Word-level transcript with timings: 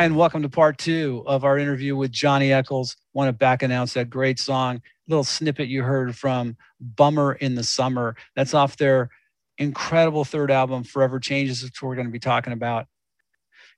And 0.00 0.16
welcome 0.16 0.40
to 0.40 0.48
part 0.48 0.78
two 0.78 1.22
of 1.26 1.44
our 1.44 1.58
interview 1.58 1.94
with 1.94 2.10
Johnny 2.10 2.54
Echols. 2.54 2.96
Want 3.12 3.28
to 3.28 3.34
back 3.34 3.62
announce 3.62 3.92
that 3.92 4.08
great 4.08 4.38
song, 4.38 4.80
little 5.06 5.24
snippet 5.24 5.68
you 5.68 5.82
heard 5.82 6.16
from 6.16 6.56
Bummer 6.80 7.34
in 7.34 7.54
the 7.54 7.62
Summer. 7.62 8.16
That's 8.34 8.54
off 8.54 8.78
their 8.78 9.10
incredible 9.58 10.24
third 10.24 10.50
album, 10.50 10.84
Forever 10.84 11.20
Changes, 11.20 11.62
which 11.62 11.82
we're 11.82 11.96
going 11.96 12.06
to 12.06 12.12
be 12.12 12.18
talking 12.18 12.54
about. 12.54 12.86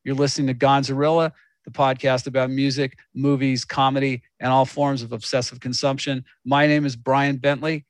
You're 0.04 0.14
listening 0.14 0.46
to 0.46 0.54
Gonzarilla, 0.54 1.32
the 1.64 1.72
podcast 1.72 2.28
about 2.28 2.50
music, 2.50 2.96
movies, 3.12 3.64
comedy, 3.64 4.22
and 4.38 4.52
all 4.52 4.64
forms 4.64 5.02
of 5.02 5.10
obsessive 5.12 5.58
consumption. 5.58 6.24
My 6.44 6.68
name 6.68 6.86
is 6.86 6.94
Brian 6.94 7.38
Bentley. 7.38 7.84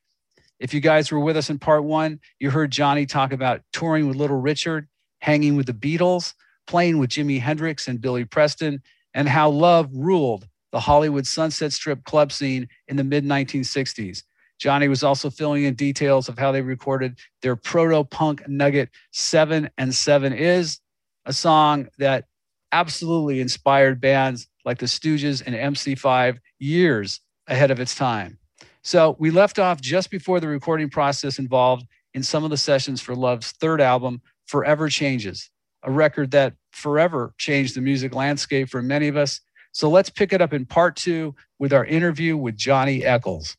If 0.59 0.73
you 0.73 0.81
guys 0.81 1.13
were 1.13 1.21
with 1.21 1.37
us 1.37 1.51
in 1.51 1.59
part 1.59 1.85
one, 1.85 2.19
you 2.41 2.49
heard 2.49 2.71
Johnny 2.71 3.05
talk 3.05 3.35
about 3.35 3.61
touring 3.75 4.09
with 4.09 4.17
Little 4.17 4.41
Richard, 4.41 4.89
hanging 5.21 5.55
with 5.55 5.67
the 5.67 5.75
Beatles 5.75 6.33
playing 6.73 6.97
with 6.97 7.11
Jimi 7.11 7.39
Hendrix 7.39 7.87
and 7.87 8.01
Billy 8.01 8.25
Preston, 8.25 8.81
and 9.13 9.29
how 9.29 9.51
love 9.51 9.91
ruled 9.93 10.49
the 10.71 10.81
Hollywood 10.81 11.27
Sunset 11.27 11.71
Strip 11.71 12.03
club 12.05 12.33
scene 12.33 12.67
in 12.89 12.97
the 12.97 13.05
mid 13.05 13.27
1960s. 13.27 14.23
Johnny 14.59 14.89
was 14.89 15.05
also 15.05 15.29
filling 15.29 15.65
in 15.65 15.75
details 15.75 16.31
of 16.31 16.39
how 16.39 16.51
they 16.51 16.63
recorded 16.63 17.19
their 17.43 17.57
proto 17.57 18.05
punk 18.05 18.49
nugget, 18.49 18.89
Seven 19.11 19.69
and 19.77 19.95
Seven 19.95 20.33
Is, 20.33 20.81
a 21.27 21.33
song 21.35 21.89
that 21.99 22.25
absolutely 22.73 23.43
inspired 23.43 24.01
bands 24.01 24.49
like 24.65 24.79
the 24.79 24.87
Stooges 24.87 25.43
and 25.45 25.55
MC5 25.55 26.39
years 26.59 27.21
ahead 27.49 27.71
of 27.71 27.81
its 27.81 27.95
time. 27.95 28.39
So 28.83 29.15
we 29.19 29.31
left 29.31 29.59
off 29.59 29.79
just 29.83 30.11
before 30.11 30.41
the 30.41 30.49
recording 30.49 30.89
process 30.89 31.39
involved 31.39 31.85
in 32.15 32.23
some 32.23 32.45
of 32.45 32.51
the 32.51 32.57
sessions 32.57 33.03
for 33.03 33.15
Love's 33.15 33.53
third 33.53 33.83
album, 33.83 34.23
Forever 34.47 34.89
Changes 34.89 35.51
a 35.83 35.91
record 35.91 36.31
that 36.33 36.55
forever 36.73 37.35
changed 37.39 37.77
the 37.77 37.81
music 37.81 38.15
landscape 38.15 38.69
for 38.69 38.83
many 38.83 39.09
of 39.09 39.17
us. 39.17 39.41
So 39.73 39.89
let's 39.89 40.11
pick 40.11 40.33
it 40.33 40.43
up 40.43 40.53
in 40.53 40.67
part 40.67 40.97
two 40.97 41.35
with 41.59 41.73
our 41.73 41.85
interview 41.85 42.37
with 42.37 42.57
Johnny 42.57 43.05
Echols. 43.05 43.57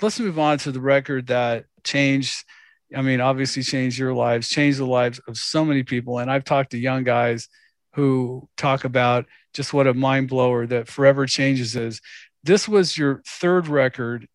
Let's 0.00 0.18
move 0.18 0.38
on 0.38 0.58
to 0.58 0.72
the 0.72 0.80
record 0.80 1.26
that 1.28 1.66
changed, 1.84 2.44
I 2.94 3.02
mean, 3.02 3.20
obviously 3.20 3.62
changed 3.62 3.98
your 3.98 4.14
lives, 4.14 4.48
changed 4.48 4.78
the 4.78 4.86
lives 4.86 5.20
of 5.28 5.36
so 5.36 5.64
many 5.64 5.82
people. 5.82 6.18
And 6.18 6.30
I've 6.30 6.44
talked 6.44 6.70
to 6.70 6.78
young 6.78 7.04
guys 7.04 7.48
who 7.94 8.48
talk 8.56 8.84
about 8.84 9.26
just 9.52 9.72
what 9.72 9.86
a 9.86 9.94
mind 9.94 10.28
blower 10.28 10.66
that 10.66 10.88
Forever 10.88 11.26
Changes 11.26 11.76
is. 11.76 12.00
This 12.42 12.68
was 12.68 12.98
your 12.98 13.22
third 13.26 13.68
record. 13.68 14.28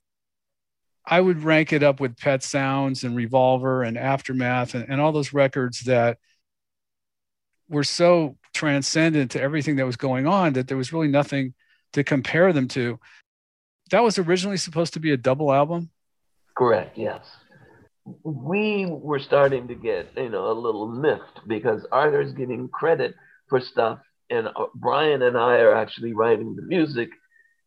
I 1.06 1.20
would 1.20 1.44
rank 1.44 1.74
it 1.74 1.84
up 1.84 2.00
with 2.00 2.18
Pet 2.18 2.44
Sounds 2.44 3.04
and 3.04 3.16
Revolver 3.16 3.84
and 3.84 3.98
Aftermath 3.98 4.76
and, 4.76 4.86
and 4.88 5.02
all 5.02 5.12
those 5.12 5.34
records 5.34 5.82
that 5.82 6.20
were 7.70 7.84
so 7.84 8.36
transcendent 8.54 9.32
to 9.32 9.42
everything 9.42 9.76
that 9.78 9.86
was 9.86 9.96
going 9.96 10.28
on 10.28 10.54
that 10.54 10.68
there 10.68 10.78
was 10.78 10.92
really 10.92 11.08
nothing 11.08 11.54
to 11.94 12.04
compare 12.04 12.52
them 12.52 12.68
to. 12.70 13.00
That 13.92 14.04
was 14.04 14.20
originally 14.20 14.58
supposed 14.58 14.94
to 14.94 15.00
be 15.00 15.12
a 15.12 15.18
double 15.18 15.54
album. 15.54 15.90
Correct. 16.58 16.98
Yes. 16.98 17.26
We 18.24 18.88
were 18.88 19.20
starting 19.20 19.68
to 19.68 19.76
get, 19.76 20.10
you 20.18 20.30
know, 20.30 20.52
a 20.52 20.54
little 20.54 20.88
miffed 20.88 21.48
because 21.48 21.86
Arthur's 21.92 22.34
getting 22.34 22.68
credit 22.70 23.14
for 23.50 23.62
stuff, 23.62 24.00
and 24.30 24.48
uh, 24.48 24.66
Brian 24.76 25.22
and 25.22 25.38
I 25.38 25.58
are 25.58 25.76
actually 25.76 26.14
writing 26.14 26.56
the 26.56 26.64
music, 26.64 27.10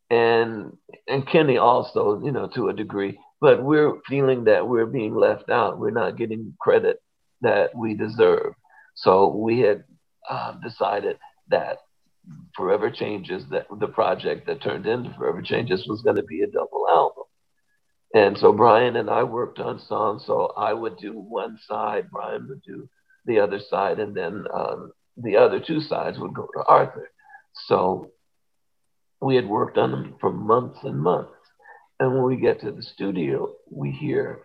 and 0.09 0.77
and 1.07 1.27
Kenny 1.27 1.57
also, 1.57 2.21
you 2.23 2.31
know, 2.31 2.47
to 2.55 2.69
a 2.69 2.73
degree. 2.73 3.17
But 3.39 3.63
we're 3.63 3.99
feeling 4.07 4.45
that 4.45 4.67
we're 4.67 4.85
being 4.85 5.15
left 5.15 5.49
out. 5.49 5.79
We're 5.79 5.91
not 5.91 6.17
getting 6.17 6.55
credit 6.59 7.01
that 7.41 7.75
we 7.75 7.93
deserve. 7.93 8.53
So 8.95 9.27
we 9.27 9.59
had 9.59 9.83
uh, 10.29 10.53
decided 10.63 11.17
that 11.49 11.79
Forever 12.55 12.89
Changes, 12.89 13.43
that 13.51 13.67
the 13.79 13.87
project 13.87 14.47
that 14.47 14.61
turned 14.61 14.85
into 14.85 15.13
Forever 15.17 15.41
Changes 15.41 15.85
was 15.87 16.01
going 16.01 16.15
to 16.15 16.23
be 16.23 16.41
a 16.41 16.47
double 16.47 16.87
album. 16.89 17.23
And 18.13 18.37
so 18.37 18.53
Brian 18.53 18.95
and 18.95 19.09
I 19.09 19.23
worked 19.23 19.59
on 19.59 19.79
songs. 19.79 20.23
So 20.25 20.53
I 20.55 20.73
would 20.73 20.97
do 20.97 21.11
one 21.13 21.57
side, 21.67 22.09
Brian 22.11 22.47
would 22.47 22.61
do 22.61 22.87
the 23.25 23.39
other 23.39 23.59
side, 23.69 23.99
and 23.99 24.15
then 24.15 24.45
um, 24.53 24.91
the 25.17 25.37
other 25.37 25.59
two 25.59 25.81
sides 25.81 26.19
would 26.19 26.33
go 26.33 26.47
to 26.53 26.63
Arthur. 26.63 27.09
So 27.67 28.11
we 29.21 29.35
had 29.35 29.47
worked 29.47 29.77
on 29.77 29.91
them 29.91 30.15
for 30.19 30.31
months 30.31 30.79
and 30.83 30.99
months. 30.99 31.31
And 31.99 32.13
when 32.13 32.23
we 32.23 32.37
get 32.37 32.61
to 32.61 32.71
the 32.71 32.83
studio, 32.83 33.53
we 33.69 33.91
hear 33.91 34.41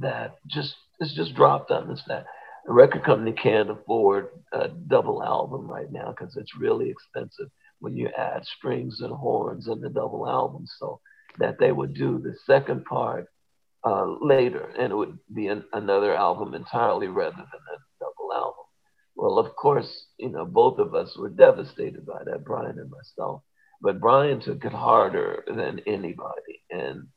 that 0.00 0.38
just 0.48 0.74
it's 1.00 1.14
just 1.14 1.34
dropped 1.34 1.70
on 1.70 1.90
us 1.90 2.02
that 2.06 2.26
the 2.66 2.72
record 2.72 3.04
company 3.04 3.32
can't 3.32 3.70
afford 3.70 4.28
a 4.52 4.68
double 4.68 5.22
album 5.22 5.66
right 5.68 5.90
now 5.90 6.10
because 6.10 6.36
it's 6.36 6.56
really 6.56 6.90
expensive 6.90 7.50
when 7.80 7.96
you 7.96 8.08
add 8.16 8.44
strings 8.44 9.00
and 9.00 9.12
horns 9.12 9.68
in 9.68 9.80
the 9.80 9.90
double 9.90 10.28
album. 10.28 10.66
So 10.78 11.00
that 11.38 11.58
they 11.58 11.72
would 11.72 11.94
do 11.94 12.18
the 12.18 12.34
second 12.46 12.84
part 12.84 13.28
uh, 13.84 14.06
later, 14.20 14.70
and 14.78 14.92
it 14.92 14.96
would 14.96 15.18
be 15.32 15.48
an, 15.48 15.64
another 15.72 16.14
album 16.14 16.54
entirely 16.54 17.08
rather 17.08 17.36
than 17.36 17.44
a 17.44 17.78
double 18.00 18.32
album. 18.32 18.64
Well, 19.16 19.38
of 19.38 19.54
course, 19.56 20.06
you 20.18 20.30
know, 20.30 20.44
both 20.44 20.78
of 20.78 20.94
us 20.94 21.16
were 21.16 21.30
devastated 21.30 22.06
by 22.06 22.22
that, 22.24 22.44
Brian 22.44 22.78
and 22.78 22.90
myself. 22.90 23.42
But 23.80 24.00
Brian 24.00 24.40
took 24.40 24.64
it 24.64 24.72
harder 24.72 25.44
than 25.46 25.80
anybody, 25.86 26.62
and 26.70 27.08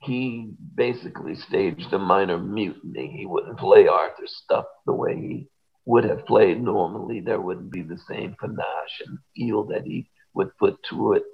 he 0.00 0.50
basically 0.74 1.34
staged 1.34 1.92
a 1.92 1.98
minor 1.98 2.38
mutiny. 2.38 3.14
He 3.16 3.26
wouldn't 3.26 3.58
play 3.58 3.88
Arthur's 3.88 4.40
stuff 4.44 4.64
the 4.86 4.92
way 4.92 5.16
he 5.16 5.48
would 5.84 6.04
have 6.04 6.26
played 6.26 6.62
normally. 6.62 7.20
There 7.20 7.40
wouldn't 7.40 7.72
be 7.72 7.82
the 7.82 7.98
same 8.08 8.36
panache 8.38 9.02
and 9.06 9.18
feel 9.34 9.64
that 9.66 9.82
he 9.84 10.08
would 10.34 10.56
put 10.58 10.78
to 10.90 11.14
it. 11.14 11.24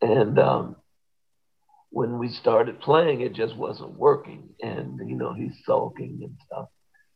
And 0.00 0.38
um, 0.38 0.76
when 1.90 2.18
we 2.18 2.28
started 2.28 2.80
playing, 2.80 3.20
it 3.20 3.34
just 3.34 3.56
wasn't 3.56 3.98
working. 3.98 4.50
And, 4.62 4.98
you 5.08 5.16
know, 5.16 5.34
he's 5.34 5.56
sulking 5.66 6.20
and 6.22 6.36
stuff. 6.46 6.68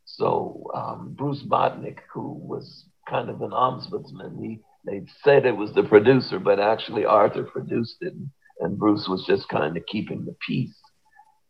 So 0.05 0.71
um, 0.73 1.15
Bruce 1.17 1.43
Botnick, 1.43 1.99
who 2.13 2.33
was 2.33 2.85
kind 3.09 3.29
of 3.29 3.41
an 3.41 3.51
ombudsman, 3.51 4.41
he 4.41 4.59
they 4.85 5.05
said 5.23 5.45
it 5.45 5.57
was 5.57 5.73
the 5.73 5.83
producer, 5.83 6.39
but 6.39 6.59
actually 6.59 7.05
Arthur 7.05 7.43
produced 7.43 7.97
it, 8.01 8.13
and 8.59 8.79
Bruce 8.79 9.07
was 9.09 9.25
just 9.27 9.49
kind 9.49 9.75
of 9.75 9.85
keeping 9.85 10.25
the 10.25 10.35
peace. 10.47 10.75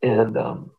And 0.01 0.37
um, 0.37 0.71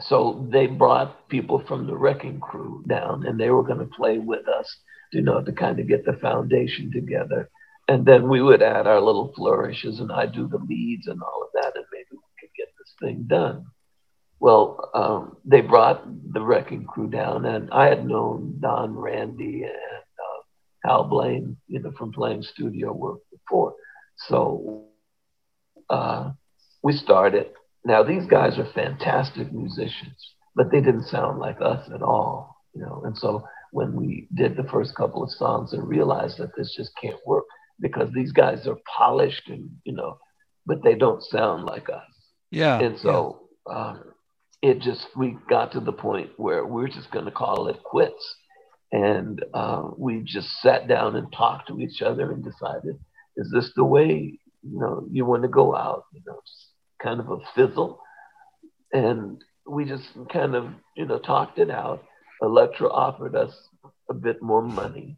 so 0.00 0.46
they 0.50 0.66
brought 0.66 1.28
people 1.28 1.62
from 1.66 1.86
the 1.86 1.96
wrecking 1.96 2.40
crew 2.40 2.84
down 2.88 3.26
and 3.26 3.38
they 3.38 3.50
were 3.50 3.62
going 3.62 3.78
to 3.78 3.96
play 3.96 4.18
with 4.18 4.48
us, 4.48 4.76
you 5.12 5.22
know, 5.22 5.42
to 5.42 5.52
kind 5.52 5.78
of 5.80 5.88
get 5.88 6.04
the 6.04 6.14
foundation 6.14 6.90
together. 6.92 7.50
And 7.88 8.06
then 8.06 8.28
we 8.28 8.40
would 8.40 8.62
add 8.62 8.86
our 8.86 9.00
little 9.00 9.32
flourishes 9.34 10.00
and 10.00 10.12
I 10.12 10.26
do 10.26 10.46
the 10.48 10.58
leads 10.58 11.08
and 11.08 11.20
all 11.20 11.42
of 11.42 11.48
that, 11.54 11.72
and 11.74 11.84
maybe 11.92 12.12
we 12.12 12.18
could 12.40 12.50
get 12.56 12.68
this 12.78 12.94
thing 13.00 13.24
done. 13.26 13.66
Well, 14.38 14.90
um, 14.94 15.36
they 15.44 15.60
brought 15.60 16.02
the 16.32 16.40
wrecking 16.40 16.84
crew 16.84 17.08
down, 17.08 17.44
and 17.44 17.70
I 17.70 17.86
had 17.86 18.04
known 18.06 18.58
Don 18.60 18.94
Randi 18.94 19.62
and 19.62 19.72
uh, 19.72 20.42
Hal 20.84 21.04
Blaine, 21.04 21.56
you 21.68 21.78
know, 21.78 21.92
from 21.96 22.12
playing 22.12 22.42
studio 22.42 22.92
work 22.92 23.20
before. 23.30 23.74
So 24.16 24.86
uh, 25.88 26.32
we 26.82 26.92
started 26.92 27.50
now 27.84 28.02
these 28.02 28.26
guys 28.26 28.58
are 28.58 28.70
fantastic 28.74 29.52
musicians, 29.52 30.34
but 30.54 30.70
they 30.70 30.80
didn't 30.80 31.08
sound 31.08 31.38
like 31.38 31.60
us 31.60 31.88
at 31.94 32.02
all, 32.02 32.56
you 32.74 32.82
know. 32.82 33.02
And 33.04 33.16
so 33.16 33.44
when 33.72 33.94
we 33.94 34.28
did 34.34 34.56
the 34.56 34.68
first 34.70 34.94
couple 34.94 35.22
of 35.22 35.30
songs 35.30 35.72
and 35.72 35.88
realized 35.88 36.38
that 36.38 36.54
this 36.56 36.74
just 36.76 36.90
can't 37.00 37.18
work 37.26 37.44
because 37.80 38.08
these 38.14 38.32
guys 38.32 38.66
are 38.66 38.78
polished 38.96 39.48
and 39.48 39.70
you 39.84 39.94
know, 39.94 40.18
but 40.66 40.82
they 40.82 40.94
don't 40.94 41.22
sound 41.22 41.64
like 41.64 41.88
us. 41.88 42.02
Yeah. 42.50 42.78
And 42.78 42.98
so 42.98 43.48
yeah. 43.68 43.74
um, 43.74 44.04
it 44.60 44.80
just 44.80 45.06
we 45.16 45.36
got 45.48 45.72
to 45.72 45.80
the 45.80 45.92
point 45.92 46.30
where 46.36 46.64
we're 46.64 46.88
just 46.88 47.10
going 47.10 47.24
to 47.24 47.30
call 47.30 47.68
it 47.68 47.82
quits, 47.82 48.36
and 48.92 49.44
uh, 49.54 49.90
we 49.98 50.22
just 50.24 50.48
sat 50.60 50.86
down 50.86 51.16
and 51.16 51.32
talked 51.32 51.68
to 51.68 51.80
each 51.80 52.02
other 52.02 52.30
and 52.30 52.44
decided, 52.44 52.98
is 53.36 53.50
this 53.52 53.72
the 53.74 53.84
way 53.84 54.38
you 54.62 54.78
know 54.78 55.04
you 55.10 55.24
want 55.24 55.42
to 55.42 55.48
go 55.48 55.74
out? 55.74 56.04
You 56.12 56.20
know, 56.26 56.38
just 56.46 56.66
kind 57.02 57.20
of 57.20 57.30
a 57.30 57.38
fizzle. 57.54 58.00
And 58.92 59.42
we 59.66 59.84
just 59.84 60.04
kind 60.32 60.54
of, 60.54 60.68
you 60.96 61.06
know, 61.06 61.18
talked 61.18 61.58
it 61.58 61.70
out. 61.70 62.02
Elektra 62.40 62.88
offered 62.88 63.34
us 63.34 63.52
a 64.10 64.14
bit 64.14 64.42
more 64.42 64.62
money. 64.62 65.16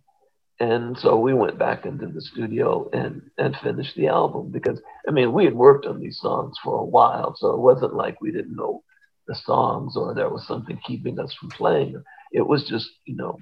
And 0.60 0.96
so 0.98 1.19
we 1.19 1.34
went 1.34 1.58
back 1.58 1.84
into 1.84 2.06
the 2.06 2.20
studio 2.20 2.88
and, 2.92 3.22
and 3.38 3.56
finished 3.56 3.96
the 3.96 4.08
album 4.08 4.50
because, 4.52 4.81
I 5.08 5.10
mean, 5.10 5.32
we 5.32 5.44
had 5.44 5.54
worked 5.54 5.86
on 5.86 6.00
these 6.00 6.20
songs 6.20 6.56
for 6.62 6.78
a 6.78 6.84
while. 6.84 7.34
So 7.36 7.50
it 7.50 7.58
wasn't 7.58 7.94
like 7.94 8.20
we 8.20 8.31
didn't 8.31 8.56
know 8.56 8.82
the 9.26 9.34
songs 9.34 9.96
or 9.96 10.14
there 10.14 10.28
was 10.28 10.46
something 10.46 10.78
keeping 10.86 11.19
us 11.19 11.34
from 11.34 11.50
playing. 11.50 12.02
It 12.32 12.46
was 12.46 12.69
just, 12.69 12.88
you 13.04 13.16
know, 13.16 13.38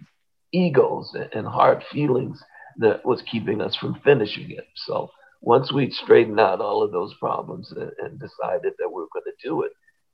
egos 0.53 1.15
and 1.33 1.47
hard 1.47 1.83
feelings 1.93 2.43
that 2.79 3.05
was 3.05 3.23
keeping 3.31 3.61
us 3.61 3.77
from 3.77 4.01
finishing 4.05 4.51
it. 4.51 4.67
So 4.75 5.11
once 5.43 5.73
we'd 5.73 5.93
straightened 5.93 6.41
out 6.41 6.61
all 6.61 6.83
of 6.83 6.93
those 6.93 7.13
problems 7.15 7.73
and, 7.73 7.91
and 7.99 8.19
decided 8.19 8.73
that 8.79 8.89
we 8.89 8.95
were 8.95 9.09
going 9.13 9.25
to 9.27 9.49
do 9.49 9.63
it, 9.63 9.73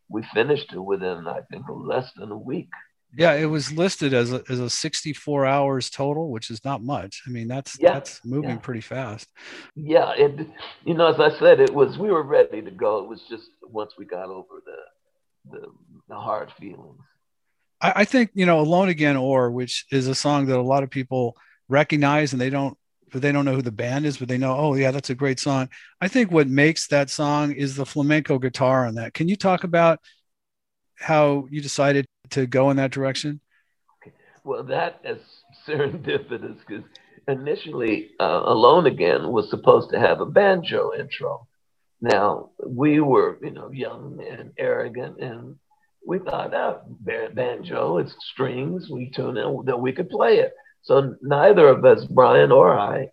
we 0.08 0.22
finished 0.34 0.72
it 0.72 0.80
within, 0.80 1.28
I 1.28 1.40
think, 1.50 1.66
less 1.68 2.10
than 2.16 2.32
a 2.32 2.36
week. 2.36 2.70
Yeah, 3.16 3.34
it 3.34 3.46
was 3.46 3.72
listed 3.72 4.12
as 4.12 4.32
a, 4.32 4.42
as 4.50 4.58
a 4.58 4.68
64 4.68 5.46
hours 5.46 5.90
total, 5.90 6.30
which 6.30 6.50
is 6.50 6.64
not 6.64 6.82
much. 6.82 7.22
I 7.26 7.30
mean, 7.30 7.46
that's 7.48 7.78
yeah, 7.78 7.94
that's 7.94 8.20
moving 8.24 8.50
yeah. 8.50 8.56
pretty 8.56 8.82
fast. 8.82 9.28
Yeah, 9.74 10.12
it 10.14 10.46
you 10.84 10.94
know, 10.94 11.06
as 11.06 11.18
I 11.18 11.38
said, 11.38 11.60
it 11.60 11.72
was 11.72 11.96
we 11.96 12.10
were 12.10 12.22
ready 12.22 12.60
to 12.60 12.70
go. 12.70 12.98
It 12.98 13.08
was 13.08 13.22
just 13.28 13.48
once 13.62 13.92
we 13.96 14.04
got 14.04 14.28
over 14.28 14.62
the 14.64 15.58
the, 15.58 15.66
the 16.08 16.16
hard 16.16 16.52
feelings. 16.58 17.00
I, 17.80 17.92
I 17.96 18.04
think 18.04 18.30
you 18.34 18.44
know, 18.44 18.60
"Alone 18.60 18.90
Again" 18.90 19.16
or 19.16 19.50
which 19.50 19.86
is 19.90 20.06
a 20.06 20.14
song 20.14 20.44
that 20.46 20.58
a 20.58 20.60
lot 20.60 20.82
of 20.82 20.90
people 20.90 21.34
recognize 21.66 22.32
and 22.32 22.40
they 22.40 22.50
don't 22.50 22.76
but 23.10 23.22
they 23.22 23.32
don't 23.32 23.44
know 23.44 23.54
who 23.54 23.62
the 23.62 23.72
band 23.72 24.06
is, 24.06 24.18
but 24.18 24.28
they 24.28 24.38
know, 24.38 24.56
oh 24.56 24.74
yeah, 24.74 24.90
that's 24.90 25.10
a 25.10 25.14
great 25.14 25.40
song. 25.40 25.68
I 26.00 26.08
think 26.08 26.30
what 26.30 26.48
makes 26.48 26.88
that 26.88 27.10
song 27.10 27.52
is 27.52 27.76
the 27.76 27.86
flamenco 27.86 28.38
guitar 28.38 28.86
on 28.86 28.94
that. 28.96 29.14
Can 29.14 29.28
you 29.28 29.36
talk 29.36 29.64
about 29.64 30.00
how 30.96 31.46
you 31.50 31.60
decided 31.60 32.06
to 32.30 32.46
go 32.46 32.70
in 32.70 32.76
that 32.76 32.90
direction? 32.90 33.40
Well, 34.44 34.64
that 34.64 35.00
is 35.04 35.20
serendipitous 35.66 36.58
because 36.66 36.84
initially, 37.26 38.10
uh, 38.18 38.42
Alone 38.44 38.86
Again 38.86 39.30
was 39.30 39.50
supposed 39.50 39.90
to 39.90 40.00
have 40.00 40.20
a 40.20 40.26
banjo 40.26 40.92
intro. 40.98 41.46
Now 42.00 42.50
we 42.66 43.00
were, 43.00 43.38
you 43.42 43.50
know, 43.50 43.70
young 43.70 44.24
and 44.28 44.52
arrogant, 44.56 45.20
and 45.20 45.56
we 46.06 46.18
thought, 46.18 46.54
oh, 46.54 46.80
banjo, 47.34 47.98
it's 47.98 48.14
strings. 48.32 48.88
We 48.88 49.10
tune 49.10 49.36
in 49.36 49.64
that 49.66 49.80
we 49.80 49.92
could 49.92 50.08
play 50.08 50.38
it. 50.38 50.54
So 50.82 51.16
neither 51.22 51.68
of 51.68 51.84
us, 51.84 52.04
Brian 52.04 52.52
or 52.52 52.78
I, 52.78 53.10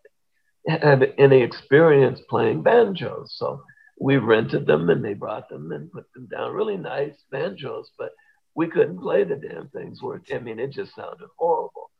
had 0.67 1.13
any 1.17 1.41
experience 1.41 2.19
playing 2.29 2.63
banjos. 2.63 3.35
So 3.37 3.63
we 3.99 4.17
rented 4.17 4.65
them 4.65 4.89
and 4.89 5.03
they 5.03 5.13
brought 5.13 5.49
them 5.49 5.71
and 5.71 5.91
put 5.91 6.05
them 6.13 6.27
down. 6.27 6.53
Really 6.53 6.77
nice 6.77 7.15
banjos, 7.31 7.91
but 7.97 8.11
we 8.55 8.67
couldn't 8.67 8.99
play 8.99 9.23
the 9.23 9.35
damn 9.35 9.69
things. 9.69 10.01
Were 10.01 10.21
I 10.33 10.39
mean, 10.39 10.59
it 10.59 10.71
just 10.71 10.95
sounded 10.95 11.27
horrible, 11.37 11.91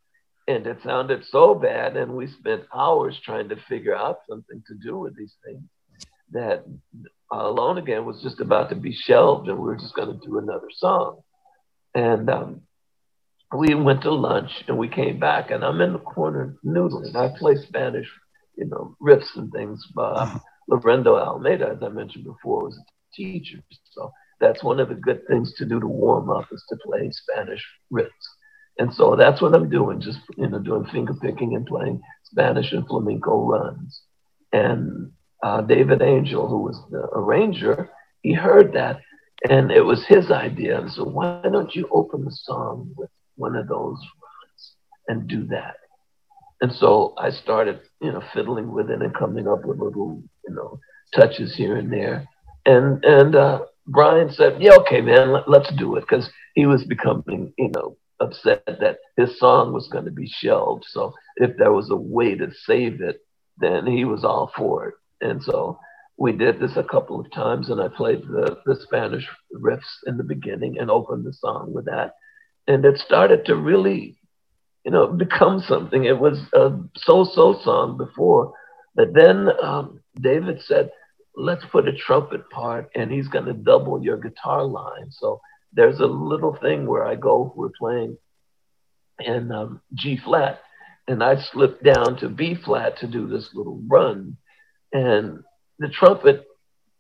and 0.48 0.66
it 0.66 0.78
sounded 0.84 1.26
so 1.26 1.54
bad. 1.54 1.98
And 1.98 2.14
we 2.14 2.28
spent 2.28 2.64
hours 2.74 3.20
trying 3.24 3.50
to 3.50 3.58
figure 3.68 3.96
out 3.96 4.20
something 4.28 4.64
to 4.68 4.74
do 4.76 4.98
with 4.98 5.16
these 5.18 5.34
things. 5.46 5.62
That 6.32 6.66
Alone 7.32 7.78
Again 7.78 8.06
was 8.06 8.22
just 8.24 8.40
about 8.40 8.70
to 8.70 8.76
be 8.76 8.94
shelved, 8.94 9.48
and 9.48 9.58
we 9.58 9.66
were 9.66 9.76
just 9.78 9.96
going 9.96 10.20
to 10.20 10.26
do 10.26 10.40
another 10.40 10.70
song. 10.72 11.22
And 11.94 12.30
um, 12.30 12.62
we 13.54 13.76
went 13.76 14.02
to 14.02 14.12
lunch, 14.12 14.52
and 14.68 14.78
we 14.78 14.88
came 14.88 15.20
back, 15.20 15.52
and 15.52 15.64
I'm 15.64 15.82
in 15.82 15.94
the 15.94 16.00
corner 16.00 16.56
noodling. 16.66 17.16
I 17.16 17.38
play 17.38 17.56
Spanish, 17.56 18.08
you 18.58 18.66
know, 18.66 18.96
riffs 19.02 19.36
and 19.36 19.52
things. 19.52 19.86
But 19.94 20.18
uh-huh. 20.18 20.40
Laurindo 20.70 21.20
Almeida, 21.20 21.70
as 21.76 21.84
I 21.84 21.90
mentioned 21.90 22.26
before, 22.26 22.64
was 22.64 22.78
a 22.78 23.16
teacher. 23.16 23.60
So 23.92 24.12
that's 24.40 24.64
one 24.64 24.80
of 24.80 24.90
the 24.90 24.96
good 24.96 25.28
things 25.28 25.54
to 25.58 25.66
do 25.66 25.80
to 25.80 25.88
warm 25.88 26.30
up 26.30 26.48
is 26.52 26.64
to 26.70 26.78
play 26.84 27.10
Spanish 27.12 27.64
riffs. 27.92 28.10
And 28.78 28.94
so 28.94 29.16
that's 29.16 29.42
what 29.42 29.56
I'm 29.56 29.70
doing, 29.70 30.02
just 30.02 30.20
you 30.38 30.50
know, 30.50 30.60
doing 30.60 30.86
finger 30.86 31.14
picking 31.14 31.56
and 31.56 31.66
playing 31.66 32.02
Spanish 32.24 32.74
and 32.74 32.86
flamenco 32.86 33.46
runs. 33.46 34.02
And 34.52 35.12
uh, 35.42 35.62
David 35.62 36.02
Angel, 36.02 36.48
who 36.48 36.64
was 36.64 36.82
the 36.92 37.08
arranger, 37.14 37.90
he 38.22 38.34
heard 38.34 38.74
that, 38.74 39.02
and 39.50 39.72
it 39.72 39.82
was 39.82 40.06
his 40.06 40.32
idea. 40.32 40.80
And 40.80 40.92
so 40.92 41.06
why 41.06 41.42
don't 41.44 41.74
you 41.74 41.88
open 41.92 42.26
the 42.26 42.32
song 42.32 42.92
with 42.98 43.10
one 43.36 43.56
of 43.56 43.68
those 43.68 43.98
and 45.08 45.28
do 45.28 45.46
that? 45.48 45.76
And 46.62 46.72
so 46.72 47.14
I 47.18 47.32
started, 47.32 47.82
you 48.02 48.12
know, 48.12 48.24
fiddling 48.34 48.72
with 48.72 48.90
it 48.90 49.02
and 49.02 49.14
coming 49.14 49.48
up 49.48 49.66
with 49.66 49.80
little, 49.80 50.24
you 50.48 50.56
know, 50.56 50.80
touches 51.14 51.56
here 51.56 51.76
and 51.78 51.92
there. 51.92 52.28
And 52.66 53.04
and 53.06 53.36
uh, 53.36 53.60
Brian 53.88 54.32
said, 54.32 54.62
"Yeah, 54.62 54.76
okay, 54.80 55.02
man, 55.02 55.32
let, 55.32 55.50
let's 55.50 55.72
do 55.76 55.96
it," 55.96 56.02
because 56.02 56.30
he 56.56 56.66
was 56.66 56.84
becoming, 56.86 57.54
you 57.58 57.72
know, 57.76 57.98
upset 58.20 58.64
that 58.66 58.98
his 59.18 59.38
song 59.38 59.74
was 59.74 59.88
going 59.90 60.06
to 60.06 60.12
be 60.12 60.28
shelved. 60.28 60.86
So 60.88 61.14
if 61.36 61.58
there 61.58 61.74
was 61.74 61.92
a 61.92 61.96
way 61.96 62.36
to 62.36 62.52
save 62.66 63.02
it, 63.02 63.22
then 63.58 63.86
he 63.86 64.06
was 64.06 64.24
all 64.24 64.52
for 64.56 64.88
it. 64.88 64.96
And 65.22 65.44
so 65.44 65.80
we 66.18 66.32
did 66.32 66.60
this 66.60 66.78
a 66.78 66.84
couple 66.84 67.20
of 67.20 67.32
times, 67.32 67.70
and 67.70 67.82
I 67.82 67.90
played 67.90 68.22
the, 68.22 68.58
the 68.66 68.76
Spanish 68.82 69.28
riffs 69.54 69.82
in 70.08 70.18
the 70.18 70.24
beginning 70.24 70.80
and 70.80 70.90
opened 70.90 71.26
the 71.26 71.34
song 71.34 71.74
with 71.74 71.86
that. 71.86 72.14
And 72.68 72.84
it 72.86 72.98
started 72.98 73.46
to 73.46 73.56
really 73.56 74.18
you 74.86 74.92
know, 74.92 75.08
become 75.08 75.60
something. 75.68 76.06
It 76.06 76.20
was 76.20 76.40
a 76.54 76.78
so-so 76.96 77.60
song 77.64 77.98
before, 77.98 78.54
but 78.94 79.14
then 79.14 79.50
um, 79.62 80.00
David 80.22 80.62
said, 80.62 80.92
"Let's 81.36 81.66
put 81.72 81.88
a 81.88 81.94
trumpet 81.94 82.48
part, 82.52 82.92
and 82.96 83.12
he's 83.12 83.28
going 83.28 83.46
to 83.46 83.54
double 83.54 84.04
your 84.04 84.18
guitar 84.18 84.64
line." 84.64 85.10
So 85.10 85.42
there's 85.74 86.00
a 86.00 86.06
little 86.06 86.56
thing 86.62 86.86
where 86.86 87.04
I 87.04 87.16
go, 87.16 87.52
we're 87.56 87.72
playing 87.78 88.18
in 89.20 89.52
um, 89.52 89.82
G 89.96 90.18
flat, 90.24 90.62
and 91.08 91.24
I 91.24 91.38
slip 91.52 91.82
down 91.82 92.18
to 92.18 92.30
B 92.30 92.54
flat 92.54 93.00
to 93.00 93.08
do 93.08 93.28
this 93.28 93.50
little 93.56 93.82
run, 93.88 94.38
and 94.94 95.44
the 95.80 95.90
trumpet 95.90 96.46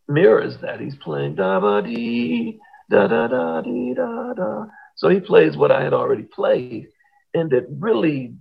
mirrors 0.07 0.55
that. 0.63 0.79
He's 0.79 0.95
playing 0.95 1.35
da 1.35 1.59
ba 1.59 1.83
dee 1.83 2.59
da 2.89 3.05
da 3.05 3.27
da 3.27 3.61
dee 3.61 3.93
da 3.93 4.33
da. 4.33 4.65
So 4.95 5.09
he 5.09 5.19
plays 5.19 5.55
what 5.57 5.71
I 5.71 5.83
had 5.83 5.93
already 5.93 6.23
played 6.23 6.87
and 7.33 7.51
it 7.53 7.65
really 7.69 8.33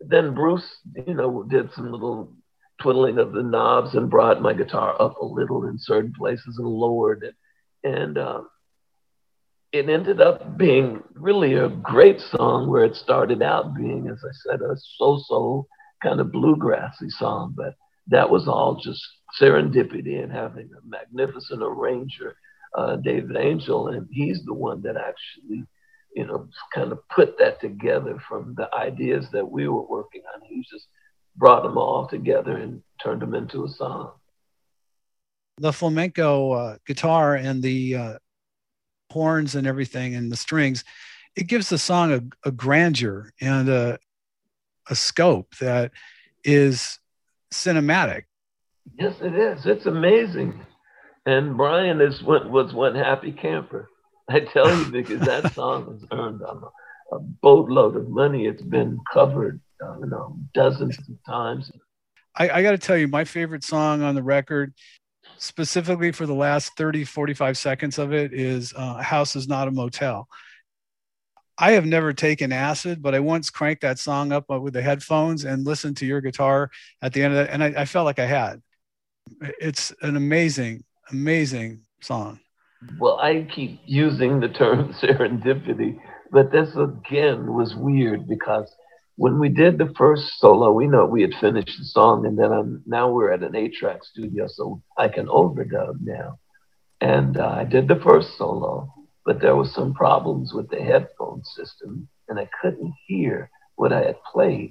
then 0.00 0.34
Bruce, 0.34 0.78
you 1.06 1.14
know, 1.14 1.42
did 1.42 1.72
some 1.72 1.90
little 1.90 2.32
twiddling 2.80 3.18
of 3.18 3.32
the 3.32 3.42
knobs 3.42 3.94
and 3.94 4.10
brought 4.10 4.40
my 4.40 4.52
guitar 4.52 5.00
up 5.00 5.18
a 5.18 5.24
little 5.24 5.66
in 5.66 5.76
certain 5.78 6.12
places 6.16 6.56
and 6.58 6.66
lowered 6.66 7.24
it. 7.24 7.34
And 7.82 8.16
uh, 8.16 8.42
it 9.72 9.88
ended 9.88 10.20
up 10.20 10.56
being 10.56 11.02
really 11.14 11.54
a 11.54 11.68
great 11.68 12.20
song 12.20 12.68
where 12.68 12.84
it 12.84 12.94
started 12.94 13.42
out 13.42 13.74
being, 13.74 14.08
as 14.08 14.22
I 14.24 14.32
said, 14.32 14.62
a 14.62 14.76
so 14.96 15.20
so 15.26 15.66
kind 16.02 16.20
of 16.20 16.28
bluegrassy 16.28 17.10
song. 17.10 17.54
But 17.56 17.74
that 18.06 18.30
was 18.30 18.46
all 18.46 18.80
just 18.82 19.04
serendipity 19.40 20.22
and 20.22 20.32
having 20.32 20.70
a 20.72 20.86
magnificent 20.86 21.62
arranger, 21.62 22.36
uh, 22.76 22.96
David 22.96 23.36
Angel. 23.36 23.88
And 23.88 24.06
he's 24.12 24.44
the 24.44 24.54
one 24.54 24.82
that 24.82 24.96
actually 24.96 25.64
you 26.14 26.26
know, 26.26 26.48
kind 26.74 26.92
of 26.92 27.06
put 27.08 27.38
that 27.38 27.60
together 27.60 28.18
from 28.28 28.54
the 28.56 28.72
ideas 28.74 29.30
that 29.32 29.48
we 29.48 29.68
were 29.68 29.86
working 29.86 30.22
on. 30.34 30.42
He 30.48 30.64
just 30.70 30.86
brought 31.36 31.62
them 31.62 31.78
all 31.78 32.06
together 32.06 32.56
and 32.56 32.82
turned 33.02 33.22
them 33.22 33.34
into 33.34 33.64
a 33.64 33.68
song. 33.68 34.12
The 35.58 35.72
flamenco 35.72 36.52
uh, 36.52 36.76
guitar 36.86 37.34
and 37.34 37.62
the 37.62 37.96
uh, 37.96 38.18
horns 39.10 39.54
and 39.54 39.66
everything 39.66 40.14
and 40.14 40.30
the 40.30 40.36
strings, 40.36 40.84
it 41.36 41.46
gives 41.46 41.68
the 41.68 41.78
song 41.78 42.12
a, 42.12 42.48
a 42.48 42.50
grandeur 42.50 43.32
and 43.40 43.68
a, 43.68 43.98
a 44.90 44.94
scope 44.94 45.56
that 45.58 45.92
is 46.44 46.98
cinematic. 47.52 48.24
Yes, 48.98 49.14
it 49.20 49.34
is. 49.34 49.66
It's 49.66 49.86
amazing. 49.86 50.64
And 51.26 51.56
Brian 51.56 52.00
is 52.00 52.22
what 52.22 52.50
was 52.50 52.72
one 52.72 52.94
happy 52.94 53.32
camper. 53.32 53.88
I 54.30 54.40
tell 54.40 54.68
you, 54.76 54.84
because 54.90 55.20
that 55.20 55.52
song 55.54 55.92
has 55.92 56.06
earned 56.12 56.42
a, 56.42 57.14
a 57.14 57.18
boatload 57.18 57.96
of 57.96 58.08
money. 58.08 58.46
It's 58.46 58.62
been 58.62 58.98
covered, 59.12 59.60
uh, 59.82 59.98
you 60.00 60.06
know, 60.06 60.36
dozens 60.52 60.98
of 60.98 61.24
times. 61.26 61.70
I, 62.36 62.50
I 62.50 62.62
got 62.62 62.72
to 62.72 62.78
tell 62.78 62.96
you, 62.96 63.08
my 63.08 63.24
favorite 63.24 63.64
song 63.64 64.02
on 64.02 64.14
the 64.14 64.22
record, 64.22 64.74
specifically 65.38 66.12
for 66.12 66.26
the 66.26 66.34
last 66.34 66.76
30, 66.76 67.04
45 67.04 67.56
seconds 67.56 67.98
of 67.98 68.12
it, 68.12 68.34
is 68.34 68.74
uh, 68.76 69.02
House 69.02 69.34
is 69.34 69.48
Not 69.48 69.68
a 69.68 69.70
Motel. 69.70 70.28
I 71.56 71.72
have 71.72 71.86
never 71.86 72.12
taken 72.12 72.52
acid, 72.52 73.02
but 73.02 73.14
I 73.14 73.20
once 73.20 73.50
cranked 73.50 73.82
that 73.82 73.98
song 73.98 74.30
up 74.30 74.48
with 74.48 74.74
the 74.74 74.82
headphones 74.82 75.44
and 75.44 75.64
listened 75.64 75.96
to 75.96 76.06
your 76.06 76.20
guitar 76.20 76.70
at 77.02 77.12
the 77.12 77.22
end 77.22 77.34
of 77.34 77.40
it, 77.40 77.50
and 77.50 77.64
I, 77.64 77.82
I 77.82 77.84
felt 77.86 78.04
like 78.04 78.20
I 78.20 78.26
had. 78.26 78.62
It's 79.40 79.92
an 80.02 80.16
amazing, 80.16 80.84
amazing 81.10 81.80
song. 82.00 82.38
Well, 82.98 83.18
I 83.18 83.46
keep 83.54 83.80
using 83.84 84.40
the 84.40 84.48
term 84.48 84.92
serendipity, 85.02 86.00
but 86.30 86.52
this 86.52 86.76
again 86.76 87.52
was 87.52 87.74
weird 87.74 88.28
because 88.28 88.72
when 89.16 89.40
we 89.40 89.48
did 89.48 89.78
the 89.78 89.92
first 89.96 90.38
solo, 90.38 90.70
we 90.70 90.86
know 90.86 91.04
we 91.04 91.22
had 91.22 91.34
finished 91.40 91.76
the 91.76 91.84
song, 91.84 92.24
and 92.24 92.38
then 92.38 92.52
I'm, 92.52 92.82
now 92.86 93.10
we're 93.10 93.32
at 93.32 93.42
an 93.42 93.56
eight-track 93.56 94.04
studio, 94.04 94.46
so 94.46 94.80
I 94.96 95.08
can 95.08 95.26
overdub 95.26 95.96
now. 96.00 96.38
And 97.00 97.36
uh, 97.36 97.48
I 97.48 97.64
did 97.64 97.88
the 97.88 98.00
first 98.00 98.38
solo, 98.38 98.92
but 99.24 99.40
there 99.40 99.56
was 99.56 99.74
some 99.74 99.92
problems 99.92 100.54
with 100.54 100.70
the 100.70 100.80
headphone 100.80 101.42
system, 101.44 102.08
and 102.28 102.38
I 102.38 102.48
couldn't 102.62 102.94
hear 103.08 103.50
what 103.74 103.92
I 103.92 104.04
had 104.04 104.22
played. 104.32 104.70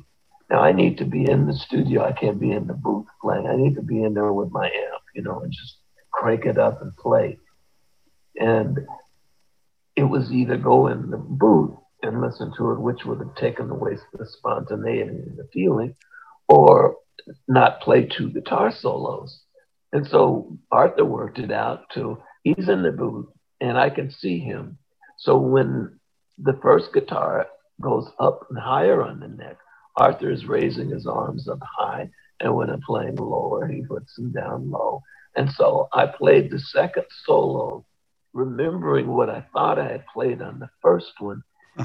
Now 0.50 0.62
I 0.62 0.72
need 0.72 0.98
to 1.00 1.06
be 1.06 1.30
in 1.30 1.46
the 1.46 1.54
studio. 1.54 2.06
I 2.06 2.14
can't 2.14 2.40
be 2.40 2.52
in 2.52 2.68
the 2.68 2.74
booth 2.74 3.08
playing. 3.22 3.48
I 3.48 3.58
need 3.58 3.76
to 3.76 3.82
be 3.82 4.02
in 4.02 4.14
there 4.14 4.32
with 4.32 4.50
my 4.52 4.68
amp, 4.68 5.04
you 5.14 5.24
know, 5.24 5.42
and 5.42 5.52
just 5.52 5.78
crank 6.14 6.46
it 6.46 6.58
up 6.58 6.82
and 6.82 6.96
play. 6.96 7.38
And 8.40 8.80
it 9.96 10.04
was 10.04 10.32
either 10.32 10.58
go 10.58 10.88
in 10.88 11.10
the 11.10 11.18
booth 11.18 11.76
and 12.04 12.22
listen 12.22 12.54
to 12.58 12.72
it, 12.72 12.80
which 12.80 13.06
would 13.06 13.20
have 13.20 13.36
taken 13.36 13.70
away 13.70 13.98
the 14.14 14.26
spontaneity 14.26 15.10
and 15.10 15.38
the 15.38 15.48
feeling, 15.52 15.96
or 16.48 16.98
not 17.48 17.82
play 17.82 18.06
two 18.06 18.30
guitar 18.32 18.72
solos. 18.72 19.42
And 19.92 20.06
so 20.08 20.58
Arthur 20.72 21.06
worked 21.06 21.40
it 21.40 21.52
out 21.52 21.90
to 21.96 22.22
he's 22.44 22.70
in 22.70 22.84
the 22.84 22.92
booth 22.92 23.28
and 23.60 23.78
I 23.78 23.90
can 23.90 24.12
see 24.12 24.40
him. 24.40 24.78
So 25.18 25.38
when 25.38 26.00
the 26.38 26.60
first 26.62 26.94
guitar 26.94 27.48
goes 27.82 28.10
up 28.20 28.46
and 28.50 28.60
higher 28.60 29.04
on 29.04 29.20
the 29.20 29.28
neck. 29.28 29.58
Arthur 29.96 30.32
is 30.32 30.46
raising 30.46 30.90
his 30.90 31.08
arms 31.08 31.48
up 31.48 31.60
high, 31.62 32.10
and 32.40 32.56
when 32.56 32.70
I'm 32.70 32.82
playing 32.82 33.16
lower, 33.16 33.68
he 33.68 33.84
puts 33.86 34.16
them 34.16 34.32
down 34.32 34.70
low. 34.70 35.02
And 35.36 35.52
so 35.52 35.88
I 35.94 36.08
played 36.08 36.52
the 36.52 36.60
second 36.60 37.06
solo, 37.26 37.86
remembering 38.38 39.08
what 39.08 39.30
I 39.30 39.46
thought 39.52 39.80
I 39.80 39.92
had 39.92 40.06
played 40.14 40.42
on 40.42 40.60
the 40.60 40.70
first 40.82 41.14
one. 41.20 41.44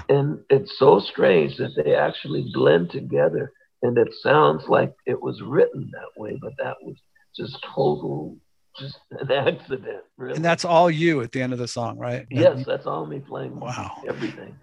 And 0.08 0.40
it's 0.48 0.78
so 0.78 1.00
strange 1.00 1.56
that 1.56 1.72
they 1.76 1.94
actually 1.94 2.50
blend 2.54 2.90
together 2.90 3.52
and 3.82 3.98
it 3.98 4.14
sounds 4.22 4.68
like 4.68 4.94
it 5.06 5.20
was 5.20 5.42
written 5.42 5.90
that 5.92 6.20
way, 6.20 6.38
but 6.40 6.52
that 6.58 6.76
was 6.82 6.96
just 7.36 7.56
total, 7.74 8.36
just 8.78 8.98
an 9.10 9.30
accident. 9.30 10.02
Really. 10.16 10.36
And 10.36 10.44
that's 10.44 10.64
all 10.64 10.90
you 10.90 11.20
at 11.20 11.32
the 11.32 11.42
end 11.42 11.52
of 11.52 11.58
the 11.58 11.68
song, 11.68 11.98
right? 11.98 12.26
Yes, 12.30 12.64
that's 12.64 12.86
all 12.86 13.04
me 13.06 13.18
playing. 13.18 13.58
Wow. 13.58 14.02
Everything. 14.06 14.54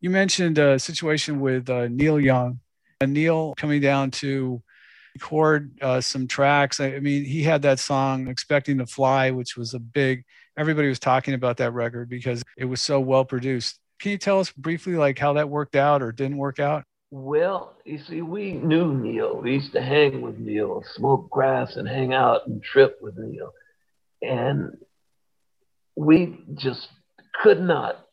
You 0.00 0.10
mentioned 0.10 0.58
a 0.58 0.78
situation 0.78 1.40
with 1.40 1.68
uh, 1.68 1.88
Neil 1.88 2.18
Young, 2.18 2.60
and 3.02 3.12
Neil 3.12 3.54
coming 3.56 3.82
down 3.82 4.10
to 4.12 4.62
record 5.14 5.70
uh, 5.82 6.00
some 6.00 6.26
tracks. 6.26 6.80
I, 6.80 6.94
I 6.94 7.00
mean, 7.00 7.24
he 7.24 7.42
had 7.42 7.62
that 7.62 7.78
song 7.78 8.26
"Expecting 8.28 8.78
to 8.78 8.86
Fly," 8.86 9.30
which 9.30 9.56
was 9.56 9.74
a 9.74 9.78
big. 9.78 10.24
Everybody 10.56 10.88
was 10.88 10.98
talking 10.98 11.34
about 11.34 11.56
that 11.58 11.72
record 11.72 12.08
because 12.08 12.42
it 12.56 12.64
was 12.64 12.80
so 12.80 13.00
well 13.00 13.24
produced. 13.24 13.78
Can 14.00 14.10
you 14.12 14.18
tell 14.18 14.40
us 14.40 14.50
briefly, 14.52 14.94
like 14.96 15.18
how 15.18 15.34
that 15.34 15.48
worked 15.48 15.76
out 15.76 16.02
or 16.02 16.12
didn't 16.12 16.38
work 16.38 16.58
out? 16.58 16.84
Well, 17.10 17.76
you 17.84 17.98
see, 17.98 18.22
we 18.22 18.52
knew 18.52 18.94
Neil. 18.94 19.40
We 19.40 19.54
used 19.54 19.72
to 19.72 19.82
hang 19.82 20.22
with 20.22 20.38
Neil, 20.38 20.82
smoke 20.94 21.28
grass, 21.28 21.76
and 21.76 21.88
hang 21.88 22.14
out 22.14 22.46
and 22.46 22.62
trip 22.62 22.98
with 23.02 23.18
Neil. 23.18 23.52
And 24.22 24.76
we 25.96 26.38
just 26.54 26.88
could 27.42 27.60
not 27.60 28.06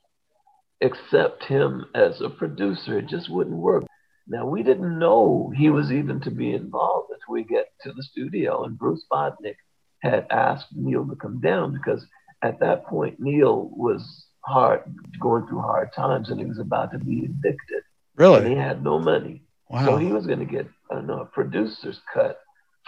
accept 0.82 1.44
him 1.44 1.86
as 1.96 2.22
a 2.22 2.30
producer. 2.30 2.98
It 3.00 3.08
just 3.08 3.30
wouldn't 3.30 3.56
work. 3.56 3.86
Now, 4.28 4.46
we 4.46 4.64
didn't 4.64 5.00
know 5.00 5.54
he 5.56 5.70
was 5.70 5.92
even 5.92 6.20
to 6.22 6.32
be 6.32 6.54
involved 6.54 7.12
until 7.12 7.34
we 7.34 7.44
get 7.44 7.68
to 7.84 7.94
the 7.94 8.04
studio. 8.04 8.64
And 8.64 8.78
Bruce 8.78 9.06
Botnick 9.12 9.56
had 10.02 10.28
asked 10.30 10.68
Neil 10.76 11.08
to 11.08 11.16
come 11.16 11.40
down 11.40 11.74
because 11.74 12.06
at 12.42 12.60
that 12.60 12.86
point, 12.86 13.20
Neil 13.20 13.70
was 13.74 14.26
hard, 14.42 14.82
going 15.20 15.48
through 15.48 15.62
hard 15.62 15.92
times, 15.94 16.30
and 16.30 16.40
he 16.40 16.46
was 16.46 16.60
about 16.60 16.92
to 16.92 17.00
be 17.00 17.26
evicted. 17.26 17.84
Really? 18.16 18.40
And 18.40 18.48
he 18.48 18.56
had 18.56 18.84
no 18.84 19.00
money. 19.00 19.44
Wow. 19.70 19.86
So 19.86 19.98
he 19.98 20.08
was 20.08 20.26
going 20.26 20.40
to 20.40 20.46
get, 20.46 20.68
I 20.90 20.96
don't 20.96 21.08
know, 21.08 21.22
a 21.22 21.26
producer's 21.26 22.00
cut 22.14 22.40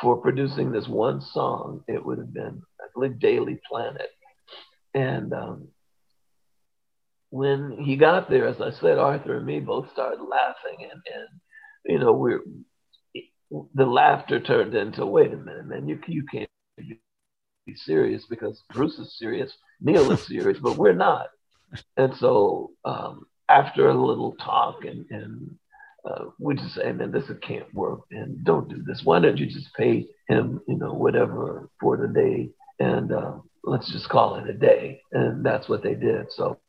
for 0.01 0.17
producing 0.17 0.71
this 0.71 0.87
one 0.87 1.21
song. 1.21 1.83
It 1.87 2.03
would 2.03 2.19
have 2.19 2.33
been, 2.33 2.61
I 2.79 2.85
believe, 2.93 3.19
Daily 3.19 3.59
Planet. 3.69 4.09
And 4.93 5.33
um, 5.33 5.67
when 7.29 7.77
he 7.83 7.97
got 7.97 8.29
there, 8.29 8.47
as 8.47 8.61
I 8.61 8.71
said, 8.71 8.97
Arthur 8.97 9.37
and 9.37 9.45
me 9.45 9.59
both 9.59 9.91
started 9.91 10.21
laughing. 10.23 10.89
And, 10.89 11.01
and 11.13 11.27
you 11.85 11.99
know, 11.99 12.13
we're, 12.13 12.41
the 13.73 13.85
laughter 13.85 14.39
turned 14.39 14.73
into, 14.75 15.05
wait 15.05 15.33
a 15.33 15.37
minute, 15.37 15.65
man, 15.65 15.87
you, 15.87 15.99
you 16.07 16.23
can't 16.31 16.49
be 16.77 16.99
serious 17.77 18.25
because 18.29 18.63
Bruce 18.73 18.97
is 18.99 19.17
serious, 19.17 19.51
Neil 19.81 20.11
is 20.11 20.25
serious, 20.25 20.59
but 20.59 20.77
we're 20.77 20.93
not. 20.93 21.27
And 21.97 22.15
so 22.15 22.71
um, 22.85 23.25
after 23.47 23.89
a 23.89 23.93
little 23.93 24.33
talk 24.33 24.85
and, 24.85 25.05
and 25.09 25.55
uh, 26.05 26.25
we 26.39 26.55
just 26.55 26.75
say, 26.75 26.91
man, 26.91 27.11
this 27.11 27.29
can't 27.41 27.71
work 27.73 28.01
and 28.11 28.43
don't 28.43 28.69
do 28.69 28.81
this. 28.85 29.01
Why 29.03 29.19
don't 29.19 29.37
you 29.37 29.45
just 29.45 29.73
pay 29.75 30.07
him, 30.27 30.61
you 30.67 30.77
know, 30.77 30.93
whatever 30.93 31.69
for 31.79 31.97
the 31.97 32.07
day 32.07 32.49
and 32.79 33.11
uh, 33.11 33.33
let's 33.63 33.91
just 33.91 34.09
call 34.09 34.35
it 34.35 34.49
a 34.49 34.53
day. 34.53 35.01
And 35.11 35.45
that's 35.45 35.67
what 35.67 35.83
they 35.83 35.95
did. 35.95 36.31
So 36.31 36.59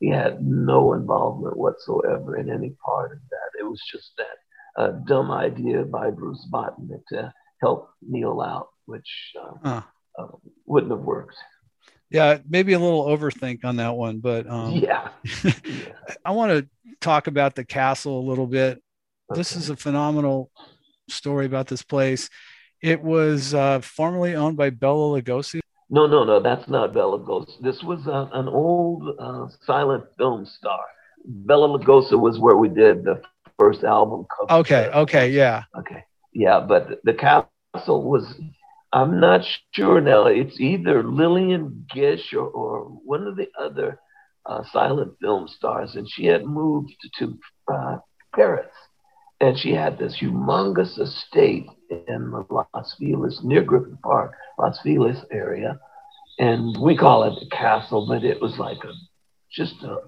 he 0.00 0.10
had 0.10 0.44
no 0.44 0.94
involvement 0.94 1.56
whatsoever 1.56 2.36
in 2.36 2.50
any 2.50 2.74
part 2.84 3.12
of 3.12 3.18
that. 3.30 3.60
It 3.60 3.64
was 3.64 3.80
just 3.90 4.10
that 4.18 4.82
uh, 4.82 4.90
dumb 5.06 5.30
idea 5.30 5.84
by 5.84 6.10
Bruce 6.10 6.46
Botnick 6.52 7.02
to 7.10 7.32
help 7.60 7.90
Neil 8.02 8.40
out, 8.40 8.68
which 8.86 9.32
huh. 9.64 9.82
Uh, 10.18 10.26
wouldn't 10.66 10.92
have 10.92 11.00
worked. 11.00 11.36
Yeah 12.10 12.38
maybe 12.48 12.74
a 12.74 12.78
little 12.78 13.06
overthink 13.06 13.64
on 13.64 13.76
that 13.76 13.94
one 13.94 14.18
but 14.18 14.46
um, 14.46 14.72
yeah, 14.72 15.08
yeah. 15.42 15.52
i 16.24 16.30
want 16.30 16.50
to 16.52 16.68
talk 17.02 17.26
about 17.26 17.54
the 17.54 17.64
castle 17.64 18.18
a 18.18 18.28
little 18.28 18.46
bit. 18.46 18.82
Okay. 19.30 19.38
this 19.38 19.56
is 19.56 19.68
a 19.68 19.76
phenomenal 19.76 20.50
story 21.08 21.46
about 21.46 21.66
this 21.66 21.82
place. 21.82 22.30
It 22.80 23.02
was 23.02 23.54
uh, 23.54 23.80
formerly 23.80 24.34
owned 24.34 24.56
by 24.56 24.70
bela 24.70 25.20
lugosi. 25.20 25.60
No 25.90 26.06
no 26.06 26.24
no 26.24 26.40
that's 26.40 26.68
not 26.68 26.94
bela 26.94 27.18
lugosi. 27.18 27.60
This 27.60 27.82
was 27.82 28.06
uh, 28.06 28.28
an 28.32 28.48
old 28.48 29.16
uh, 29.18 29.48
silent 29.66 30.04
film 30.16 30.46
star. 30.46 30.80
Bela 31.24 31.68
lugosi 31.68 32.18
was 32.18 32.38
where 32.38 32.56
we 32.56 32.68
did 32.68 33.04
the 33.04 33.20
first 33.58 33.84
album 33.84 34.26
cover. 34.34 34.60
Okay 34.60 34.90
okay 34.94 35.28
yeah. 35.30 35.64
Okay 35.78 36.04
yeah 36.32 36.60
but 36.60 37.00
the 37.04 37.14
castle 37.14 38.02
was 38.02 38.34
I'm 38.92 39.20
not 39.20 39.40
sure 39.72 40.00
now. 40.00 40.26
It's 40.26 40.60
either 40.60 41.02
Lillian 41.02 41.86
Gish 41.92 42.34
or, 42.34 42.46
or 42.46 42.80
one 43.04 43.26
of 43.26 43.36
the 43.36 43.48
other 43.58 43.98
uh, 44.44 44.62
silent 44.70 45.14
film 45.20 45.48
stars, 45.48 45.94
and 45.94 46.08
she 46.10 46.26
had 46.26 46.44
moved 46.44 46.92
to 47.18 47.38
uh, 47.72 47.98
Paris, 48.34 48.72
and 49.40 49.58
she 49.58 49.72
had 49.72 49.98
this 49.98 50.18
humongous 50.20 50.98
estate 50.98 51.66
in 51.90 52.30
the 52.30 52.44
Los 52.50 52.94
Feliz, 52.98 53.40
near 53.42 53.62
Griffith 53.62 54.00
Park, 54.02 54.34
Las 54.58 54.78
Feliz 54.82 55.18
area, 55.30 55.80
and 56.38 56.76
we 56.80 56.96
call 56.96 57.24
it 57.24 57.38
the 57.40 57.48
castle, 57.56 58.06
but 58.06 58.24
it 58.24 58.40
was 58.40 58.58
like 58.58 58.82
a 58.84 58.92
just 59.50 59.82
a 59.82 59.98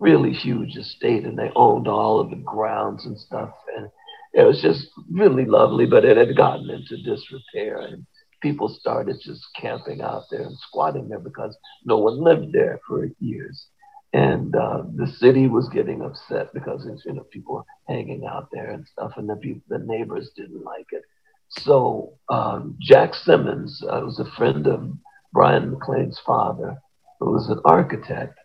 really 0.00 0.32
huge 0.32 0.76
estate, 0.76 1.24
and 1.24 1.38
they 1.38 1.50
owned 1.54 1.86
all 1.86 2.18
of 2.18 2.30
the 2.30 2.36
grounds 2.36 3.04
and 3.04 3.18
stuff, 3.18 3.50
and 3.76 3.88
it 4.32 4.44
was 4.44 4.60
just 4.62 4.88
really 5.10 5.44
lovely, 5.44 5.86
but 5.86 6.04
it 6.04 6.16
had 6.16 6.36
gotten 6.36 6.70
into 6.70 7.02
disrepair. 7.02 7.78
And 7.78 8.06
people 8.42 8.68
started 8.68 9.18
just 9.22 9.46
camping 9.58 10.02
out 10.02 10.24
there 10.30 10.42
and 10.42 10.58
squatting 10.58 11.08
there 11.08 11.20
because 11.20 11.56
no 11.84 11.98
one 11.98 12.22
lived 12.22 12.52
there 12.52 12.80
for 12.86 13.08
years. 13.20 13.66
And 14.12 14.54
uh, 14.54 14.82
the 14.94 15.06
city 15.06 15.46
was 15.46 15.70
getting 15.70 16.02
upset 16.02 16.52
because 16.52 16.86
you 17.06 17.14
know 17.14 17.22
people 17.30 17.54
were 17.54 17.64
hanging 17.88 18.26
out 18.26 18.48
there 18.52 18.70
and 18.72 18.86
stuff, 18.86 19.12
and 19.16 19.26
the 19.26 19.36
people, 19.36 19.62
the 19.68 19.78
neighbors 19.78 20.30
didn't 20.36 20.62
like 20.62 20.86
it. 20.90 21.02
So 21.48 22.18
um, 22.28 22.76
Jack 22.78 23.14
Simmons 23.14 23.82
uh, 23.88 24.00
was 24.04 24.18
a 24.18 24.30
friend 24.36 24.66
of 24.66 24.92
Brian 25.32 25.70
MacLean's 25.70 26.20
father, 26.26 26.76
who 27.20 27.30
was 27.32 27.48
an 27.48 27.60
architect, 27.64 28.38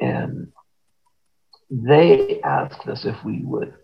and 0.00 0.48
they 1.70 2.40
asked 2.42 2.88
us 2.88 3.04
if 3.04 3.16
we 3.22 3.42
would 3.44 3.74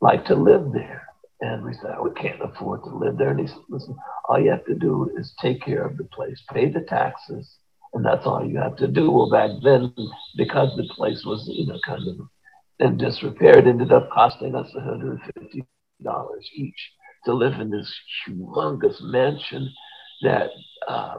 like 0.00 0.24
to 0.26 0.36
live 0.36 0.72
there. 0.72 1.06
And 1.40 1.64
we 1.64 1.74
said, 1.74 1.96
we 2.02 2.10
can't 2.12 2.40
afford 2.40 2.82
to 2.84 2.96
live 2.96 3.18
there. 3.18 3.30
And 3.30 3.40
he 3.40 3.46
said, 3.46 3.58
listen, 3.68 3.96
all 4.28 4.40
you 4.40 4.50
have 4.50 4.64
to 4.66 4.74
do 4.74 5.10
is 5.18 5.34
take 5.40 5.62
care 5.62 5.84
of 5.84 5.96
the 5.96 6.04
place, 6.04 6.42
pay 6.50 6.70
the 6.70 6.80
taxes, 6.80 7.58
and 7.92 8.04
that's 8.04 8.26
all 8.26 8.44
you 8.44 8.58
have 8.58 8.76
to 8.76 8.88
do. 8.88 9.10
Well, 9.10 9.30
back 9.30 9.50
then, 9.62 9.94
because 10.36 10.74
the 10.76 10.88
place 10.94 11.24
was, 11.24 11.46
you 11.52 11.66
know, 11.66 11.78
kind 11.84 12.08
of 12.08 12.28
in 12.78 12.96
disrepair, 12.96 13.58
it 13.58 13.66
ended 13.66 13.92
up 13.92 14.10
costing 14.10 14.54
us 14.54 14.70
$150 14.74 15.66
each 16.54 16.92
to 17.24 17.34
live 17.34 17.60
in 17.60 17.70
this 17.70 17.92
humongous 18.26 19.00
mansion 19.02 19.70
that 20.22 20.50
uh, 20.88 21.16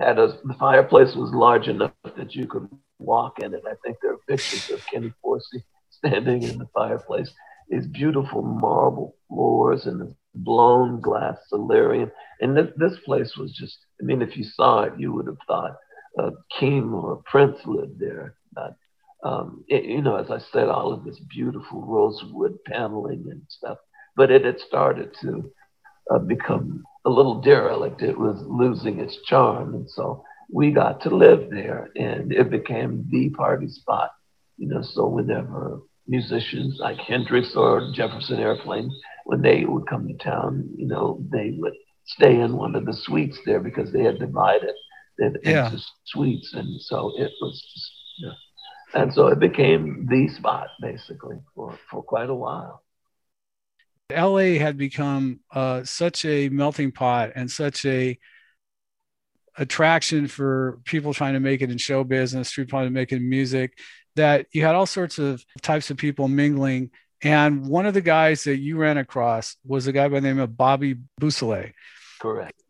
had 0.00 0.18
a, 0.18 0.38
the 0.44 0.54
fireplace 0.58 1.14
was 1.14 1.32
large 1.32 1.68
enough 1.68 1.92
that 2.16 2.34
you 2.34 2.46
could 2.46 2.68
walk 2.98 3.40
in 3.40 3.52
it. 3.52 3.62
I 3.66 3.74
think 3.84 3.98
there 4.00 4.12
are 4.12 4.18
pictures 4.28 4.70
of 4.70 4.84
Kenny 4.86 5.12
Forssi 5.24 5.62
standing 5.90 6.42
in 6.44 6.58
the 6.58 6.68
fireplace 6.72 7.30
these 7.70 7.86
beautiful 7.86 8.42
marble 8.42 9.14
floors 9.28 9.86
and 9.86 10.00
this 10.00 10.14
blown 10.34 11.00
glass 11.00 11.36
solarium. 11.48 12.10
And 12.40 12.56
this, 12.56 12.68
this 12.76 12.98
place 13.04 13.36
was 13.36 13.52
just, 13.52 13.78
I 14.00 14.04
mean, 14.04 14.22
if 14.22 14.36
you 14.36 14.44
saw 14.44 14.82
it, 14.82 14.94
you 14.98 15.12
would 15.12 15.26
have 15.26 15.38
thought 15.46 15.76
a 16.18 16.30
king 16.58 16.92
or 16.92 17.12
a 17.12 17.30
prince 17.30 17.58
lived 17.64 17.98
there. 17.98 18.34
But, 18.52 18.76
um, 19.24 19.64
it, 19.68 19.84
you 19.84 20.02
know, 20.02 20.16
as 20.16 20.30
I 20.30 20.38
said, 20.52 20.68
all 20.68 20.92
of 20.92 21.04
this 21.04 21.20
beautiful 21.28 21.82
rosewood 21.86 22.58
paneling 22.66 23.24
and 23.30 23.42
stuff. 23.48 23.78
But 24.16 24.30
it 24.30 24.44
had 24.44 24.58
started 24.58 25.14
to 25.22 25.52
uh, 26.10 26.18
become 26.18 26.82
a 27.06 27.10
little 27.10 27.40
derelict. 27.40 28.02
It 28.02 28.18
was 28.18 28.42
losing 28.46 28.98
its 28.98 29.16
charm. 29.26 29.74
And 29.74 29.88
so 29.88 30.24
we 30.52 30.72
got 30.72 31.02
to 31.02 31.14
live 31.14 31.50
there 31.50 31.90
and 31.94 32.32
it 32.32 32.50
became 32.50 33.06
the 33.10 33.30
party 33.30 33.68
spot. 33.68 34.10
You 34.58 34.68
know, 34.68 34.82
so 34.82 35.06
whenever 35.06 35.80
musicians 36.10 36.78
like 36.80 36.98
Hendrix 36.98 37.54
or 37.54 37.92
Jefferson 37.94 38.40
Airplane, 38.40 38.90
when 39.24 39.40
they 39.40 39.64
would 39.64 39.86
come 39.86 40.08
to 40.08 40.14
town, 40.14 40.68
you 40.76 40.86
know, 40.86 41.24
they 41.32 41.54
would 41.56 41.74
stay 42.04 42.40
in 42.40 42.56
one 42.56 42.74
of 42.74 42.84
the 42.84 42.92
suites 42.92 43.38
there 43.46 43.60
because 43.60 43.92
they 43.92 44.02
had 44.02 44.18
divided 44.18 44.74
it 45.18 45.40
yeah. 45.44 45.66
into 45.66 45.80
suites. 46.04 46.52
And 46.52 46.80
so 46.80 47.12
it 47.16 47.30
was 47.40 47.62
just, 47.72 47.92
know, 48.26 49.00
and 49.00 49.14
so 49.14 49.28
it 49.28 49.38
became 49.38 50.08
the 50.10 50.26
spot 50.28 50.68
basically 50.80 51.36
for, 51.54 51.78
for 51.88 52.02
quite 52.02 52.28
a 52.28 52.34
while. 52.34 52.82
LA 54.10 54.58
had 54.58 54.76
become 54.76 55.38
uh, 55.52 55.84
such 55.84 56.24
a 56.24 56.48
melting 56.48 56.90
pot 56.90 57.30
and 57.36 57.48
such 57.48 57.86
a 57.86 58.18
attraction 59.56 60.26
for 60.26 60.80
people 60.84 61.14
trying 61.14 61.34
to 61.34 61.40
make 61.40 61.62
it 61.62 61.70
in 61.70 61.78
show 61.78 62.02
business, 62.02 62.52
people 62.52 62.70
trying 62.70 62.86
to 62.86 62.92
make 62.92 63.12
it 63.12 63.16
in 63.16 63.28
music 63.28 63.78
that 64.20 64.46
you 64.52 64.64
had 64.66 64.74
all 64.74 64.84
sorts 64.84 65.18
of 65.18 65.42
types 65.62 65.90
of 65.90 65.96
people 65.96 66.28
mingling. 66.28 66.90
And 67.22 67.66
one 67.66 67.86
of 67.86 67.94
the 67.94 68.02
guys 68.02 68.44
that 68.44 68.58
you 68.58 68.76
ran 68.76 68.98
across 68.98 69.56
was 69.66 69.86
a 69.86 69.92
guy 69.92 70.08
by 70.08 70.20
the 70.20 70.28
name 70.28 70.38
of 70.38 70.56
Bobby 70.56 70.96
Beausoleil. 71.18 71.70
Correct. 72.20 72.62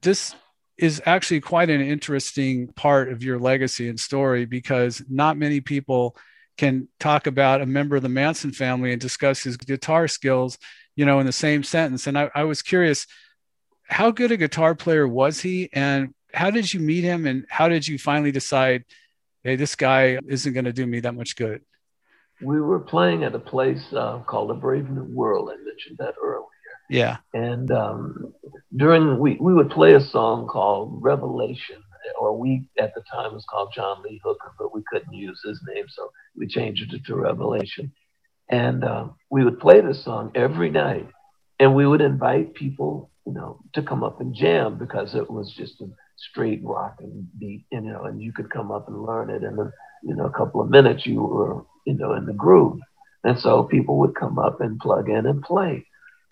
This 0.00 0.34
is 0.78 1.02
actually 1.04 1.40
quite 1.40 1.68
an 1.68 1.82
interesting 1.82 2.68
part 2.68 3.12
of 3.12 3.22
your 3.22 3.38
legacy 3.38 3.88
and 3.90 4.00
story 4.00 4.46
because 4.46 5.02
not 5.08 5.36
many 5.36 5.60
people 5.60 6.16
can 6.56 6.88
talk 6.98 7.26
about 7.26 7.60
a 7.60 7.66
member 7.66 7.96
of 7.96 8.02
the 8.02 8.08
Manson 8.08 8.52
family 8.52 8.92
and 8.92 9.00
discuss 9.00 9.42
his 9.42 9.58
guitar 9.58 10.08
skills, 10.08 10.56
you 10.94 11.04
know, 11.04 11.20
in 11.20 11.26
the 11.26 11.32
same 11.32 11.62
sentence. 11.62 12.06
And 12.06 12.18
I, 12.18 12.30
I 12.34 12.44
was 12.44 12.62
curious, 12.62 13.06
how 13.84 14.10
good 14.10 14.32
a 14.32 14.36
guitar 14.38 14.74
player 14.74 15.06
was 15.06 15.40
he? 15.40 15.68
And 15.72 16.14
how 16.32 16.50
did 16.50 16.72
you 16.72 16.80
meet 16.80 17.04
him? 17.04 17.26
And 17.26 17.44
how 17.50 17.68
did 17.68 17.86
you 17.86 17.98
finally 17.98 18.32
decide, 18.32 18.84
hey, 19.46 19.54
this 19.54 19.76
guy 19.76 20.18
isn't 20.26 20.52
going 20.52 20.64
to 20.64 20.72
do 20.72 20.86
me 20.86 20.98
that 21.00 21.14
much 21.14 21.36
good? 21.36 21.62
We 22.42 22.60
were 22.60 22.80
playing 22.80 23.22
at 23.22 23.34
a 23.34 23.38
place 23.38 23.84
uh, 23.92 24.18
called 24.26 24.50
the 24.50 24.54
Brave 24.54 24.90
New 24.90 25.04
World. 25.04 25.50
I 25.50 25.56
mentioned 25.64 25.98
that 25.98 26.14
earlier. 26.22 26.42
Yeah. 26.90 27.18
And 27.32 27.70
um, 27.70 28.34
during 28.74 29.18
we 29.18 29.36
we 29.40 29.54
would 29.54 29.70
play 29.70 29.94
a 29.94 30.00
song 30.00 30.46
called 30.46 30.98
Revelation, 31.00 31.82
or 32.20 32.36
we 32.36 32.68
at 32.78 32.94
the 32.94 33.02
time 33.10 33.32
was 33.34 33.44
called 33.48 33.72
John 33.74 34.02
Lee 34.02 34.20
Hooker, 34.24 34.52
but 34.58 34.74
we 34.74 34.82
couldn't 34.90 35.12
use 35.12 35.40
his 35.44 35.60
name, 35.74 35.86
so 35.88 36.10
we 36.36 36.46
changed 36.46 36.92
it 36.92 37.04
to 37.06 37.14
Revelation. 37.14 37.92
And 38.48 38.84
uh, 38.84 39.08
we 39.30 39.44
would 39.44 39.58
play 39.58 39.80
this 39.80 40.04
song 40.04 40.30
every 40.34 40.70
night, 40.70 41.08
and 41.58 41.74
we 41.74 41.86
would 41.86 42.00
invite 42.00 42.54
people, 42.54 43.10
you 43.26 43.32
know, 43.32 43.60
to 43.74 43.82
come 43.82 44.04
up 44.04 44.20
and 44.20 44.34
jam 44.34 44.78
because 44.78 45.14
it 45.14 45.28
was 45.28 45.52
just 45.56 45.80
a 45.80 45.88
straight 46.16 46.60
rock 46.64 46.96
and 47.00 47.26
beat, 47.38 47.66
you 47.70 47.80
know, 47.80 48.04
and 48.04 48.20
you 48.20 48.32
could 48.32 48.50
come 48.50 48.70
up 48.70 48.88
and 48.88 49.02
learn 49.02 49.30
it, 49.30 49.42
and 49.42 49.58
in 49.58 49.72
you 50.02 50.14
know 50.14 50.26
a 50.26 50.32
couple 50.32 50.60
of 50.60 50.70
minutes 50.70 51.06
you 51.06 51.22
were, 51.22 51.64
you 51.86 51.94
know, 51.94 52.14
in 52.14 52.26
the 52.26 52.32
groove. 52.32 52.80
And 53.24 53.38
so 53.38 53.64
people 53.64 53.98
would 53.98 54.14
come 54.14 54.38
up 54.38 54.60
and 54.60 54.78
plug 54.78 55.08
in 55.08 55.26
and 55.26 55.42
play. 55.42 55.84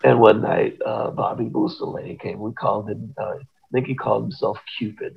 And 0.03 0.19
one 0.19 0.41
night, 0.41 0.79
uh, 0.85 1.11
Bobby 1.11 1.45
Beausoleil 1.45 2.17
came. 2.17 2.39
We 2.39 2.53
called 2.53 2.89
him, 2.89 3.13
uh, 3.19 3.35
I 3.35 3.71
think 3.73 3.87
he 3.87 3.95
called 3.95 4.23
himself 4.23 4.57
Cupid. 4.77 5.15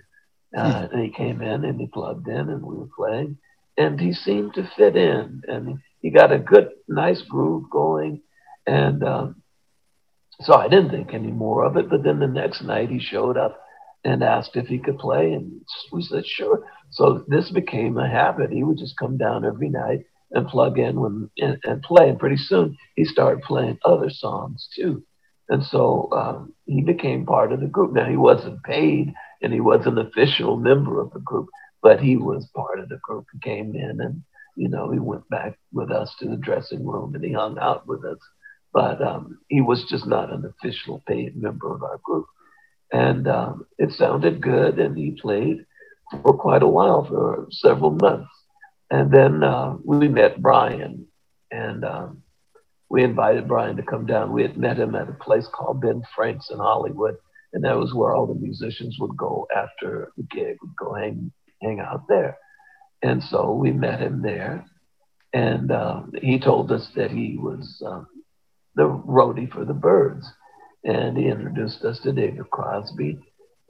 Uh, 0.57 0.87
hmm. 0.87 0.95
And 0.95 1.05
he 1.05 1.11
came 1.11 1.43
in 1.43 1.65
and 1.65 1.81
he 1.81 1.87
plugged 1.87 2.27
in 2.27 2.49
and 2.49 2.63
we 2.63 2.77
were 2.77 2.89
playing. 2.97 3.39
And 3.77 4.01
he 4.01 4.13
seemed 4.13 4.55
to 4.55 4.69
fit 4.77 4.97
in. 4.97 5.43
And 5.47 5.79
he 6.01 6.11
got 6.11 6.33
a 6.33 6.39
good, 6.39 6.71
nice 6.89 7.23
groove 7.23 7.71
going. 7.71 8.23
And 8.67 9.05
um, 9.05 9.43
so 10.41 10.55
I 10.55 10.69
didn't 10.69 10.91
think 10.91 11.13
any 11.13 11.31
more 11.31 11.65
of 11.65 11.77
it. 11.77 11.89
But 11.89 12.03
then 12.03 12.19
the 12.19 12.27
next 12.27 12.63
night 12.63 12.91
he 12.91 12.99
showed 12.99 13.37
up 13.37 13.61
and 14.05 14.23
asked 14.23 14.57
if 14.57 14.67
he 14.67 14.79
could 14.79 14.99
play. 14.99 15.33
And 15.33 15.61
we 15.93 16.03
said, 16.03 16.27
sure. 16.27 16.65
So 16.91 17.25
this 17.29 17.51
became 17.51 17.99
a 17.99 18.09
habit. 18.09 18.51
He 18.51 18.65
would 18.65 18.79
just 18.79 18.97
come 18.97 19.17
down 19.19 19.45
every 19.45 19.69
night 19.69 20.05
and 20.31 20.47
plug 20.47 20.79
in 20.79 21.01
when, 21.01 21.31
and, 21.39 21.59
and, 21.65 21.83
play. 21.83 22.09
And 22.09 22.19
pretty 22.19 22.37
soon 22.37 22.77
he 22.97 23.05
started 23.05 23.43
playing 23.43 23.79
other 23.85 24.11
songs 24.11 24.69
too. 24.75 25.03
And 25.49 25.65
so 25.65 26.09
um, 26.13 26.53
he 26.67 26.83
became 26.83 27.25
part 27.27 27.53
of 27.53 27.61
the 27.61 27.67
group. 27.67 27.93
Now 27.93 28.09
he 28.09 28.17
wasn't 28.17 28.63
paid 28.63 29.13
and 29.43 29.53
he 29.53 29.61
was 29.61 29.87
an 29.87 29.99
official 29.99 30.57
member 30.57 31.01
of 31.01 31.13
the 31.13 31.21
group, 31.21 31.49
but 31.83 32.01
he 32.01 32.17
was 32.17 32.49
part 32.55 32.81
of 32.81 32.89
the 32.89 32.99
group. 33.03 33.27
He 33.33 33.39
came 33.41 33.75
in 33.75 34.01
and, 34.01 34.23
you 34.57 34.69
know, 34.69 34.91
he 34.91 34.99
went 34.99 35.29
back 35.31 35.59
with 35.73 35.91
us 35.91 36.15
to 36.21 36.29
the 36.29 36.37
dressing 36.37 36.87
room 36.87 37.15
and 37.15 37.25
he 37.25 37.33
hung 37.33 37.59
out 37.59 37.87
with 37.87 38.05
us. 38.05 38.19
But 38.73 39.01
um, 39.01 39.39
he 39.49 39.63
was 39.63 39.87
just 39.89 40.07
not 40.07 40.31
an 40.31 40.45
official 40.45 41.03
paid 41.07 41.41
member 41.41 41.75
of 41.75 41.83
our 41.83 41.99
group. 42.05 42.27
And 42.93 43.29
um, 43.29 43.67
it 43.79 43.93
sounded 43.93 44.41
good 44.41 44.79
and 44.79 44.97
he 44.97 45.11
played 45.11 45.67
for 46.11 46.37
quite 46.37 46.63
a 46.63 46.69
while, 46.69 47.05
for 47.05 47.47
several 47.51 47.91
months. 47.91 48.31
And 48.91 49.13
then 49.13 49.45
uh, 49.45 49.77
we 49.85 50.09
met 50.09 50.41
Brian, 50.41 51.07
and 51.51 51.85
um, 51.85 52.23
we 52.89 53.05
invited 53.05 53.47
Brian 53.47 53.77
to 53.77 53.83
come 53.83 54.07
down. 54.07 54.33
We 54.33 54.43
had 54.43 54.57
met 54.57 54.79
him 54.79 54.95
at 54.95 55.11
a 55.11 55.13
place 55.13 55.47
called 55.53 55.83
Ben 55.83 56.03
Frank's 56.17 56.51
in 56.51 56.59
Hollywood, 56.59 57.17
and 57.53 57.65
that 57.65 57.77
was 57.77 57.93
where 57.93 58.15
all 58.15 58.27
the 58.27 58.41
musicians 58.41 58.97
would 58.99 59.17
go 59.17 59.47
after 59.55 60.13
the 60.17 60.23
gig, 60.23 60.57
would 60.63 60.77
go 60.77 60.95
hang 60.95 61.33
hang 61.61 61.81
out 61.81 62.09
there. 62.09 62.39
And 63.03 63.23
so 63.23 63.53
we 63.53 63.73
met 63.73 64.01
him 64.01 64.23
there, 64.23 64.65
and 65.35 65.71
um, 65.71 66.13
he 66.23 66.39
told 66.39 66.73
us 66.73 66.89
that 66.97 67.11
he 67.11 67.37
was 67.39 67.83
um, 67.85 68.07
the 68.75 68.85
roadie 68.85 69.53
for 69.53 69.67
the 69.67 69.75
Byrds, 69.75 70.27
and 70.85 71.17
he 71.17 71.27
introduced 71.29 71.85
us 71.85 71.99
to 72.01 72.13
David 72.13 72.51
Crosby. 72.51 73.19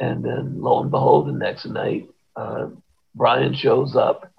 And 0.01 0.25
then, 0.25 0.61
lo 0.61 0.81
and 0.81 0.90
behold, 0.90 1.27
the 1.29 1.33
next 1.33 1.66
night, 1.66 2.09
uh, 2.37 2.68
Brian 3.14 3.55
shows 3.55 3.97
up 3.97 4.33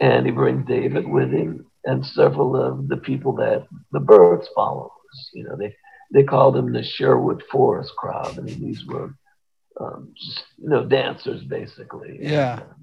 and 0.00 0.26
he 0.26 0.32
brings 0.32 0.66
David 0.66 1.08
with 1.08 1.30
him 1.30 1.66
and 1.84 2.04
several 2.04 2.56
of 2.56 2.88
the 2.88 2.96
people 2.96 3.34
that 3.36 3.66
the 3.92 4.00
Byrds 4.00 4.48
followers. 4.54 4.90
You 5.32 5.44
know, 5.44 5.56
they 5.56 5.74
they 6.12 6.24
called 6.24 6.54
them 6.54 6.72
the 6.72 6.82
Sherwood 6.82 7.42
Forest 7.50 7.92
crowd. 7.96 8.38
I 8.38 8.42
mean, 8.42 8.60
these 8.60 8.84
were 8.86 9.14
um, 9.80 10.12
just 10.16 10.44
you 10.58 10.68
know 10.68 10.84
dancers 10.84 11.42
basically. 11.44 12.18
Yeah. 12.20 12.60
And, 12.60 12.62
uh, 12.62 12.74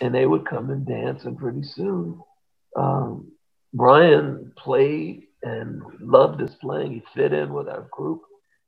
and 0.00 0.14
they 0.14 0.26
would 0.26 0.46
come 0.46 0.70
and 0.70 0.86
dance, 0.86 1.24
and 1.24 1.36
pretty 1.36 1.62
soon, 1.62 2.20
um, 2.76 3.32
Brian 3.74 4.52
played 4.56 5.24
and 5.42 5.82
loved 6.00 6.40
his 6.40 6.54
playing. 6.54 6.92
He 6.92 7.02
fit 7.14 7.32
in 7.32 7.52
with 7.52 7.68
our 7.68 7.86
group, 7.90 8.22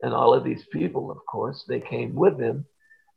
and 0.06 0.14
all 0.14 0.32
of 0.32 0.44
these 0.44 0.64
people, 0.72 1.10
of 1.10 1.18
course, 1.28 1.64
they 1.66 1.80
came 1.80 2.14
with 2.14 2.38
him, 2.38 2.64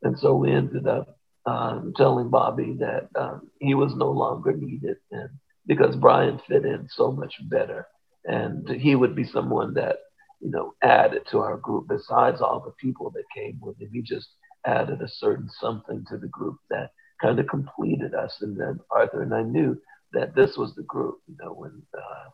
and 0.02 0.18
so 0.18 0.34
we 0.34 0.50
ended 0.50 0.88
up 0.88 1.16
um, 1.46 1.92
telling 1.96 2.30
Bobby 2.30 2.76
that 2.80 3.08
um, 3.14 3.48
he 3.60 3.74
was 3.74 3.94
no 3.94 4.10
longer 4.10 4.52
needed, 4.52 4.96
and 5.12 5.30
because 5.68 5.94
Brian 5.94 6.40
fit 6.48 6.64
in 6.64 6.88
so 6.90 7.12
much 7.12 7.34
better, 7.48 7.86
and 8.24 8.68
he 8.68 8.96
would 8.96 9.14
be 9.14 9.24
someone 9.24 9.74
that 9.74 9.98
you 10.40 10.50
know 10.50 10.74
added 10.82 11.22
to 11.30 11.38
our 11.38 11.58
group 11.58 11.86
besides 11.88 12.40
all 12.40 12.58
the 12.58 12.72
people 12.72 13.10
that 13.10 13.24
came 13.32 13.60
with 13.62 13.80
him. 13.80 13.90
He 13.92 14.02
just 14.02 14.26
added 14.66 15.00
a 15.00 15.08
certain 15.08 15.48
something 15.60 16.04
to 16.08 16.18
the 16.18 16.26
group 16.26 16.56
that 16.70 16.90
kind 17.22 17.38
of 17.38 17.46
completed 17.46 18.14
us. 18.14 18.36
And 18.40 18.58
then 18.58 18.80
Arthur 18.90 19.22
and 19.22 19.32
I 19.32 19.42
knew 19.42 19.80
that 20.12 20.34
this 20.34 20.56
was 20.56 20.74
the 20.74 20.82
group. 20.82 21.18
You 21.28 21.36
know, 21.40 21.52
when 21.52 21.82
uh, 21.96 22.30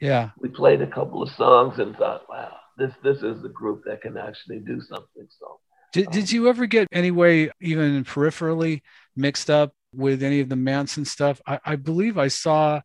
yeah, 0.00 0.30
we 0.38 0.48
played 0.48 0.80
a 0.80 0.86
couple 0.86 1.24
of 1.24 1.28
songs 1.30 1.80
and 1.80 1.96
thought, 1.96 2.28
wow, 2.28 2.56
this 2.76 2.92
this 3.02 3.22
is 3.22 3.42
the 3.42 3.48
group 3.48 3.82
that 3.86 4.02
can 4.02 4.16
actually 4.16 4.60
do 4.60 4.80
something. 4.80 5.26
So 5.38 5.60
did, 5.92 6.10
did 6.10 6.30
you 6.30 6.48
ever 6.48 6.66
get 6.66 6.88
any 6.92 7.10
way, 7.10 7.50
even 7.60 8.04
peripherally, 8.04 8.82
mixed 9.16 9.48
up 9.48 9.72
with 9.94 10.22
any 10.22 10.40
of 10.40 10.48
the 10.48 10.56
Manson 10.56 11.04
stuff? 11.04 11.40
I, 11.46 11.58
I 11.64 11.76
believe 11.76 12.18
I 12.18 12.28
saw 12.28 12.80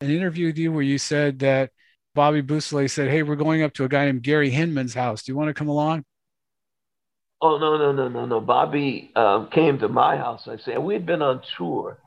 an 0.00 0.10
interview 0.10 0.46
with 0.46 0.58
you 0.58 0.70
where 0.70 0.82
you 0.82 0.98
said 0.98 1.38
that 1.38 1.70
Bobby 2.14 2.42
Beausoleil 2.42 2.88
said, 2.88 3.10
Hey, 3.10 3.22
we're 3.22 3.36
going 3.36 3.62
up 3.62 3.72
to 3.74 3.84
a 3.84 3.88
guy 3.88 4.04
named 4.04 4.22
Gary 4.22 4.50
Hinman's 4.50 4.94
house. 4.94 5.22
Do 5.22 5.32
you 5.32 5.36
want 5.36 5.48
to 5.48 5.54
come 5.54 5.68
along? 5.68 6.04
Oh, 7.40 7.58
no, 7.58 7.76
no, 7.76 7.92
no, 7.92 8.08
no, 8.08 8.26
no. 8.26 8.40
Bobby 8.40 9.10
um, 9.16 9.48
came 9.48 9.78
to 9.78 9.88
my 9.88 10.16
house. 10.16 10.46
I 10.46 10.56
say, 10.56 10.76
we'd 10.78 11.06
been 11.06 11.22
on 11.22 11.42
tour. 11.56 11.98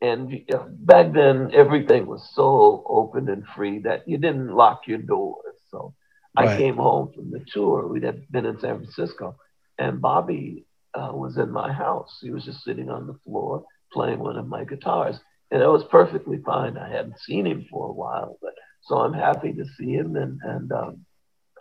And 0.00 0.42
back 0.80 1.12
then, 1.12 1.50
everything 1.54 2.06
was 2.06 2.28
so 2.34 2.84
open 2.86 3.28
and 3.28 3.46
free 3.46 3.78
that 3.80 4.06
you 4.06 4.18
didn't 4.18 4.54
lock 4.54 4.82
your 4.86 4.98
doors. 4.98 5.54
So 5.70 5.94
right. 6.36 6.48
I 6.50 6.58
came 6.58 6.76
home 6.76 7.12
from 7.14 7.30
the 7.30 7.44
tour. 7.52 7.86
We'd 7.86 8.04
have 8.04 8.30
been 8.30 8.46
in 8.46 8.58
San 8.60 8.78
Francisco 8.78 9.36
and 9.78 10.00
Bobby 10.00 10.64
uh, 10.94 11.10
was 11.12 11.36
in 11.36 11.50
my 11.50 11.72
house. 11.72 12.18
He 12.20 12.30
was 12.30 12.44
just 12.44 12.64
sitting 12.64 12.88
on 12.88 13.06
the 13.06 13.18
floor 13.24 13.64
playing 13.92 14.18
one 14.18 14.36
of 14.36 14.48
my 14.48 14.64
guitars, 14.64 15.18
and 15.50 15.62
it 15.62 15.66
was 15.66 15.84
perfectly 15.84 16.38
fine. 16.44 16.76
I 16.76 16.88
hadn't 16.88 17.18
seen 17.20 17.46
him 17.46 17.66
for 17.70 17.88
a 17.88 17.92
while, 17.92 18.38
but 18.40 18.52
so 18.82 18.96
I'm 18.96 19.12
happy 19.12 19.52
to 19.52 19.64
see 19.76 19.92
him. 19.92 20.16
And 20.16 20.40
and 20.42 20.72
um, 20.72 21.06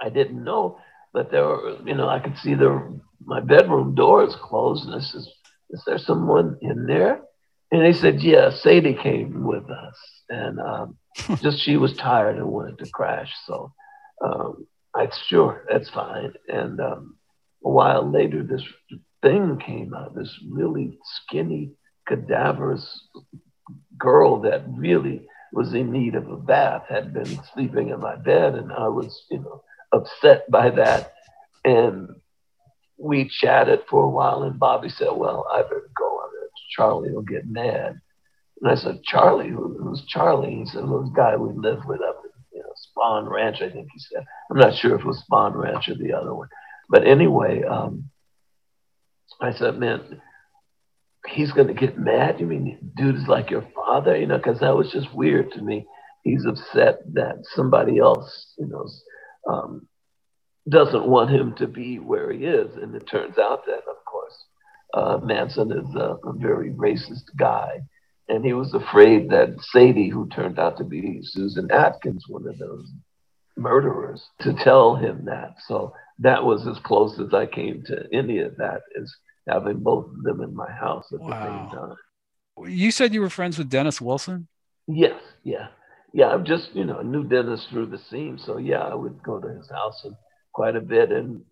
I 0.01 0.09
didn't 0.09 0.43
know, 0.43 0.79
but 1.13 1.31
there 1.31 1.45
were, 1.45 1.77
you 1.85 1.95
know, 1.95 2.07
I 2.07 2.19
could 2.19 2.37
see 2.37 2.53
the 2.53 2.99
my 3.23 3.41
bedroom 3.41 3.95
door 3.95 4.23
is 4.23 4.35
closed, 4.35 4.85
and 4.85 4.95
I 4.95 4.99
says, 4.99 5.27
"Is 5.71 5.83
there 5.85 5.97
someone 5.97 6.57
in 6.61 6.87
there?" 6.87 7.21
And 7.71 7.85
he 7.85 7.93
said, 7.93 8.21
"Yeah, 8.21 8.51
Sadie 8.51 8.97
came 9.01 9.43
with 9.43 9.69
us, 9.69 9.97
and 10.29 10.59
um, 10.59 10.97
just 11.41 11.59
she 11.59 11.77
was 11.77 11.95
tired 11.95 12.37
and 12.37 12.47
wanted 12.47 12.77
to 12.79 12.89
crash." 12.89 13.33
So 13.45 13.73
um, 14.23 14.67
I 14.95 15.09
sure 15.27 15.65
that's 15.69 15.89
fine, 15.89 16.33
and 16.47 16.79
um, 16.79 17.17
a 17.63 17.69
while 17.69 18.09
later, 18.09 18.43
this 18.43 18.63
thing 19.21 19.59
came 19.63 19.93
out, 19.93 20.15
this 20.15 20.33
really 20.49 20.97
skinny, 21.03 21.71
cadaverous 22.07 23.07
girl 23.97 24.41
that 24.41 24.63
really 24.67 25.27
was 25.51 25.73
in 25.73 25.91
need 25.91 26.15
of 26.15 26.29
a 26.29 26.37
bath, 26.37 26.83
had 26.89 27.13
been 27.13 27.39
sleeping 27.53 27.89
in 27.89 27.99
my 27.99 28.15
bed, 28.15 28.55
and 28.55 28.71
I 28.71 28.87
was, 28.87 29.25
you 29.29 29.39
know, 29.39 29.63
upset 29.91 30.49
by 30.49 30.69
that. 30.71 31.13
And 31.63 32.09
we 32.97 33.29
chatted 33.29 33.81
for 33.89 34.03
a 34.03 34.09
while, 34.09 34.43
and 34.43 34.59
Bobby 34.59 34.89
said, 34.89 35.09
Well, 35.11 35.45
I 35.51 35.61
better 35.63 35.89
go. 35.97 36.05
On 36.05 36.29
it. 36.43 36.51
Charlie 36.75 37.11
will 37.11 37.21
get 37.21 37.47
mad. 37.47 37.99
And 38.61 38.71
I 38.71 38.75
said, 38.75 39.03
Charlie, 39.03 39.49
who, 39.49 39.77
who's 39.81 40.03
Charlie? 40.07 40.55
He 40.55 40.65
said, 40.65 40.87
well, 40.87 41.03
this 41.03 41.13
guy 41.15 41.35
we 41.35 41.53
live 41.53 41.85
with 41.85 42.01
up 42.01 42.21
Spahn 42.95 43.29
Ranch, 43.29 43.57
I 43.61 43.69
think 43.69 43.87
he 43.93 43.99
said. 43.99 44.25
I'm 44.49 44.57
not 44.57 44.75
sure 44.75 44.95
if 44.95 45.01
it 45.01 45.07
was 45.07 45.23
Spahn 45.29 45.55
Ranch 45.55 45.89
or 45.89 45.95
the 45.95 46.13
other 46.13 46.33
one. 46.33 46.49
But 46.89 47.07
anyway, 47.07 47.63
um, 47.63 48.09
I 49.41 49.53
said, 49.53 49.77
man, 49.77 50.21
he's 51.27 51.51
going 51.51 51.67
to 51.67 51.73
get 51.73 51.97
mad. 51.97 52.39
You 52.39 52.47
mean 52.47 52.91
dude 52.95 53.15
is 53.15 53.27
like 53.27 53.49
your 53.49 53.67
father? 53.75 54.17
You 54.17 54.27
know, 54.27 54.37
because 54.37 54.59
that 54.59 54.75
was 54.75 54.91
just 54.91 55.13
weird 55.13 55.51
to 55.51 55.61
me. 55.61 55.85
He's 56.23 56.45
upset 56.45 56.99
that 57.13 57.43
somebody 57.53 57.99
else, 57.99 58.53
you 58.57 58.67
know, 58.67 58.87
um, 59.51 59.87
doesn't 60.67 61.07
want 61.07 61.29
him 61.29 61.53
to 61.57 61.67
be 61.67 61.99
where 61.99 62.31
he 62.31 62.45
is. 62.45 62.75
And 62.75 62.95
it 62.95 63.07
turns 63.07 63.37
out 63.37 63.65
that, 63.67 63.83
of 63.87 64.03
course, 64.05 64.43
uh, 64.93 65.19
Manson 65.23 65.71
is 65.71 65.95
a, 65.95 66.17
a, 66.27 66.33
very 66.33 66.71
racist 66.71 67.25
guy. 67.37 67.81
And 68.27 68.43
he 68.43 68.53
was 68.53 68.73
afraid 68.73 69.29
that 69.29 69.55
Sadie, 69.71 70.09
who 70.09 70.27
turned 70.29 70.57
out 70.57 70.77
to 70.77 70.83
be 70.83 71.19
Susan 71.21 71.69
Atkins, 71.71 72.25
one 72.27 72.47
of 72.47 72.57
those 72.57 72.91
murderers, 73.55 74.25
to 74.41 74.53
tell 74.53 74.95
him 74.95 75.25
that. 75.25 75.55
So 75.67 75.93
that 76.19 76.43
was 76.43 76.67
as 76.67 76.79
close 76.79 77.19
as 77.19 77.33
I 77.33 77.45
came 77.45 77.83
to 77.85 78.05
any 78.11 78.39
of 78.39 78.57
that, 78.57 78.81
is 78.95 79.15
having 79.47 79.79
both 79.79 80.07
of 80.07 80.23
them 80.23 80.41
in 80.41 80.55
my 80.55 80.71
house 80.71 81.05
at 81.13 81.19
wow. 81.19 81.29
the 81.29 81.45
same 81.45 81.79
time. 81.79 81.95
You 82.73 82.91
said 82.91 83.13
you 83.13 83.21
were 83.21 83.29
friends 83.29 83.57
with 83.57 83.69
Dennis 83.69 84.01
Wilson? 84.01 84.47
Yes, 84.87 85.21
yeah. 85.43 85.67
Yeah, 86.13 86.27
I'm 86.27 86.45
just, 86.45 86.69
you 86.73 86.85
know, 86.85 87.01
knew 87.01 87.25
Dennis 87.25 87.67
through 87.69 87.87
the 87.87 87.99
scene. 88.09 88.39
So 88.39 88.57
yeah, 88.57 88.79
I 88.79 88.95
would 88.95 89.21
go 89.21 89.39
to 89.39 89.47
his 89.49 89.69
house 89.69 90.01
and 90.05 90.15
quite 90.53 90.75
a 90.75 90.81
bit. 90.81 91.11
And 91.11 91.43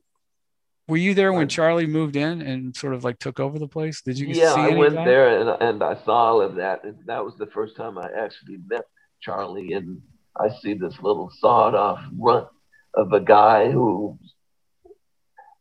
were 0.88 0.98
you 0.98 1.14
there 1.14 1.32
when 1.32 1.48
Charlie 1.48 1.88
moved 1.88 2.16
in 2.16 2.42
and 2.42 2.76
sort 2.76 2.94
of 2.94 3.04
like 3.04 3.20
took 3.20 3.40
over 3.40 3.58
the 3.58 3.68
place? 3.68 4.02
Did 4.02 4.20
you? 4.20 4.34
See? 4.34 4.42
Yeah, 4.42 4.54
I 4.54 4.76
went 4.76 4.96
there 4.96 5.40
and 5.40 5.62
and 5.62 5.84
I 5.84 5.96
saw 6.04 6.32
all 6.32 6.42
of 6.42 6.56
that, 6.56 6.84
and 6.84 6.98
that 7.06 7.24
was 7.24 7.36
the 7.38 7.48
first 7.48 7.76
time 7.76 7.98
I 7.98 8.10
actually 8.18 8.58
met 8.68 8.86
Charlie. 9.22 9.74
And 9.74 10.02
I 10.40 10.50
see 10.62 10.74
this 10.74 10.96
little 11.02 11.32
sawed-off 11.40 12.00
runt 12.18 12.48
of 12.96 13.14
a 13.14 13.22
guy 13.22 13.72
who 13.72 14.18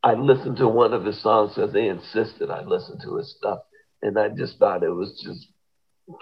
I 0.03 0.15
listened 0.15 0.57
to 0.57 0.69
one 0.69 0.93
of 0.93 1.05
his 1.05 1.21
songs 1.23 1.55
because 1.55 1.73
they 1.73 1.89
insisted 1.89 2.51
I 2.51 2.63
listen 2.63 2.99
to 3.05 3.17
his 3.17 3.35
stuff, 3.37 3.61
and 4.03 4.19
I 4.19 4.29
just 4.29 4.59
thought 4.59 4.83
it 4.83 4.91
was 4.91 5.21
just 5.25 5.47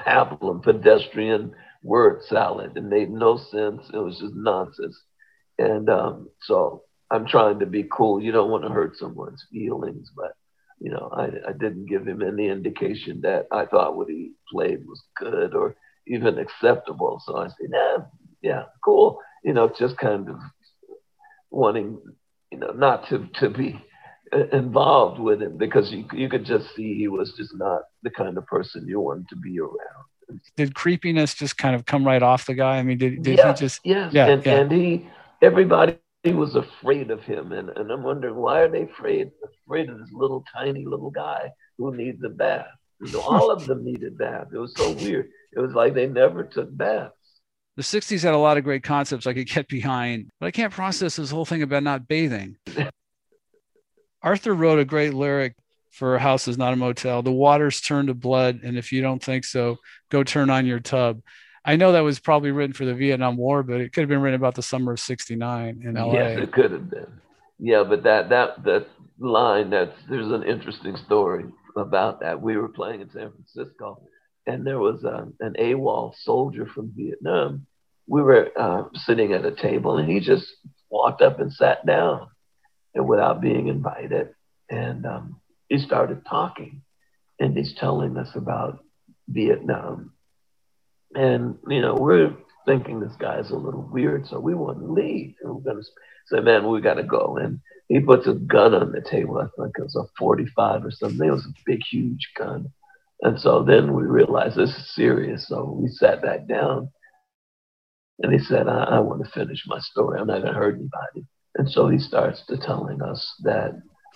pablum, 0.00 0.62
pedestrian 0.62 1.52
word 1.82 2.22
salad. 2.24 2.76
It 2.76 2.84
made 2.84 3.10
no 3.10 3.38
sense. 3.38 3.88
It 3.92 3.98
was 3.98 4.18
just 4.18 4.34
nonsense. 4.34 5.00
And 5.58 5.88
um, 5.88 6.28
so 6.42 6.82
I'm 7.10 7.26
trying 7.26 7.58
to 7.58 7.66
be 7.66 7.84
cool. 7.90 8.22
You 8.22 8.32
don't 8.32 8.50
want 8.50 8.64
to 8.64 8.70
hurt 8.70 8.96
someone's 8.96 9.44
feelings, 9.50 10.10
but 10.14 10.32
you 10.80 10.90
know, 10.90 11.10
I, 11.12 11.24
I 11.48 11.52
didn't 11.52 11.86
give 11.86 12.06
him 12.06 12.22
any 12.22 12.48
indication 12.48 13.20
that 13.20 13.46
I 13.52 13.66
thought 13.66 13.96
what 13.96 14.08
he 14.08 14.32
played 14.50 14.86
was 14.86 15.02
good 15.16 15.54
or 15.54 15.76
even 16.06 16.38
acceptable. 16.38 17.20
So 17.24 17.36
I 17.36 17.48
said, 17.48 17.68
nah, 17.68 17.98
yeah, 18.42 18.64
cool. 18.82 19.18
You 19.44 19.52
know, 19.52 19.70
just 19.78 19.98
kind 19.98 20.28
of 20.28 20.36
wanting, 21.50 21.98
you 22.50 22.58
know, 22.58 22.70
not 22.70 23.08
to, 23.10 23.28
to 23.40 23.50
be 23.50 23.78
uh, 24.32 24.46
involved 24.56 25.20
with 25.20 25.42
him 25.42 25.58
because 25.58 25.92
you, 25.92 26.06
you 26.14 26.30
could 26.30 26.46
just 26.46 26.74
see 26.74 26.94
he 26.94 27.08
was 27.08 27.34
just 27.36 27.54
not 27.56 27.82
the 28.02 28.10
kind 28.10 28.38
of 28.38 28.46
person 28.46 28.88
you 28.88 29.00
wanted 29.00 29.28
to 29.28 29.36
be 29.36 29.60
around. 29.60 30.40
Did 30.56 30.74
creepiness 30.74 31.34
just 31.34 31.58
kind 31.58 31.74
of 31.74 31.84
come 31.84 32.06
right 32.06 32.22
off 32.22 32.46
the 32.46 32.54
guy? 32.54 32.78
I 32.78 32.82
mean, 32.82 32.96
did, 32.96 33.22
did 33.22 33.36
yes, 33.36 33.58
he 33.58 33.64
just? 33.64 33.80
Yes, 33.84 34.14
yeah, 34.14 34.28
and, 34.28 34.46
yeah. 34.46 34.60
and 34.60 34.72
he, 34.72 35.08
everybody 35.42 35.96
was 36.28 36.54
afraid 36.54 37.10
of 37.10 37.22
him. 37.22 37.52
And, 37.52 37.70
and 37.70 37.90
I'm 37.90 38.02
wondering, 38.02 38.36
why 38.36 38.60
are 38.60 38.68
they 38.68 38.82
afraid, 38.82 39.30
afraid 39.64 39.88
of 39.88 39.98
this 39.98 40.12
little 40.12 40.44
tiny 40.52 40.84
little 40.84 41.10
guy 41.10 41.50
who 41.78 41.94
needs 41.94 42.22
a 42.24 42.28
bath? 42.28 42.66
You 43.00 43.12
know, 43.12 43.20
all 43.20 43.50
of 43.50 43.66
them 43.66 43.84
needed 43.84 44.18
baths. 44.18 44.52
It 44.52 44.58
was 44.58 44.74
so 44.76 44.92
weird. 44.92 45.30
It 45.52 45.60
was 45.60 45.72
like 45.72 45.94
they 45.94 46.06
never 46.06 46.44
took 46.44 46.76
baths. 46.76 47.14
The 47.76 47.82
60s 47.82 48.22
had 48.22 48.34
a 48.34 48.38
lot 48.38 48.58
of 48.58 48.64
great 48.64 48.82
concepts 48.82 49.26
I 49.26 49.32
could 49.32 49.48
get 49.48 49.68
behind, 49.68 50.28
but 50.38 50.46
I 50.46 50.50
can't 50.50 50.72
process 50.72 51.16
this 51.16 51.30
whole 51.30 51.46
thing 51.46 51.62
about 51.62 51.82
not 51.82 52.06
bathing. 52.06 52.56
Arthur 54.22 54.52
wrote 54.52 54.78
a 54.78 54.84
great 54.84 55.14
lyric 55.14 55.54
for 55.90 56.14
a 56.14 56.20
house 56.20 56.46
is 56.46 56.58
not 56.58 56.72
a 56.72 56.76
motel. 56.76 57.22
The 57.22 57.32
waters 57.32 57.80
turn 57.80 58.06
to 58.08 58.14
blood, 58.14 58.60
and 58.62 58.76
if 58.76 58.92
you 58.92 59.02
don't 59.02 59.22
think 59.22 59.44
so, 59.44 59.76
go 60.10 60.22
turn 60.22 60.50
on 60.50 60.66
your 60.66 60.80
tub. 60.80 61.20
I 61.64 61.76
know 61.76 61.92
that 61.92 62.00
was 62.00 62.18
probably 62.18 62.50
written 62.52 62.72
for 62.72 62.84
the 62.84 62.94
Vietnam 62.94 63.36
War, 63.36 63.62
but 63.62 63.80
it 63.80 63.92
could 63.92 64.00
have 64.00 64.08
been 64.08 64.22
written 64.22 64.40
about 64.40 64.54
the 64.54 64.62
summer 64.62 64.92
of 64.92 65.00
'69 65.00 65.82
in 65.84 65.94
LA. 65.94 66.12
Yes, 66.12 66.38
it 66.38 66.52
could 66.52 66.70
have 66.72 66.90
been. 66.90 67.20
Yeah, 67.58 67.84
but 67.86 68.02
that 68.04 68.30
that 68.30 68.64
that 68.64 68.86
line 69.18 69.70
that's 69.70 69.96
there's 70.08 70.32
an 70.32 70.42
interesting 70.42 70.96
story 70.96 71.44
about 71.76 72.20
that. 72.20 72.40
We 72.40 72.56
were 72.56 72.68
playing 72.68 73.02
in 73.02 73.10
San 73.10 73.30
Francisco, 73.30 74.02
and 74.46 74.66
there 74.66 74.78
was 74.78 75.04
a, 75.04 75.18
um, 75.18 75.34
an 75.40 75.54
AWOL 75.60 76.14
soldier 76.22 76.66
from 76.66 76.92
Vietnam. 76.96 77.66
We 78.06 78.22
were 78.22 78.50
uh, 78.58 78.84
sitting 78.94 79.34
at 79.34 79.44
a 79.44 79.54
table, 79.54 79.98
and 79.98 80.10
he 80.10 80.20
just 80.20 80.46
walked 80.88 81.20
up 81.20 81.40
and 81.40 81.52
sat 81.52 81.84
down, 81.84 82.28
and 82.94 83.06
without 83.06 83.42
being 83.42 83.68
invited, 83.68 84.30
and 84.70 85.04
um, 85.04 85.40
he 85.68 85.78
started 85.78 86.24
talking, 86.24 86.80
and 87.38 87.54
he's 87.54 87.74
telling 87.74 88.16
us 88.16 88.30
about 88.34 88.82
Vietnam 89.28 90.14
and, 91.14 91.56
you 91.68 91.80
know, 91.80 91.94
we're 91.94 92.34
thinking 92.66 93.00
this 93.00 93.16
guy's 93.18 93.50
a 93.50 93.56
little 93.56 93.88
weird, 93.90 94.26
so 94.26 94.38
we 94.38 94.54
want 94.54 94.78
to 94.78 94.92
leave. 94.92 95.34
And 95.42 95.54
we're 95.54 95.72
going 95.72 95.82
to 95.82 95.88
say, 96.26 96.40
man, 96.40 96.68
we 96.68 96.80
got 96.80 96.94
to 96.94 97.02
go. 97.02 97.36
And 97.36 97.60
he 97.88 98.00
puts 98.00 98.26
a 98.26 98.34
gun 98.34 98.74
on 98.74 98.92
the 98.92 99.00
table. 99.00 99.38
I 99.38 99.48
think 99.60 99.74
it 99.78 99.82
was 99.82 99.96
a 99.96 100.04
45 100.18 100.84
or 100.84 100.90
something. 100.90 101.26
It 101.26 101.32
was 101.32 101.46
a 101.46 101.62
big, 101.66 101.80
huge 101.90 102.30
gun. 102.36 102.72
And 103.22 103.38
so 103.38 103.64
then 103.64 103.92
we 103.92 104.04
realized 104.04 104.56
this 104.56 104.70
is 104.70 104.94
serious. 104.94 105.48
So 105.48 105.78
we 105.80 105.88
sat 105.88 106.22
back 106.22 106.46
down. 106.46 106.90
And 108.20 108.32
he 108.32 108.38
said, 108.38 108.68
I, 108.68 108.84
I 108.84 108.98
want 109.00 109.24
to 109.24 109.30
finish 109.30 109.64
my 109.66 109.78
story. 109.80 110.20
I'm 110.20 110.26
not 110.26 110.42
going 110.42 110.52
to 110.52 110.58
hurt 110.58 110.74
anybody. 110.74 111.26
And 111.56 111.68
so 111.68 111.88
he 111.88 111.98
starts 111.98 112.44
to 112.46 112.56
telling 112.56 113.02
us 113.02 113.34
that 113.42 113.72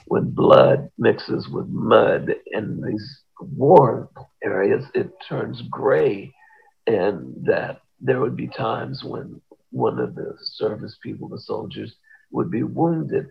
when 0.06 0.30
blood 0.30 0.90
mixes 0.98 1.48
with 1.48 1.66
mud 1.66 2.30
in 2.52 2.80
these 2.86 3.22
war 3.40 4.10
areas, 4.42 4.84
it 4.94 5.10
turns 5.28 5.62
gray 5.70 6.32
and 6.86 7.34
that 7.46 7.80
there 8.00 8.20
would 8.20 8.36
be 8.36 8.48
times 8.48 9.02
when 9.04 9.40
one 9.70 9.98
of 9.98 10.14
the 10.14 10.36
service 10.40 10.96
people, 11.02 11.28
the 11.28 11.40
soldiers, 11.40 11.94
would 12.30 12.50
be 12.50 12.62
wounded 12.62 13.26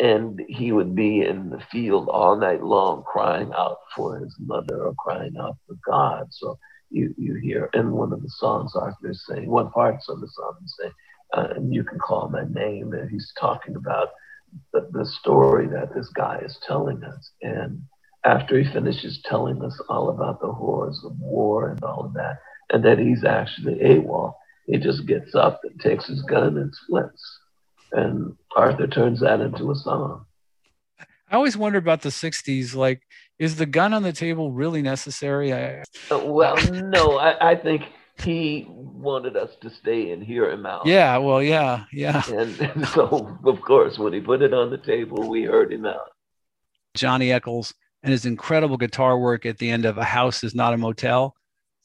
and 0.00 0.40
he 0.48 0.72
would 0.72 0.94
be 0.94 1.22
in 1.22 1.50
the 1.50 1.62
field 1.70 2.08
all 2.08 2.36
night 2.36 2.62
long 2.62 3.04
crying 3.04 3.52
out 3.56 3.78
for 3.94 4.18
his 4.18 4.34
mother 4.40 4.86
or 4.86 4.94
crying 4.94 5.34
out 5.40 5.56
for 5.66 5.76
God. 5.86 6.26
So 6.30 6.58
you, 6.90 7.14
you 7.16 7.34
hear 7.36 7.70
in 7.74 7.92
one 7.92 8.12
of 8.12 8.22
the 8.22 8.30
songs 8.30 8.74
Arthur 8.74 9.10
is 9.10 9.24
saying, 9.26 9.48
one 9.48 9.70
parts 9.70 10.08
of 10.08 10.20
the 10.20 10.28
song 10.28 10.54
is 10.64 10.74
saying, 10.80 10.92
uh, 11.32 11.54
and 11.56 11.72
you 11.72 11.84
can 11.84 11.98
call 11.98 12.28
my 12.28 12.44
name. 12.50 12.92
And 12.92 13.08
he's 13.10 13.32
talking 13.38 13.76
about 13.76 14.08
the, 14.72 14.88
the 14.92 15.06
story 15.06 15.66
that 15.68 15.94
this 15.94 16.08
guy 16.08 16.40
is 16.44 16.58
telling 16.66 17.02
us. 17.04 17.30
And 17.42 17.82
after 18.24 18.58
he 18.58 18.72
finishes 18.72 19.20
telling 19.24 19.62
us 19.62 19.80
all 19.88 20.10
about 20.10 20.40
the 20.40 20.50
horrors 20.52 21.00
of 21.04 21.18
war 21.18 21.68
and 21.70 21.82
all 21.84 22.04
of 22.04 22.14
that, 22.14 22.38
and 22.74 22.84
that 22.84 22.98
he's 22.98 23.24
actually 23.24 23.76
AWOL. 23.76 24.34
He 24.66 24.78
just 24.78 25.06
gets 25.06 25.32
up 25.36 25.60
and 25.62 25.80
takes 25.80 26.06
his 26.06 26.22
gun 26.22 26.58
and 26.58 26.74
splits. 26.74 27.38
And 27.92 28.36
Arthur 28.56 28.88
turns 28.88 29.20
that 29.20 29.40
into 29.40 29.70
a 29.70 29.76
song. 29.76 30.26
I 30.98 31.36
always 31.36 31.56
wonder 31.56 31.78
about 31.78 32.02
the 32.02 32.08
60s. 32.08 32.74
Like, 32.74 33.02
is 33.38 33.56
the 33.56 33.66
gun 33.66 33.94
on 33.94 34.02
the 34.02 34.12
table 34.12 34.50
really 34.50 34.82
necessary? 34.82 35.52
I... 35.52 35.84
Uh, 36.10 36.18
well, 36.24 36.56
no, 36.72 37.16
I, 37.16 37.52
I, 37.52 37.54
think 37.54 37.84
he 38.24 38.66
wanted 38.68 39.36
us 39.36 39.50
to 39.60 39.70
stay 39.70 40.10
and 40.10 40.20
hear 40.20 40.50
him 40.50 40.66
out. 40.66 40.84
Yeah, 40.84 41.18
well, 41.18 41.40
yeah, 41.40 41.84
yeah. 41.92 42.24
And, 42.26 42.60
and 42.60 42.88
so, 42.94 43.38
of 43.44 43.60
course, 43.60 44.00
when 44.00 44.12
he 44.12 44.20
put 44.20 44.42
it 44.42 44.52
on 44.52 44.70
the 44.70 44.78
table, 44.78 45.28
we 45.28 45.44
heard 45.44 45.72
him 45.72 45.86
out. 45.86 46.10
Johnny 46.94 47.30
Echols 47.30 47.72
and 48.02 48.10
his 48.10 48.26
incredible 48.26 48.78
guitar 48.78 49.16
work 49.16 49.46
at 49.46 49.58
the 49.58 49.70
end 49.70 49.84
of 49.84 49.96
A 49.96 50.04
House 50.04 50.42
is 50.42 50.56
Not 50.56 50.74
a 50.74 50.76
Motel 50.76 51.36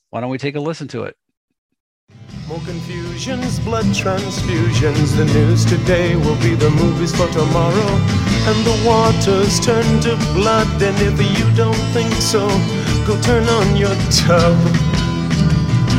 why 0.10 0.22
don't 0.22 0.32
we 0.32 0.38
take 0.38 0.56
a 0.56 0.60
listen 0.60 0.88
to 0.90 1.04
it? 1.04 1.16
More 2.48 2.60
confusions, 2.66 3.60
blood 3.60 3.86
transfusions. 3.86 5.16
The 5.16 5.26
news 5.26 5.66
today 5.66 6.16
will 6.16 6.40
be 6.42 6.56
the 6.56 6.72
movies 6.72 7.16
for 7.16 7.28
tomorrow. 7.28 7.90
And 8.50 8.66
the 8.66 8.82
waters 8.88 9.60
turn 9.60 9.86
to 10.02 10.16
blood. 10.34 10.82
And 10.82 10.98
if 11.00 11.22
you 11.38 11.56
don't 11.56 11.78
think 11.94 12.12
so, 12.14 12.48
go 13.06 13.22
turn 13.22 13.48
on 13.48 13.76
your 13.76 13.94
tub. 14.10 14.58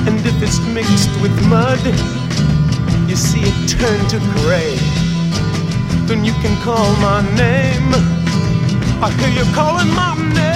And 0.08 0.18
if 0.26 0.42
it's 0.42 0.58
mixed 0.74 1.10
with 1.22 1.34
mud, 1.46 1.78
you 3.08 3.14
see 3.14 3.42
it 3.44 3.68
turn 3.68 4.00
to 4.08 4.18
gray. 4.42 4.74
Then 6.08 6.24
you 6.24 6.32
can 6.42 6.60
call 6.62 6.96
my 6.96 7.22
name. 7.36 7.94
I 9.02 9.14
hear 9.20 9.44
you 9.44 9.54
calling 9.54 9.88
my 9.94 10.16
name. 10.34 10.49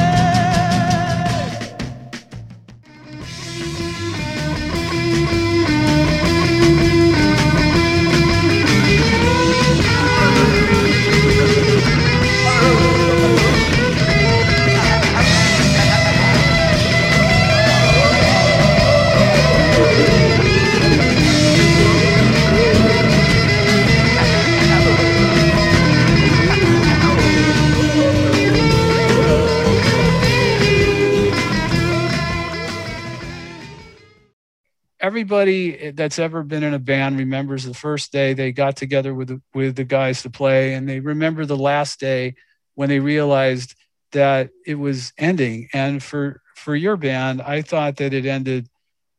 Everybody 35.05 35.91
that's 35.91 36.19
ever 36.19 36.43
been 36.43 36.63
in 36.63 36.73
a 36.73 36.79
band 36.79 37.19
remembers 37.19 37.65
the 37.65 37.75
first 37.75 38.11
day 38.11 38.33
they 38.33 38.53
got 38.53 38.75
together 38.75 39.13
with 39.13 39.29
the, 39.29 39.43
with 39.53 39.77
the 39.77 39.85
guys 39.85 40.23
to 40.23 40.31
play, 40.31 40.73
and 40.73 40.89
they 40.89 40.99
remember 40.99 41.45
the 41.45 41.59
last 41.59 42.01
day 42.01 42.35
when 42.75 42.89
they 42.89 43.01
realized 43.01 43.75
that 44.13 44.49
it 44.67 44.77
was 44.77 45.13
ending. 45.19 45.69
And 45.75 46.03
for 46.03 46.41
for 46.57 46.75
your 46.75 46.97
band, 46.97 47.43
I 47.43 47.61
thought 47.61 47.97
that 47.97 48.15
it 48.15 48.25
ended 48.25 48.67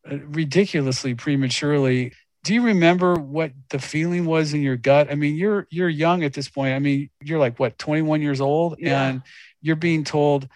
uh, 0.09 0.17
ridiculously 0.25 1.13
prematurely. 1.13 2.13
Do 2.43 2.55
you 2.55 2.63
remember 2.63 3.13
what 3.13 3.51
the 3.69 3.79
feeling 3.79 4.25
was 4.25 4.55
in 4.55 4.61
your 4.61 4.77
gut? 4.77 5.11
I 5.11 5.15
mean, 5.15 5.35
you're 5.35 5.67
you're 5.69 5.89
young 5.89 6.23
at 6.23 6.33
this 6.33 6.49
point. 6.49 6.73
I 6.73 6.79
mean, 6.79 7.11
you're 7.21 7.39
like 7.39 7.59
what 7.59 7.77
21 7.77 8.23
years 8.23 8.41
old, 8.41 8.77
yeah. 8.79 9.07
and 9.07 9.21
you're 9.61 9.75
being 9.75 10.03
told 10.03 10.49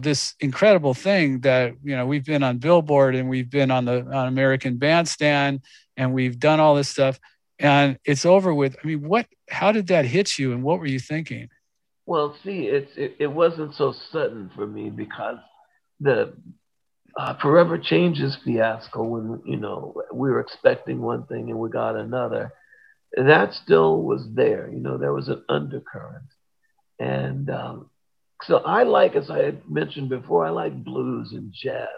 this 0.00 0.34
incredible 0.40 0.94
thing 0.94 1.40
that 1.40 1.74
you 1.82 1.96
know 1.96 2.06
we've 2.06 2.24
been 2.24 2.42
on 2.42 2.58
Billboard 2.58 3.14
and 3.14 3.28
we've 3.28 3.50
been 3.50 3.70
on 3.70 3.84
the 3.84 4.04
on 4.06 4.28
American 4.28 4.76
Bandstand 4.76 5.62
and 5.96 6.14
we've 6.14 6.38
done 6.38 6.60
all 6.60 6.76
this 6.76 6.88
stuff, 6.88 7.18
and 7.58 7.98
it's 8.04 8.24
over 8.24 8.54
with. 8.54 8.76
I 8.82 8.86
mean, 8.86 9.08
what? 9.08 9.26
How 9.50 9.72
did 9.72 9.88
that 9.88 10.04
hit 10.04 10.38
you, 10.38 10.52
and 10.52 10.62
what 10.62 10.78
were 10.78 10.86
you 10.86 11.00
thinking? 11.00 11.48
Well, 12.06 12.36
see, 12.44 12.66
it's 12.66 12.92
it, 12.96 13.16
it 13.18 13.26
wasn't 13.26 13.74
so 13.74 13.92
sudden 14.12 14.50
for 14.54 14.66
me 14.66 14.90
because 14.90 15.38
the 16.00 16.32
uh, 17.16 17.34
Forever 17.34 17.76
Changes 17.78 18.38
fiasco, 18.44 19.02
when 19.02 19.42
you 19.44 19.56
know 19.56 20.00
we 20.12 20.30
were 20.30 20.40
expecting 20.40 21.02
one 21.02 21.26
thing 21.26 21.50
and 21.50 21.58
we 21.58 21.68
got 21.68 21.96
another, 21.96 22.52
that 23.16 23.52
still 23.54 24.02
was 24.02 24.24
there. 24.34 24.70
You 24.72 24.78
know, 24.78 24.96
there 24.96 25.12
was 25.12 25.28
an 25.28 25.42
undercurrent, 25.48 26.28
and 27.00 27.50
um, 27.50 27.90
so 28.42 28.58
I 28.58 28.84
like, 28.84 29.16
as 29.16 29.30
I 29.30 29.42
had 29.42 29.68
mentioned 29.68 30.08
before, 30.08 30.44
I 30.44 30.50
like 30.50 30.84
blues 30.84 31.32
and 31.32 31.52
jazz. 31.52 31.88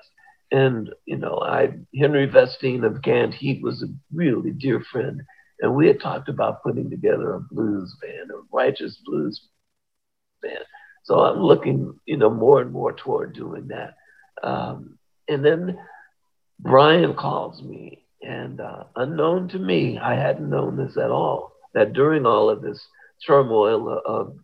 And 0.53 0.91
you 1.07 1.17
know, 1.17 1.39
I 1.43 1.75
Henry 1.97 2.27
Vestine 2.27 2.85
of 2.85 3.03
Canned 3.03 3.35
Heat 3.35 3.63
was 3.63 3.83
a 3.83 3.87
really 4.13 4.51
dear 4.51 4.83
friend, 4.91 5.23
and 5.61 5.75
we 5.75 5.87
had 5.87 6.01
talked 6.01 6.29
about 6.29 6.63
putting 6.63 6.91
together 6.91 7.35
a 7.35 7.41
blues 7.41 7.97
band, 8.03 8.31
a 8.31 8.43
righteous 8.53 8.99
blues 9.05 9.41
band. 10.43 10.65
So 11.05 11.21
I'm 11.21 11.41
looking, 11.41 11.99
you 12.05 12.17
know, 12.17 12.31
more 12.31 12.61
and 12.61 12.73
more 12.73 12.93
toward 12.93 13.35
doing 13.35 13.69
that. 13.69 13.95
Um, 14.43 14.99
and 15.29 15.45
then 15.45 15.79
Brian 16.59 17.15
calls 17.15 17.63
me, 17.63 18.05
and 18.23 18.61
uh, 18.61 18.85
unknown 18.97 19.49
to 19.51 19.59
me, 19.59 19.99
I 19.99 20.15
hadn't 20.15 20.51
known 20.51 20.77
this 20.77 20.97
at 20.97 21.11
all. 21.11 21.53
That 21.75 21.93
during 21.93 22.27
all 22.27 22.51
of 22.51 22.61
this 22.61 22.85
turmoil 23.25 24.01
of 24.05 24.37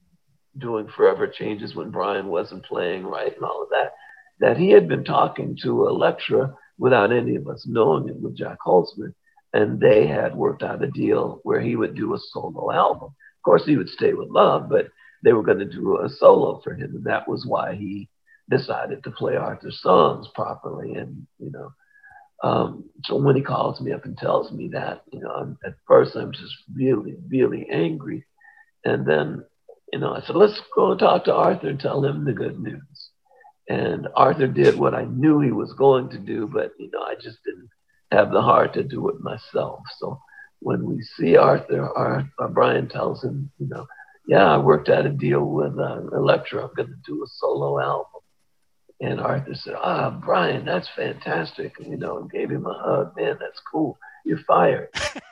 doing 0.59 0.89
Forever 0.89 1.27
Changes 1.27 1.75
when 1.75 1.91
Brian 1.91 2.29
wasn't 2.29 2.65
playing 2.65 3.05
right 3.05 3.35
and 3.35 3.45
all 3.45 3.63
of 3.63 3.69
that, 3.71 3.93
that 4.41 4.57
he 4.57 4.71
had 4.71 4.89
been 4.89 5.05
talking 5.05 5.57
to 5.63 5.87
Elektra 5.87 6.55
without 6.79 7.13
any 7.13 7.37
of 7.37 7.49
us 7.49 7.65
knowing 7.69 8.09
it 8.09 8.17
with 8.17 8.37
Jac 8.37 8.59
Holzman. 8.67 9.15
And 9.53 9.81
they 9.81 10.07
had 10.07 10.37
worked 10.37 10.63
out 10.63 10.83
a 10.83 10.89
deal 10.89 11.41
where 11.43 11.61
he 11.61 11.77
would 11.77 11.95
do 11.95 12.15
a 12.15 12.19
solo 12.19 12.71
album. 12.73 13.09
Of 13.09 13.43
course, 13.43 13.65
he 13.65 13.77
would 13.77 13.89
stay 13.89 14.13
with 14.13 14.29
Love, 14.29 14.69
but 14.69 14.89
they 15.23 15.33
were 15.33 15.43
going 15.43 15.59
to 15.59 15.65
do 15.65 16.01
a 16.01 16.09
solo 16.09 16.61
for 16.63 16.75
him. 16.75 16.97
And 16.97 17.05
that 17.05 17.29
was 17.29 17.47
why 17.47 17.75
he 17.75 18.09
decided 18.51 19.03
to 19.05 19.11
play 19.11 19.37
Arthur's 19.37 19.81
songs 19.81 20.29
properly. 20.35 20.95
And, 20.95 21.27
you 21.39 21.51
know, 21.51 21.73
um, 22.43 22.85
so 23.05 23.17
when 23.17 23.35
he 23.35 23.43
calls 23.43 23.81
me 23.81 23.93
up 23.93 24.05
and 24.05 24.17
tells 24.17 24.53
me 24.53 24.69
that, 24.69 25.03
you 25.13 25.21
know, 25.21 25.31
I'm, 25.31 25.59
at 25.65 25.75
first 25.87 26.15
I'm 26.17 26.33
just 26.33 26.55
really, 26.75 27.17
really 27.29 27.67
angry. 27.71 28.25
And 28.85 29.07
then, 29.07 29.45
you 29.93 29.99
know, 29.99 30.15
I 30.15 30.21
said, 30.21 30.37
let's 30.37 30.61
go 30.75 30.97
talk 30.97 31.25
to 31.25 31.35
Arthur 31.35 31.69
and 31.69 31.81
tell 31.81 32.05
him 32.05 32.25
the 32.25 32.33
good 32.33 32.59
news. 32.59 33.11
And 33.69 34.09
Arthur 34.15 34.47
did 34.47 34.79
what 34.79 34.95
I 34.95 35.05
knew 35.05 35.41
he 35.41 35.51
was 35.53 35.73
going 35.73 36.11
to 36.11 36.19
do, 36.19 36.49
but, 36.53 36.73
you 36.79 36.91
know, 36.93 37.03
I 37.03 37.15
just 37.15 37.39
didn't 37.45 37.69
have 38.13 38.31
the 38.31 38.43
heart 38.43 38.75
to 38.75 38.85
do 38.85 39.09
it 39.09 39.21
myself. 39.21 39.81
So 39.99 40.21
when 40.61 40.87
we 40.87 41.03
see 41.03 41.37
Arthur, 41.37 41.89
our, 41.97 42.31
our 42.39 42.49
Brian 42.49 42.89
tells 42.89 43.25
him, 43.25 43.51
you 43.59 43.69
know, 43.69 43.87
yeah, 44.27 44.45
I 44.55 44.59
worked 44.59 44.89
out 44.89 45.07
a 45.07 45.11
deal 45.11 45.45
with 45.45 45.79
uh, 45.79 46.01
Elektra. 46.13 46.65
I'm 46.65 46.75
going 46.75 46.89
to 46.89 46.97
do 47.05 47.23
a 47.23 47.27
solo 47.29 47.81
album. 47.81 48.07
And 49.01 49.21
Arthur 49.21 49.55
said, 49.55 49.75
ah, 49.77 50.11
Brian, 50.11 50.65
that's 50.65 50.89
fantastic. 50.97 51.75
You 51.79 51.97
know, 51.97 52.19
and 52.19 52.31
gave 52.31 52.51
him 52.51 52.67
a 52.67 52.73
hug. 52.73 53.13
Man, 53.17 53.37
that's 53.41 53.61
cool. 53.71 53.99
You're 54.25 54.39
fired. 54.47 54.89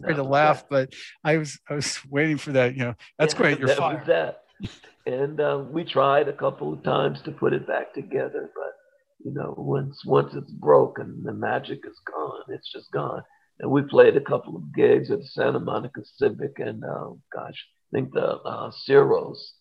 Sorry 0.00 0.14
to 0.14 0.22
laugh, 0.22 0.64
but 0.68 0.94
I 1.24 1.36
was 1.38 1.58
I 1.68 1.74
was 1.74 1.98
waiting 2.10 2.38
for 2.38 2.52
that. 2.52 2.74
You 2.74 2.84
know, 2.84 2.94
that's 3.18 3.34
yeah, 3.34 3.40
great. 3.40 3.58
You're 3.60 3.68
that 3.68 3.78
fired. 3.78 4.06
that. 4.06 4.42
And 5.06 5.40
um, 5.40 5.72
we 5.72 5.84
tried 5.84 6.28
a 6.28 6.32
couple 6.32 6.72
of 6.72 6.82
times 6.82 7.22
to 7.22 7.30
put 7.30 7.54
it 7.54 7.66
back 7.66 7.94
together, 7.94 8.50
but 8.54 8.72
you 9.24 9.32
know, 9.32 9.54
once 9.56 10.04
once 10.04 10.34
it's 10.34 10.50
broken, 10.50 11.22
the 11.24 11.32
magic 11.32 11.80
is 11.84 11.98
gone. 12.06 12.42
It's 12.48 12.70
just 12.72 12.90
gone. 12.92 13.22
And 13.60 13.70
we 13.70 13.82
played 13.82 14.16
a 14.16 14.20
couple 14.20 14.56
of 14.56 14.74
gigs 14.74 15.10
at 15.10 15.18
the 15.18 15.26
Santa 15.26 15.58
Monica 15.58 16.02
Civic, 16.04 16.58
and 16.58 16.84
uh, 16.84 17.10
gosh, 17.32 17.66
I 17.92 17.96
think 17.96 18.12
the 18.12 18.36
uh, 18.38 18.70
Ciro's. 18.70 19.54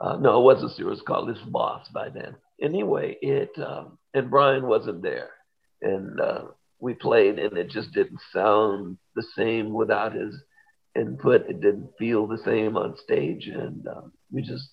Uh, 0.00 0.16
no, 0.16 0.40
it 0.40 0.44
wasn't 0.44 0.72
Ciro's 0.72 1.02
called 1.02 1.28
It's 1.30 1.40
Boss 1.40 1.88
by 1.88 2.08
then. 2.08 2.36
Anyway, 2.62 3.16
it 3.20 3.50
um, 3.58 3.98
and 4.14 4.30
Brian 4.30 4.66
wasn't 4.66 5.02
there, 5.02 5.30
and 5.82 6.20
uh, 6.20 6.42
we 6.80 6.94
played, 6.94 7.38
and 7.38 7.56
it 7.56 7.70
just 7.70 7.92
didn't 7.92 8.20
sound 8.32 8.98
the 9.18 9.26
same 9.36 9.72
without 9.72 10.12
his 10.14 10.34
input. 10.94 11.48
It 11.48 11.60
didn't 11.60 11.90
feel 11.98 12.26
the 12.26 12.38
same 12.44 12.76
on 12.76 12.96
stage, 12.96 13.48
and 13.48 13.86
um, 13.88 14.12
we 14.30 14.42
just 14.42 14.70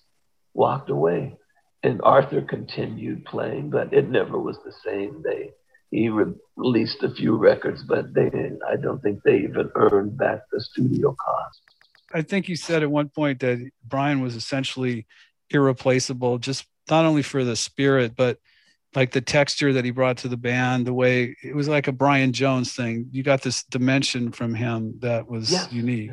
walked 0.54 0.90
away. 0.90 1.36
And 1.82 2.00
Arthur 2.02 2.42
continued 2.42 3.24
playing, 3.24 3.70
but 3.70 3.92
it 3.92 4.08
never 4.08 4.38
was 4.38 4.58
the 4.64 4.74
same. 4.84 5.22
They 5.22 5.50
he 5.90 6.08
re- 6.08 6.34
released 6.56 7.02
a 7.02 7.14
few 7.14 7.36
records, 7.36 7.82
but 7.82 8.14
they 8.14 8.30
I 8.72 8.76
don't 8.76 9.02
think 9.02 9.22
they 9.24 9.38
even 9.38 9.70
earned 9.74 10.16
back 10.16 10.40
the 10.52 10.60
studio 10.60 11.14
cost. 11.14 11.60
I 12.14 12.22
think 12.22 12.48
you 12.48 12.56
said 12.56 12.82
at 12.82 12.90
one 12.90 13.08
point 13.08 13.40
that 13.40 13.58
Brian 13.84 14.20
was 14.20 14.36
essentially 14.36 15.06
irreplaceable, 15.50 16.38
just 16.38 16.66
not 16.88 17.04
only 17.04 17.22
for 17.22 17.44
the 17.44 17.56
spirit, 17.56 18.14
but 18.16 18.38
like 18.94 19.12
the 19.12 19.20
texture 19.20 19.72
that 19.74 19.84
he 19.84 19.90
brought 19.90 20.18
to 20.18 20.28
the 20.28 20.36
band, 20.36 20.86
the 20.86 20.94
way 20.94 21.36
it 21.42 21.54
was 21.54 21.68
like 21.68 21.88
a 21.88 21.92
Brian 21.92 22.32
Jones 22.32 22.72
thing. 22.72 23.08
You 23.10 23.22
got 23.22 23.42
this 23.42 23.62
dimension 23.64 24.32
from 24.32 24.54
him 24.54 24.94
that 25.00 25.28
was 25.28 25.70
unique. 25.70 26.12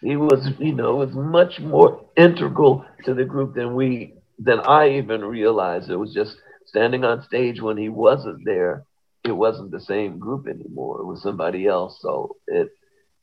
He 0.00 0.16
was, 0.16 0.48
you 0.58 0.74
know, 0.74 0.96
was 0.96 1.12
much 1.12 1.60
more 1.60 2.04
integral 2.16 2.84
to 3.04 3.14
the 3.14 3.24
group 3.24 3.54
than 3.54 3.74
we 3.74 4.14
than 4.38 4.60
I 4.60 4.90
even 4.98 5.24
realized. 5.24 5.90
It 5.90 5.96
was 5.96 6.12
just 6.12 6.36
standing 6.66 7.04
on 7.04 7.22
stage 7.22 7.60
when 7.60 7.76
he 7.76 7.88
wasn't 7.88 8.44
there. 8.44 8.84
It 9.24 9.32
wasn't 9.32 9.70
the 9.70 9.80
same 9.80 10.18
group 10.18 10.46
anymore. 10.46 11.00
It 11.00 11.06
was 11.06 11.22
somebody 11.22 11.66
else. 11.66 11.98
So 12.02 12.36
it 12.46 12.68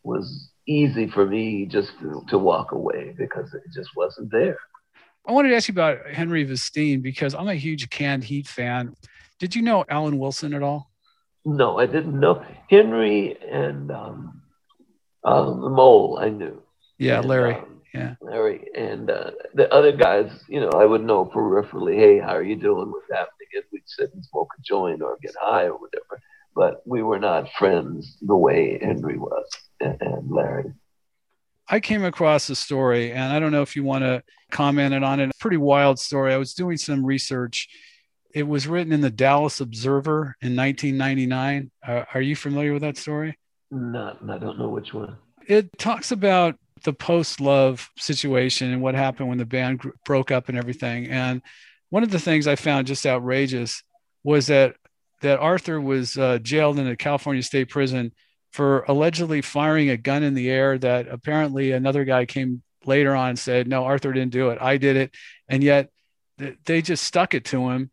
was 0.04 0.50
easy 0.67 1.08
for 1.08 1.26
me 1.26 1.65
just 1.65 1.91
to, 2.00 2.24
to 2.30 2.38
walk 2.38 2.72
away 2.72 3.13
because 3.17 3.54
it 3.54 3.63
just 3.74 3.89
wasn't 3.96 4.32
there. 4.32 4.58
I 5.26 5.34
wanted 5.34 5.50
to 5.50 5.56
ask 5.56 5.68
you 5.68 5.74
about 5.74 6.08
Henry 6.08 6.44
Vestine 6.44 7.02
because 7.02 7.36
I'm 7.36 7.48
a 7.48 7.56
huge 7.56 7.90
Canned 7.90 8.24
Heat 8.24 8.48
fan. 8.48 8.96
Did 9.40 9.56
you 9.56 9.62
know 9.62 9.86
Alan 9.88 10.18
Wilson 10.18 10.54
at 10.54 10.64
all? 10.64 10.92
No, 11.46 11.78
I 11.78 11.86
didn't 11.86 12.20
know 12.20 12.44
Henry 12.70 13.38
and 13.42 13.92
um, 13.92 14.42
um, 15.24 15.62
the 15.62 15.70
Mole. 15.70 16.20
I 16.22 16.30
knew. 16.30 16.62
Yeah, 16.98 17.20
and, 17.20 17.28
Larry. 17.28 17.56
Um, 17.56 17.82
yeah, 17.94 18.16
Larry 18.22 18.68
and 18.76 19.10
uh, 19.10 19.32
the 19.54 19.72
other 19.74 19.92
guys. 19.92 20.32
You 20.48 20.62
know, 20.62 20.70
I 20.70 20.86
would 20.86 21.04
know 21.04 21.26
peripherally. 21.26 21.96
Hey, 21.96 22.20
how 22.20 22.36
are 22.36 22.44
you 22.44 22.56
doing? 22.56 22.92
What's 22.92 23.12
happening? 23.12 23.48
If 23.52 23.66
we'd 23.72 23.84
sit 23.86 24.14
and 24.14 24.24
smoke 24.26 24.50
a 24.58 24.62
joint 24.62 25.02
or 25.02 25.18
get 25.22 25.36
high 25.40 25.66
or 25.66 25.78
whatever. 25.78 26.22
But 26.56 26.82
we 26.86 27.02
were 27.02 27.20
not 27.20 27.52
friends 27.58 28.18
the 28.22 28.36
way 28.36 28.78
Henry 28.82 29.18
was 29.18 29.50
and 29.80 30.30
Larry. 30.30 30.74
I 31.72 31.80
came 31.80 32.04
across 32.04 32.50
a 32.50 32.56
story, 32.56 33.14
and 33.14 33.32
I 33.32 33.40
don't 33.40 33.54
know 33.54 33.62
if 33.62 33.78
you 33.78 33.84
want 33.86 34.04
to 34.04 34.22
comment 34.52 34.94
on 34.94 35.22
it. 35.22 35.32
Pretty 35.40 35.56
wild 35.56 36.00
story. 36.00 36.34
I 36.34 36.38
was 36.38 36.54
doing 36.54 36.76
some 36.76 37.06
research. 37.06 37.70
It 38.36 38.44
was 38.44 38.68
written 38.68 38.92
in 38.92 39.00
the 39.00 39.10
Dallas 39.10 39.62
Observer 39.62 40.36
in 40.42 40.54
1999. 40.54 41.72
Uh, 41.88 42.04
are 42.14 42.22
you 42.22 42.36
familiar 42.36 42.74
with 42.74 42.82
that 42.82 42.98
story? 42.98 43.40
Not, 43.72 44.18
I 44.30 44.38
don't 44.38 44.60
know 44.60 44.68
which 44.68 44.94
one. 44.94 45.16
It 45.48 45.78
talks 45.78 46.12
about 46.12 46.58
the 46.84 46.92
post 46.92 47.40
love 47.40 47.90
situation 47.98 48.74
and 48.74 48.82
what 48.82 48.94
happened 48.94 49.30
when 49.30 49.38
the 49.38 49.46
band 49.46 49.82
broke 50.04 50.30
up 50.30 50.50
and 50.50 50.58
everything. 50.58 51.08
And 51.08 51.42
one 51.90 52.04
of 52.04 52.12
the 52.12 52.20
things 52.20 52.48
I 52.48 52.58
found 52.58 52.88
just 52.88 53.06
outrageous 53.06 53.82
was 54.26 54.48
that 54.48 54.76
that 55.22 55.40
Arthur 55.40 55.80
was 55.80 56.18
uh, 56.18 56.40
jailed 56.40 56.80
in 56.80 56.88
a 56.88 56.98
California 56.98 57.44
state 57.44 57.70
prison 57.70 58.12
for 58.52 58.82
allegedly 58.88 59.42
firing 59.42 59.90
a 59.90 59.98
gun 59.98 60.24
in 60.24 60.34
the 60.34 60.50
air 60.50 60.78
that 60.78 61.08
apparently 61.08 61.72
another 61.72 62.04
guy 62.04 62.26
came 62.26 62.62
later 62.86 63.16
on 63.16 63.30
and 63.30 63.40
said, 63.40 63.68
No, 63.68 63.86
Arthur 63.86 64.12
didn't 64.14 64.34
do 64.34 64.50
it. 64.50 64.58
I 64.62 64.78
did 64.78 64.98
it. 64.98 65.16
And 65.48 65.64
yet 65.64 65.90
they 66.66 66.82
just 66.82 67.04
stuck 67.04 67.34
it 67.34 67.46
to 67.46 67.70
him. 67.70 67.92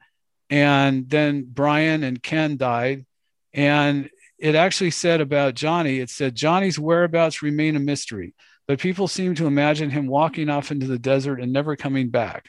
And 0.51 1.09
then 1.09 1.47
Brian 1.49 2.03
and 2.03 2.23
Ken 2.23 2.57
died. 2.57 3.07
And 3.53 4.11
it 4.39 4.55
actually 4.55 4.91
said 4.91 5.21
about 5.21 5.55
Johnny, 5.55 5.99
it 5.99 6.11
said, 6.11 6.35
Johnny's 6.35 6.79
whereabouts 6.79 7.43
remain 7.43 7.77
a 7.77 7.81
mystery, 7.81 8.35
but 8.67 8.79
people 8.79 9.09
seem 9.09 9.35
to 9.35 9.47
imagine 9.47 9.91
him 9.91 10.07
walking 10.07 10.49
off 10.49 10.71
into 10.71 10.87
the 10.87 10.99
desert 10.99 11.41
and 11.41 11.53
never 11.53 11.77
coming 11.77 12.09
back. 12.09 12.47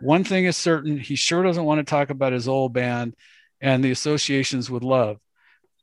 One 0.00 0.24
thing 0.24 0.46
is 0.46 0.56
certain, 0.56 0.98
he 0.98 1.14
sure 1.14 1.42
doesn't 1.42 1.64
want 1.64 1.78
to 1.78 1.88
talk 1.88 2.10
about 2.10 2.32
his 2.32 2.48
old 2.48 2.72
band 2.72 3.14
and 3.60 3.84
the 3.84 3.90
associations 3.90 4.70
with 4.70 4.82
love 4.82 5.18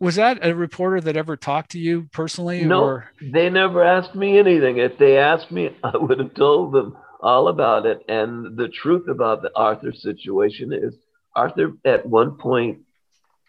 was 0.06 0.16
that 0.16 0.46
a 0.46 0.54
reporter 0.56 1.02
that 1.02 1.18
ever 1.18 1.36
talked 1.36 1.72
to 1.72 1.80
you 1.80 2.08
personally? 2.14 2.64
No, 2.64 2.84
or? 2.84 3.10
they 3.22 3.50
never 3.50 3.84
asked 3.84 4.16
me 4.16 4.38
anything. 4.38 4.78
If 4.78 4.98
they 4.98 5.18
asked 5.18 5.52
me, 5.52 5.72
I 5.84 5.98
would 5.98 6.20
have 6.20 6.34
told 6.36 6.74
them 6.74 6.96
all 7.22 7.48
about 7.48 7.86
it. 7.86 8.02
And 8.08 8.56
the 8.56 8.68
truth 8.70 9.08
about 9.10 9.42
the 9.42 9.52
Arthur 9.56 9.92
situation 9.94 10.72
is 10.72 10.94
Arthur 11.36 11.74
at 11.84 12.06
one 12.06 12.38
point 12.38 12.80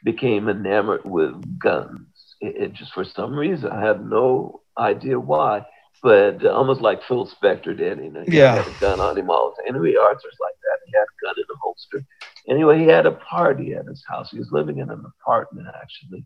became 0.02 0.48
enamored 0.48 1.04
with 1.04 1.34
guns. 1.58 2.08
It, 2.40 2.56
it 2.56 2.72
just 2.72 2.92
for 2.92 3.04
some 3.04 3.34
reason 3.34 3.70
I 3.70 3.82
have 3.84 4.04
no 4.04 4.62
idea 4.78 5.18
why, 5.20 5.64
but 6.02 6.44
almost 6.46 6.80
like 6.80 7.02
Phil 7.04 7.28
Spector 7.28 7.76
did. 7.76 7.98
You 7.98 8.10
know, 8.12 8.24
he 8.26 8.38
Yeah. 8.38 8.56
had 8.56 8.66
a 8.66 8.80
gun 8.80 9.00
on 9.00 9.18
him 9.18 9.30
all 9.30 9.50
the 9.56 9.62
time. 9.62 9.74
Anyway, 9.76 9.94
Arthur's 10.00 10.38
like 10.40 10.54
that. 10.62 10.78
He 10.86 10.92
had 10.96 11.04
a 11.04 11.16
gun 11.26 11.34
in 11.36 11.44
a 11.54 11.58
holster. 11.62 12.04
Anyway, 12.48 12.78
he 12.78 12.86
had 12.86 13.06
a 13.06 13.12
party 13.12 13.74
at 13.74 13.86
his 13.86 14.02
house. 14.08 14.30
He 14.30 14.38
was 14.38 14.50
living 14.52 14.78
in 14.78 14.88
an 14.90 15.04
apartment 15.20 15.66
actually, 15.82 16.24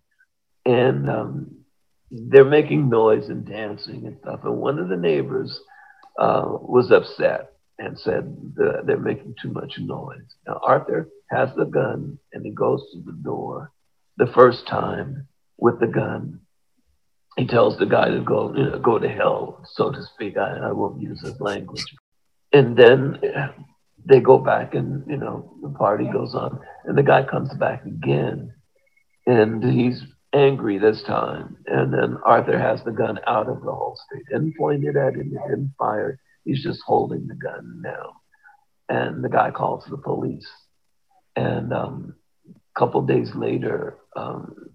and 0.70 1.10
um, 1.10 1.56
they're 2.10 2.44
making 2.44 2.88
noise 2.88 3.28
and 3.28 3.44
dancing 3.44 4.06
and 4.06 4.16
stuff. 4.20 4.40
And 4.44 4.56
one 4.56 4.78
of 4.78 4.88
the 4.88 4.96
neighbors 4.96 5.60
uh, 6.18 6.44
was 6.46 6.92
upset 6.92 7.52
and 7.78 7.98
said 7.98 8.36
they're 8.84 8.98
making 8.98 9.34
too 9.42 9.50
much 9.50 9.78
noise. 9.78 10.28
Now, 10.46 10.60
Arthur 10.62 11.08
has 11.30 11.48
the 11.56 11.64
gun 11.64 12.18
and 12.32 12.44
he 12.44 12.52
goes 12.52 12.82
to 12.92 13.02
the 13.04 13.18
door 13.22 13.72
the 14.16 14.30
first 14.32 14.66
time 14.68 15.26
with 15.58 15.80
the 15.80 15.86
gun. 15.88 16.40
He 17.36 17.46
tells 17.46 17.78
the 17.78 17.86
guy 17.86 18.08
to 18.10 18.20
go, 18.20 18.54
you 18.54 18.64
know, 18.64 18.78
go 18.78 18.98
to 18.98 19.08
hell, 19.08 19.64
so 19.72 19.90
to 19.90 20.02
speak. 20.14 20.36
I, 20.36 20.68
I 20.68 20.72
won't 20.72 21.00
use 21.00 21.20
his 21.20 21.40
language. 21.40 21.84
And 22.52 22.76
then 22.76 23.20
uh, 23.24 23.52
they 24.04 24.20
go 24.20 24.38
back 24.38 24.74
and, 24.74 25.04
you 25.08 25.16
know, 25.16 25.56
the 25.62 25.70
party 25.70 26.08
goes 26.12 26.34
on. 26.34 26.60
And 26.84 26.96
the 26.96 27.02
guy 27.02 27.24
comes 27.24 27.52
back 27.54 27.84
again 27.86 28.52
and 29.26 29.62
he's 29.62 30.02
angry 30.32 30.78
this 30.78 31.02
time. 31.06 31.56
And 31.66 31.92
then 31.92 32.18
Arthur 32.24 32.58
has 32.58 32.82
the 32.84 32.92
gun 32.92 33.18
out 33.26 33.48
of 33.48 33.62
the 33.62 33.72
holster. 33.72 34.16
He 34.16 34.22
didn't 34.32 34.56
point 34.56 34.84
it 34.84 34.96
at 34.96 35.14
him, 35.14 35.30
he 35.30 35.48
didn't 35.48 35.74
fire. 35.78 36.20
He's 36.44 36.62
just 36.62 36.80
holding 36.86 37.26
the 37.26 37.34
gun 37.34 37.82
now. 37.82 38.20
And 38.88 39.22
the 39.22 39.28
guy 39.28 39.50
calls 39.50 39.84
the 39.88 39.96
police. 39.96 40.48
And 41.36 41.72
um, 41.72 42.14
a 42.48 42.78
couple 42.78 43.02
days 43.02 43.30
later, 43.34 43.98
um, 44.16 44.70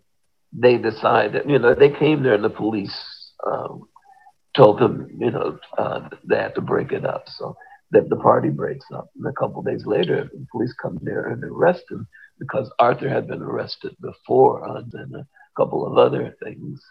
they 0.54 0.78
decide 0.78 1.34
that, 1.34 1.50
you 1.50 1.60
know, 1.60 1.74
they 1.74 1.90
came 1.90 2.24
there 2.24 2.36
and 2.36 2.44
the 2.44 2.50
police 2.50 2.96
um, 3.46 3.88
told 4.56 4.80
them, 4.80 5.10
you 5.20 5.32
know, 5.32 5.60
uh, 5.78 6.08
they 6.24 6.38
had 6.38 6.56
to 6.56 6.62
break 6.62 6.92
it 6.92 7.06
up. 7.06 7.26
So 7.28 7.58
that 7.92 8.10
the 8.10 8.16
party 8.16 8.50
breaks 8.50 8.86
up. 8.94 9.10
And 9.16 9.26
a 9.26 9.34
couple 9.34 9.62
days 9.62 9.86
later, 9.86 10.30
the 10.32 10.46
police 10.52 10.74
come 10.82 11.00
there 11.02 11.28
and 11.28 11.44
arrest 11.44 11.84
him 11.90 12.08
because 12.40 12.72
Arthur 12.80 13.10
had 13.10 13.28
been 13.28 13.42
arrested 13.42 13.96
before 14.02 14.68
on 14.68 14.92
and 14.94 15.16
a 15.16 15.28
couple 15.56 15.86
of 15.86 15.98
other 15.98 16.36
things. 16.44 16.82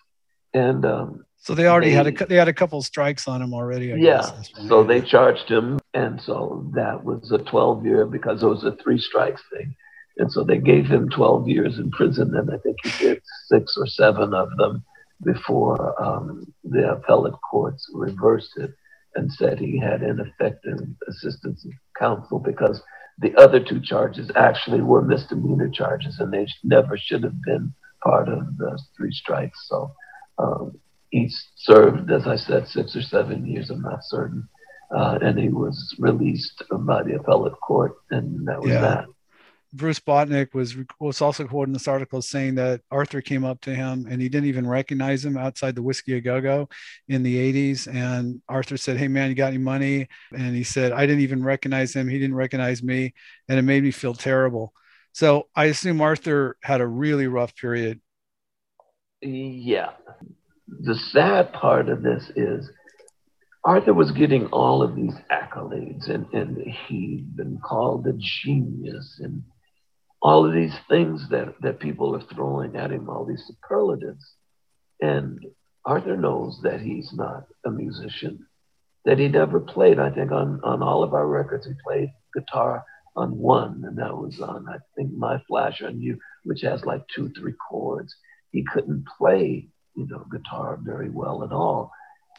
And 0.52 0.84
um, 0.84 1.24
So 1.36 1.54
they 1.54 1.66
already 1.66 1.90
had 1.90 2.06
a 2.06 2.12
They- 2.12 2.24
they 2.26 2.36
had 2.36 2.48
a 2.48 2.52
couple 2.52 2.80
strikes 2.82 3.26
on 3.28 3.42
him 3.42 3.52
already. 3.54 3.92
I 3.92 3.96
yeah, 3.96 4.18
guess. 4.22 4.50
So 4.68 4.84
they 4.84 5.00
charged 5.00 5.48
him, 5.50 5.78
and 5.92 6.20
so 6.20 6.66
that 6.74 7.04
was 7.04 7.30
a 7.32 7.38
12 7.38 7.84
year 7.84 8.06
because 8.06 8.42
it 8.42 8.46
was 8.46 8.64
a 8.64 8.76
three 8.82 8.98
strikes 8.98 9.42
thing. 9.52 9.74
And 10.16 10.30
so 10.30 10.44
they 10.44 10.58
gave 10.58 10.86
him 10.86 11.08
12 11.10 11.48
years 11.48 11.78
in 11.78 11.90
prison, 11.90 12.36
and 12.36 12.48
I 12.50 12.58
think 12.58 12.76
he 12.84 12.90
did 13.04 13.20
six 13.48 13.76
or 13.76 13.86
seven 13.86 14.32
of 14.32 14.48
them 14.56 14.84
before 15.24 16.00
um, 16.02 16.46
the 16.62 16.92
appellate 16.92 17.34
courts 17.50 17.88
reversed 17.92 18.52
it 18.56 18.70
and 19.16 19.32
said 19.32 19.58
he 19.58 19.78
had 19.78 20.02
ineffective 20.02 20.78
assistance 21.08 21.64
of 21.64 21.72
counsel 21.98 22.38
because 22.38 22.82
the 23.18 23.34
other 23.36 23.60
two 23.60 23.80
charges 23.80 24.30
actually 24.36 24.80
were 24.82 25.02
misdemeanor 25.02 25.68
charges, 25.68 26.18
and 26.20 26.32
they 26.32 26.46
never 26.62 26.96
should 26.96 27.22
have 27.22 27.40
been 27.42 27.72
part 28.04 28.28
of 28.28 28.56
the 28.58 28.78
three 28.96 29.12
strikes. 29.12 29.58
So 29.68 29.92
um, 30.38 30.72
he 31.10 31.30
served, 31.56 32.10
as 32.10 32.26
I 32.26 32.36
said, 32.36 32.68
six 32.68 32.94
or 32.94 33.02
seven 33.02 33.46
years. 33.46 33.70
I'm 33.70 33.82
not 33.82 34.04
certain. 34.04 34.48
Uh, 34.94 35.18
and 35.22 35.38
he 35.38 35.48
was 35.48 35.96
released 35.98 36.62
by 36.70 37.02
the 37.02 37.16
appellate 37.16 37.58
court, 37.60 37.94
and 38.10 38.46
that 38.46 38.60
was 38.60 38.70
Yeah. 38.70 38.80
that. 38.80 39.06
Bruce 39.76 39.98
Botnick 39.98 40.54
was 40.54 40.76
was 41.00 41.20
also 41.20 41.48
quoted 41.48 41.70
in 41.70 41.72
this 41.72 41.88
article 41.88 42.22
saying 42.22 42.54
that 42.54 42.80
Arthur 42.92 43.20
came 43.20 43.44
up 43.44 43.60
to 43.62 43.74
him 43.74 44.06
and 44.08 44.22
he 44.22 44.28
didn't 44.28 44.46
even 44.46 44.68
recognize 44.68 45.24
him 45.24 45.36
outside 45.36 45.74
the 45.74 45.82
Whisky 45.82 46.14
a 46.14 46.20
Go 46.20 46.40
Go 46.40 46.68
in 47.08 47.24
the 47.24 47.36
80s. 47.52 47.92
And 47.92 48.40
Arthur 48.48 48.76
said, 48.76 48.98
Hey, 48.98 49.08
man, 49.08 49.30
you 49.30 49.34
got 49.34 49.48
any 49.48 49.58
money? 49.58 50.06
And 50.32 50.54
he 50.54 50.62
said, 50.62 50.92
I 50.92 51.06
didn't 51.06 51.22
even 51.22 51.42
recognize 51.42 51.92
him. 51.92 52.08
He 52.08 52.20
didn't 52.20 52.36
recognize 52.36 52.84
me. 52.84 53.14
And 53.48 53.58
it 53.58 53.62
made 53.62 53.82
me 53.82 53.90
feel 53.90 54.14
terrible. 54.14 54.72
So 55.14 55.46
I 55.54 55.66
assume 55.66 56.00
Arthur 56.00 56.56
had 56.60 56.80
a 56.80 56.86
really 56.86 57.28
rough 57.28 57.54
period. 57.54 58.00
Yeah. 59.22 59.90
The 60.66 60.96
sad 60.96 61.52
part 61.52 61.88
of 61.88 62.02
this 62.02 62.32
is 62.34 62.68
Arthur 63.64 63.94
was 63.94 64.10
getting 64.10 64.46
all 64.46 64.82
of 64.82 64.96
these 64.96 65.14
accolades, 65.30 66.10
and, 66.10 66.26
and 66.34 66.58
he'd 66.88 67.36
been 67.36 67.60
called 67.64 68.08
a 68.08 68.12
genius, 68.18 69.20
and 69.22 69.44
all 70.20 70.44
of 70.46 70.52
these 70.52 70.74
things 70.88 71.28
that, 71.30 71.54
that 71.62 71.78
people 71.78 72.16
are 72.16 72.34
throwing 72.34 72.74
at 72.74 72.90
him, 72.90 73.08
all 73.08 73.24
these 73.24 73.44
superlatives. 73.46 74.34
And 75.00 75.38
Arthur 75.86 76.16
knows 76.16 76.58
that 76.64 76.80
he's 76.80 77.12
not 77.14 77.44
a 77.64 77.70
musician, 77.70 78.48
that 79.04 79.20
he 79.20 79.28
never 79.28 79.60
played. 79.60 80.00
I 80.00 80.10
think 80.10 80.32
on, 80.32 80.60
on 80.64 80.82
all 80.82 81.04
of 81.04 81.14
our 81.14 81.26
records, 81.26 81.66
he 81.66 81.72
played 81.86 82.12
guitar 82.34 82.84
on 83.16 83.36
one, 83.38 83.84
and 83.86 83.96
that 83.98 84.16
was 84.16 84.40
on, 84.40 84.66
I 84.68 84.78
think, 84.96 85.12
My 85.12 85.40
Flash 85.46 85.82
on 85.82 86.00
You, 86.00 86.18
which 86.44 86.62
has 86.62 86.84
like 86.84 87.02
two, 87.14 87.30
three 87.38 87.54
chords. 87.54 88.14
He 88.50 88.64
couldn't 88.64 89.06
play, 89.18 89.68
you 89.94 90.06
know, 90.06 90.26
guitar 90.30 90.78
very 90.82 91.10
well 91.10 91.44
at 91.44 91.52
all. 91.52 91.92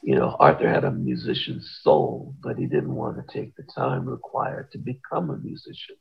You 0.03 0.15
know, 0.15 0.35
Arthur 0.39 0.69
had 0.69 0.83
a 0.83 0.91
musician's 0.91 1.79
soul, 1.81 2.35
but 2.43 2.57
he 2.57 2.65
didn't 2.65 2.93
want 2.93 3.17
to 3.17 3.33
take 3.33 3.55
the 3.55 3.63
time 3.75 4.05
required 4.05 4.71
to 4.71 4.77
become 4.77 5.29
a 5.29 5.37
musician. 5.37 5.95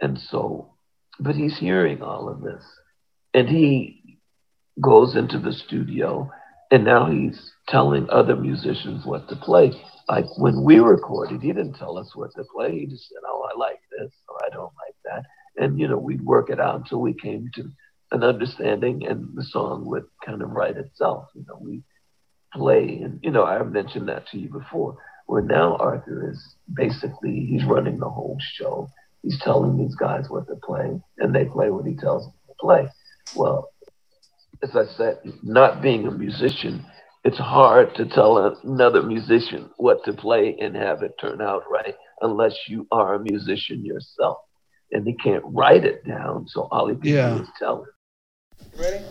And 0.00 0.18
so, 0.18 0.74
but 1.20 1.36
he's 1.36 1.58
hearing 1.58 2.02
all 2.02 2.28
of 2.28 2.42
this, 2.42 2.64
and 3.32 3.48
he 3.48 4.18
goes 4.80 5.14
into 5.16 5.38
the 5.38 5.52
studio, 5.52 6.30
and 6.72 6.84
now 6.84 7.06
he's 7.10 7.52
telling 7.68 8.08
other 8.08 8.34
musicians 8.34 9.04
what 9.04 9.28
to 9.28 9.36
play. 9.36 9.70
Like 10.08 10.24
when 10.38 10.64
we 10.64 10.78
recorded, 10.78 11.42
he 11.42 11.48
didn't 11.48 11.74
tell 11.74 11.98
us 11.98 12.16
what 12.16 12.32
to 12.34 12.44
play. 12.44 12.80
He 12.80 12.86
just 12.86 13.08
said, 13.08 13.18
"Oh, 13.26 13.48
I 13.52 13.58
like 13.58 13.80
this," 13.96 14.10
or 14.28 14.36
"I 14.44 14.48
don't 14.48 14.72
like 14.84 14.96
that," 15.04 15.22
and 15.62 15.78
you 15.78 15.86
know, 15.86 15.98
we'd 15.98 16.24
work 16.24 16.50
it 16.50 16.58
out 16.58 16.76
until 16.76 17.00
we 17.00 17.12
came 17.14 17.50
to 17.54 17.70
an 18.10 18.24
understanding, 18.24 19.06
and 19.06 19.28
the 19.34 19.44
song 19.44 19.84
would 19.86 20.06
kind 20.24 20.42
of 20.42 20.50
write 20.50 20.78
itself. 20.78 21.28
You 21.34 21.44
know, 21.46 21.58
we 21.60 21.82
play, 22.54 23.00
and 23.02 23.20
you 23.22 23.30
know, 23.30 23.44
I 23.44 23.62
mentioned 23.62 24.08
that 24.08 24.26
to 24.28 24.38
you 24.38 24.48
before. 24.48 24.96
Where 25.26 25.42
now 25.42 25.76
Arthur 25.76 26.30
is 26.30 26.56
basically 26.74 27.46
he's 27.46 27.64
running 27.64 27.98
the 27.98 28.10
whole 28.10 28.38
show. 28.40 28.88
He's 29.22 29.38
telling 29.40 29.76
these 29.76 29.94
guys 29.94 30.28
what 30.30 30.48
to 30.48 30.56
play, 30.56 31.00
and 31.18 31.34
they 31.34 31.44
play 31.44 31.70
what 31.70 31.86
he 31.86 31.94
tells 31.94 32.24
them 32.24 32.34
to 32.48 32.54
play. 32.60 32.88
Well, 33.36 33.71
as 34.62 34.76
I 34.76 34.84
said, 34.96 35.18
not 35.42 35.82
being 35.82 36.06
a 36.06 36.10
musician, 36.10 36.84
it's 37.24 37.38
hard 37.38 37.94
to 37.96 38.06
tell 38.06 38.56
another 38.64 39.02
musician 39.02 39.70
what 39.76 40.04
to 40.04 40.12
play 40.12 40.56
and 40.60 40.74
have 40.76 41.02
it 41.02 41.12
turn 41.20 41.40
out 41.40 41.62
right 41.70 41.94
unless 42.20 42.54
you 42.68 42.86
are 42.92 43.14
a 43.14 43.20
musician 43.20 43.84
yourself. 43.84 44.38
And 44.92 45.06
he 45.06 45.14
can't 45.14 45.42
write 45.46 45.84
it 45.84 46.06
down, 46.06 46.46
so 46.48 46.68
all 46.70 46.88
he 46.88 46.96
can 46.96 47.06
Yeah. 47.08 47.34
do 47.36 47.42
is 47.42 47.48
tell 47.58 47.84
it. 47.84 48.80
Ready? 48.80 49.04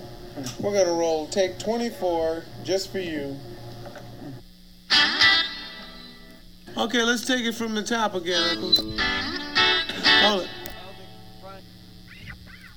We're 0.60 0.74
gonna 0.74 0.98
roll 0.98 1.28
take 1.28 1.60
24 1.60 2.44
just 2.64 2.92
for 2.92 3.00
you. 3.00 3.38
Okay, 6.78 7.04
let's 7.04 7.26
take 7.26 7.44
it 7.44 7.54
from 7.54 7.76
the 7.76 7.84
top 7.84 8.16
again, 8.16 8.42
Echols. 8.52 8.80
Hold 10.22 10.44
it. 10.44 10.50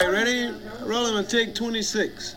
Okay, 0.01 0.11
ready? 0.11 0.53
Rolling 0.85 1.15
on 1.15 1.27
take 1.27 1.55
26. 1.55 2.35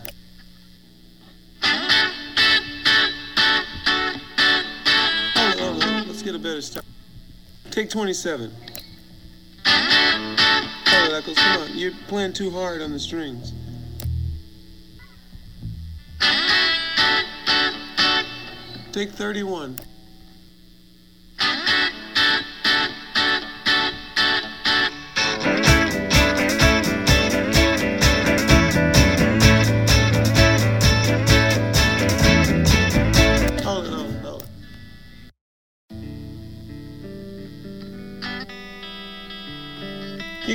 Get 6.28 6.34
a 6.34 6.38
better 6.38 6.60
start. 6.60 6.84
Take 7.70 7.88
27. 7.88 8.52
Hold 9.64 11.10
it, 11.10 11.14
Echols. 11.14 11.38
Come 11.38 11.62
on. 11.62 11.74
You're 11.74 11.94
playing 12.06 12.34
too 12.34 12.50
hard 12.50 12.82
on 12.82 12.92
the 12.92 12.98
strings. 12.98 13.54
Take 18.92 19.08
31. 19.12 19.80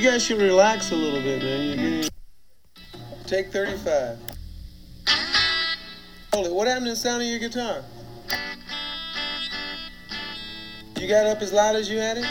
Guys 0.04 0.22
should 0.22 0.36
relax 0.36 0.90
a 0.90 0.94
little 0.94 1.22
bit, 1.22 1.42
man. 1.42 2.04
Take 3.26 3.50
35. 3.50 4.18
Hold 6.34 6.46
it. 6.46 6.52
What 6.52 6.68
happened 6.68 6.86
to 6.86 6.90
the 6.90 6.96
sound 6.96 7.22
of 7.22 7.28
your 7.28 7.38
guitar? 7.38 7.82
You 11.00 11.08
got 11.08 11.24
up 11.24 11.40
as 11.40 11.54
loud 11.54 11.76
as 11.76 11.88
you 11.88 11.96
had 11.96 12.18
it? 12.18 12.26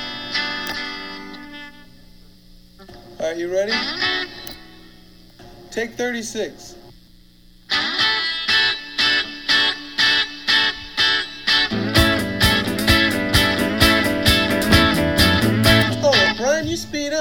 Are 3.19 3.33
you 3.33 3.51
ready? 3.51 3.73
Take 5.71 5.95
36. 5.95 6.75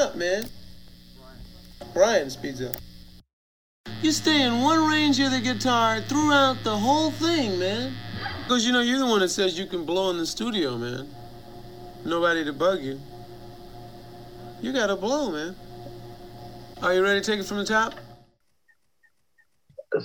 Up, 0.02 0.16
man. 0.16 0.48
Bryan 1.94 2.28
speeds 2.28 2.60
up. 2.60 2.74
You 4.00 4.10
stay 4.10 4.42
in 4.42 4.60
one 4.60 4.90
range 4.90 5.20
of 5.20 5.30
the 5.30 5.40
guitar 5.40 6.00
throughout 6.00 6.56
the 6.64 6.76
whole 6.76 7.12
thing, 7.12 7.56
man. 7.60 7.94
Because 8.42 8.66
you 8.66 8.72
know, 8.72 8.80
you're 8.80 8.98
the 8.98 9.06
one 9.06 9.20
that 9.20 9.28
says 9.28 9.56
you 9.56 9.66
can 9.66 9.84
blow 9.84 10.10
in 10.10 10.16
the 10.16 10.26
studio, 10.26 10.76
man. 10.76 11.08
Nobody 12.04 12.44
to 12.44 12.52
bug 12.52 12.80
you. 12.80 12.98
You 14.60 14.72
gotta 14.72 14.96
blow, 14.96 15.30
man. 15.30 15.54
Are 16.82 16.92
you 16.92 17.04
ready 17.04 17.20
to 17.20 17.24
take 17.24 17.38
it 17.38 17.46
from 17.46 17.58
the 17.58 17.64
top? 17.64 17.94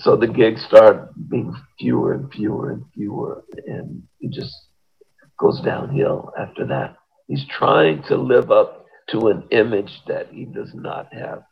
So 0.04 0.16
the 0.16 0.28
gigs 0.28 0.64
start 0.64 1.10
being 1.28 1.56
fewer 1.80 2.14
and 2.14 2.32
fewer 2.32 2.70
and 2.70 2.86
fewer, 2.94 3.44
and 3.66 4.04
it 4.20 4.32
just 4.32 4.54
goes 5.40 5.60
downhill 5.62 6.34
after 6.38 6.68
that. 6.68 6.98
He's 7.28 7.46
trying 7.46 8.04
to 8.04 8.16
live 8.16 8.52
up 8.52 8.87
to 9.10 9.28
an 9.30 9.44
image 9.52 10.02
that 10.08 10.28
he 10.32 10.46
does 10.46 10.74
not 10.74 11.14
have. 11.14 11.44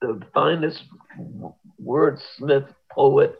The 0.00 0.20
finest 0.34 0.82
wordsmith 1.82 2.68
poet 2.90 3.38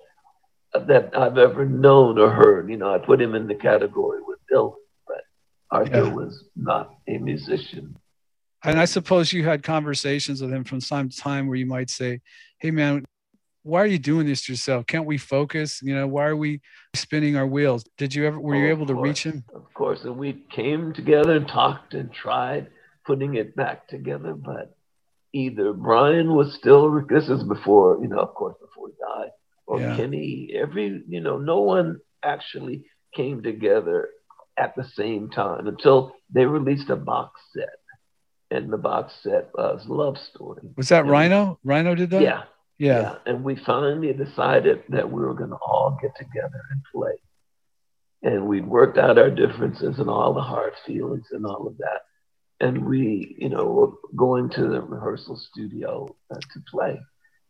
that 0.74 1.16
I've 1.16 1.38
ever 1.38 1.66
known 1.66 2.18
or 2.18 2.30
heard. 2.30 2.70
You 2.70 2.76
know, 2.76 2.94
I 2.94 2.98
put 2.98 3.20
him 3.20 3.34
in 3.34 3.46
the 3.46 3.54
category 3.54 4.20
with 4.26 4.38
Dylan, 4.52 4.74
but 5.06 5.22
Arthur 5.70 6.06
Yeah. 6.06 6.12
was 6.12 6.44
not 6.56 6.94
a 7.08 7.18
musician. 7.18 7.96
And 8.64 8.78
I 8.78 8.84
suppose 8.84 9.32
you 9.32 9.44
had 9.44 9.62
conversations 9.64 10.40
with 10.40 10.52
him 10.52 10.62
from 10.64 10.80
time 10.80 11.08
to 11.08 11.16
time 11.16 11.48
where 11.48 11.56
you 11.56 11.66
might 11.66 11.90
say, 11.90 12.20
Hey 12.60 12.70
man, 12.70 13.04
why 13.64 13.82
are 13.82 13.86
you 13.86 13.98
doing 13.98 14.26
this 14.26 14.44
to 14.46 14.52
yourself? 14.52 14.86
Can't 14.86 15.04
we 15.06 15.18
focus? 15.18 15.80
You 15.82 15.94
know, 15.94 16.06
why 16.06 16.26
are 16.26 16.36
we 16.36 16.60
spinning 16.94 17.36
our 17.36 17.46
wheels? 17.46 17.84
Did 17.98 18.14
you 18.14 18.24
ever 18.24 18.38
were 18.38 18.54
you 18.54 18.66
Oh, 18.68 18.70
able 18.70 18.86
to 18.86 18.94
reach 18.94 19.24
him? 19.24 19.44
Of 19.54 19.72
course, 19.74 20.04
and 20.04 20.16
we 20.16 20.44
came 20.50 20.92
together 20.92 21.36
and 21.36 21.46
talked 21.48 21.94
and 21.94 22.12
tried 22.12 22.68
putting 23.06 23.34
it 23.34 23.54
back 23.56 23.88
together, 23.88 24.34
but 24.34 24.76
either 25.32 25.72
Bryan 25.72 26.34
was 26.34 26.54
still 26.54 27.02
this 27.08 27.28
is 27.28 27.42
before, 27.44 27.98
you 28.02 28.08
know, 28.08 28.18
of 28.18 28.34
course, 28.34 28.56
before 28.60 28.88
he 28.88 28.94
died, 29.00 29.30
or 29.66 29.80
Yeah. 29.80 29.96
Kenny, 29.96 30.50
every 30.54 31.02
you 31.08 31.20
know, 31.20 31.38
no 31.38 31.60
one 31.60 32.00
actually 32.22 32.84
came 33.14 33.42
together 33.42 34.08
at 34.56 34.74
the 34.76 34.84
same 34.84 35.30
time 35.30 35.66
until 35.66 36.14
they 36.30 36.44
released 36.44 36.90
a 36.90 36.96
box 36.96 37.40
set. 37.54 37.68
And 38.50 38.70
the 38.70 38.78
box 38.78 39.14
set 39.22 39.48
was 39.54 39.86
Love 39.88 40.18
Story. 40.18 40.62
Was 40.76 40.90
that 40.90 41.06
Yeah. 41.06 41.10
Rhino? 41.10 41.58
Rhino 41.64 41.94
did 41.94 42.10
that? 42.10 42.20
Yeah, 42.22 42.42
Yeah. 42.78 43.16
and 43.24 43.42
we 43.44 43.56
finally 43.56 44.12
decided 44.12 44.82
that 44.90 45.10
we 45.10 45.22
were 45.22 45.32
going 45.34 45.50
to 45.50 45.56
all 45.56 45.98
get 46.02 46.14
together 46.16 46.60
and 46.70 46.82
play. 46.92 47.14
And 48.22 48.46
we'd 48.46 48.66
worked 48.66 48.98
out 48.98 49.18
our 49.18 49.30
differences 49.30 49.98
and 49.98 50.10
all 50.10 50.34
the 50.34 50.42
hard 50.42 50.74
feelings 50.86 51.26
and 51.32 51.46
all 51.46 51.66
of 51.66 51.78
that. 51.78 52.02
And 52.62 52.86
we, 52.86 53.34
you 53.38 53.48
know, 53.48 53.64
were 53.66 53.92
going 54.16 54.48
to 54.50 54.62
the 54.68 54.80
rehearsal 54.80 55.36
studio 55.36 56.06
uh, 56.30 56.36
to 56.36 56.60
play. 56.70 56.98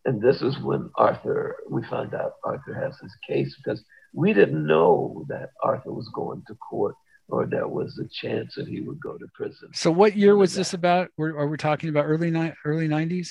And 0.06 0.20
this 0.20 0.40
is 0.42 0.58
when 0.58 0.90
Arthur, 0.96 1.58
we 1.70 1.82
found 1.84 2.14
out 2.14 2.32
Arthur 2.44 2.74
has 2.74 2.98
his 2.98 3.14
case 3.28 3.54
because 3.62 3.84
we 4.14 4.32
didn't 4.32 4.66
know 4.66 5.24
that 5.28 5.50
Arthur 5.62 5.92
was 5.92 6.08
going 6.14 6.42
to 6.48 6.54
court 6.54 6.96
or 7.28 7.46
there 7.46 7.68
was 7.68 7.98
a 7.98 8.08
chance 8.10 8.54
that 8.56 8.66
he 8.66 8.80
would 8.80 9.00
go 9.00 9.16
to 9.18 9.26
prison. 9.34 9.68
So 9.74 9.90
what 9.90 10.16
year 10.16 10.34
was 10.34 10.54
this 10.54 10.72
about? 10.74 11.08
We're, 11.18 11.36
are 11.38 11.46
we 11.46 11.56
talking 11.58 11.90
about 11.90 12.06
early 12.06 12.30
ni- 12.30 12.52
early 12.64 12.88
90s? 12.88 13.28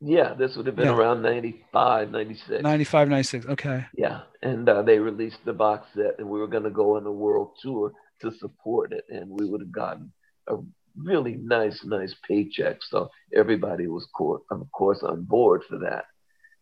Yeah, 0.00 0.34
this 0.34 0.56
would 0.56 0.66
have 0.66 0.76
been 0.76 0.86
Yeah. 0.86 0.96
around 0.96 1.22
95, 1.22 2.10
96. 2.10 2.62
95, 2.62 3.08
96. 3.08 3.46
Okay. 3.46 3.86
Yeah, 3.96 4.22
and 4.42 4.68
uh, 4.68 4.82
they 4.82 4.98
released 4.98 5.44
the 5.44 5.52
box 5.52 5.86
set, 5.94 6.18
and 6.18 6.28
we 6.28 6.40
were 6.40 6.48
going 6.48 6.64
to 6.64 6.70
go 6.70 6.96
on 6.96 7.06
a 7.06 7.12
world 7.12 7.52
tour 7.62 7.92
to 8.20 8.32
support 8.38 8.92
it, 8.92 9.04
and 9.08 9.30
we 9.30 9.46
would 9.46 9.60
have 9.60 9.72
gotten 9.72 10.12
a 10.48 10.56
really 10.96 11.36
nice, 11.36 11.80
nice 11.84 12.14
paycheck. 12.26 12.78
So 12.88 13.10
everybody 13.34 13.86
was, 13.86 14.06
of 14.50 14.72
course, 14.72 15.02
on 15.02 15.22
board 15.22 15.62
for 15.68 15.78
that. 15.78 16.04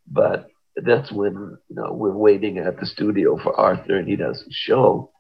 But 0.07 0.49
that's 0.77 1.11
when 1.13 1.57
you 1.69 1.77
know 1.77 1.93
we're 1.93 2.17
waiting 2.17 2.59
at 2.59 2.79
the 2.79 2.87
studio 2.87 3.39
for 3.43 3.59
Arthur, 3.59 3.97
and 3.97 4.09
he 4.09 4.17
doesn't 4.17 4.53
show, 4.53 5.11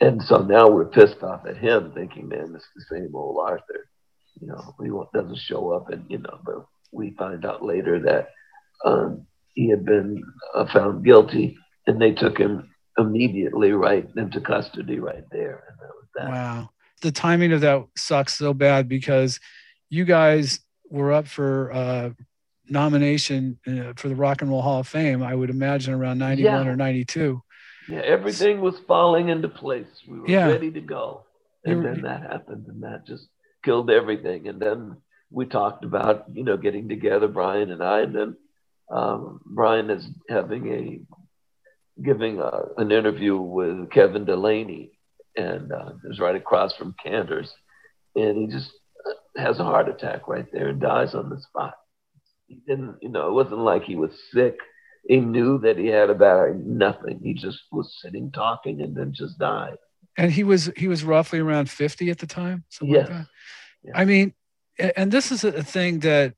and 0.00 0.22
so 0.22 0.38
now 0.38 0.68
we're 0.68 0.86
pissed 0.86 1.22
off 1.22 1.46
at 1.46 1.56
him, 1.56 1.92
thinking, 1.94 2.28
"Man, 2.28 2.52
this 2.52 2.62
is 2.62 2.86
the 2.88 2.96
same 2.96 3.14
old 3.14 3.38
Arthur." 3.40 3.88
You 4.40 4.48
know, 4.48 4.74
he 4.80 5.18
doesn't 5.18 5.38
show 5.38 5.72
up, 5.72 5.90
and 5.90 6.04
you 6.08 6.18
know, 6.18 6.38
but 6.44 6.66
we 6.92 7.14
find 7.18 7.44
out 7.44 7.64
later 7.64 8.00
that 8.00 8.28
um, 8.84 9.26
he 9.54 9.68
had 9.68 9.84
been 9.84 10.22
uh, 10.54 10.66
found 10.72 11.04
guilty, 11.04 11.56
and 11.86 12.00
they 12.00 12.12
took 12.12 12.38
him 12.38 12.70
immediately 12.98 13.72
right 13.72 14.08
into 14.16 14.40
custody 14.40 14.98
right 14.98 15.24
there, 15.30 15.64
and 15.68 15.78
that 15.78 15.94
was 15.94 16.08
that. 16.16 16.30
Wow. 16.30 16.70
The 17.02 17.12
timing 17.12 17.52
of 17.52 17.60
that 17.60 17.84
sucks 17.96 18.36
so 18.36 18.52
bad 18.52 18.88
because 18.88 19.38
you 19.88 20.04
guys 20.04 20.60
were 20.90 21.12
up 21.12 21.26
for 21.26 21.72
uh, 21.72 22.10
nomination 22.68 23.58
uh, 23.66 23.92
for 23.96 24.08
the 24.08 24.14
Rock 24.14 24.42
and 24.42 24.50
Roll 24.50 24.62
Hall 24.62 24.80
of 24.80 24.88
Fame, 24.88 25.22
I 25.22 25.34
would 25.34 25.50
imagine 25.50 25.94
around 25.94 26.18
91 26.18 26.66
Yeah. 26.66 26.72
or 26.72 26.76
92. 26.76 27.42
Yeah, 27.88 28.00
everything 28.00 28.60
was 28.60 28.78
falling 28.80 29.28
into 29.28 29.48
place. 29.48 29.86
We 30.06 30.20
were 30.20 30.28
Yeah. 30.28 30.48
ready 30.48 30.70
to 30.72 30.80
go, 30.80 31.24
and 31.64 31.84
then 31.84 32.02
that 32.02 32.22
happened, 32.22 32.66
and 32.68 32.82
that 32.82 33.06
just 33.06 33.26
killed 33.64 33.90
everything. 33.90 34.48
And 34.48 34.60
then 34.60 34.96
we 35.30 35.46
talked 35.46 35.84
about 35.84 36.24
you 36.32 36.44
know 36.44 36.56
getting 36.56 36.88
together, 36.88 37.28
Bryan 37.28 37.70
and 37.70 37.82
I, 37.82 38.00
and 38.00 38.14
then 38.14 38.36
um, 38.90 39.40
Bryan 39.46 39.88
is 39.90 40.06
having 40.28 40.72
a 40.72 41.00
giving 42.02 42.38
a, 42.40 42.50
an 42.76 42.92
interview 42.92 43.36
with 43.38 43.90
Kevin 43.90 44.24
Delaney, 44.24 44.92
and 45.38 45.72
uh, 45.72 45.92
it 46.04 46.08
was 46.08 46.18
right 46.18 46.34
across 46.34 46.74
from 46.74 46.94
Canter's, 47.02 47.52
and 48.16 48.36
he 48.36 48.46
just 48.48 48.70
uh, 49.06 49.40
has 49.40 49.60
a 49.60 49.64
heart 49.64 49.88
attack 49.88 50.26
right 50.26 50.46
there 50.52 50.68
and 50.68 50.80
dies 50.80 51.14
on 51.14 51.30
the 51.30 51.40
spot. 51.40 51.74
He 52.46 52.60
didn't, 52.66 52.96
you 53.00 53.08
know, 53.08 53.28
it 53.28 53.32
wasn't 53.32 53.60
like 53.60 53.84
he 53.84 53.96
was 53.96 54.10
sick. 54.32 54.56
He 55.06 55.20
knew 55.20 55.58
that 55.60 55.78
he 55.78 55.86
had 55.86 56.10
about 56.10 56.56
nothing. 56.56 57.20
He 57.22 57.34
just 57.34 57.60
was 57.70 57.96
sitting 58.02 58.32
talking 58.32 58.80
and 58.80 58.96
then 58.96 59.12
just 59.14 59.38
died. 59.38 59.76
And 60.16 60.32
he 60.32 60.42
was 60.42 60.70
he 60.76 60.88
was 60.88 61.04
roughly 61.04 61.38
around 61.38 61.70
50 61.70 62.10
at 62.10 62.18
the 62.18 62.26
time. 62.26 62.64
something 62.68 62.96
like 62.96 63.08
Yeah. 63.84 63.92
I 63.94 64.04
mean, 64.04 64.34
and 64.96 65.12
this 65.12 65.30
is 65.30 65.44
a 65.44 65.62
thing 65.62 66.00
that 66.00 66.34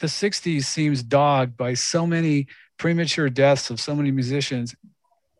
the 0.00 0.06
60s 0.08 0.64
seems 0.64 1.02
dogged 1.02 1.56
by 1.56 1.74
so 1.74 2.06
many 2.06 2.48
premature 2.78 3.30
deaths 3.30 3.70
of 3.70 3.80
so 3.80 3.94
many 3.94 4.10
musicians. 4.10 4.74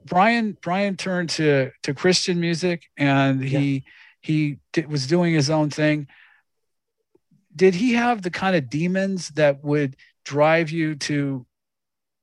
Bryan 0.06 0.56
Bryan 0.60 0.96
turned 0.96 1.30
to 1.30 1.70
to 1.82 1.94
Christian 1.94 2.40
music 2.40 2.84
and 2.96 3.42
he 3.42 3.84
he 4.20 4.58
did, 4.72 4.88
was 4.88 5.06
doing 5.06 5.34
his 5.34 5.50
own 5.50 5.70
thing. 5.70 6.08
Did 7.54 7.74
he 7.74 7.94
have 7.94 8.22
the 8.22 8.30
kind 8.30 8.56
of 8.56 8.70
demons 8.70 9.28
that 9.30 9.62
would 9.62 9.96
drive 10.24 10.70
you 10.70 10.94
to 10.94 11.44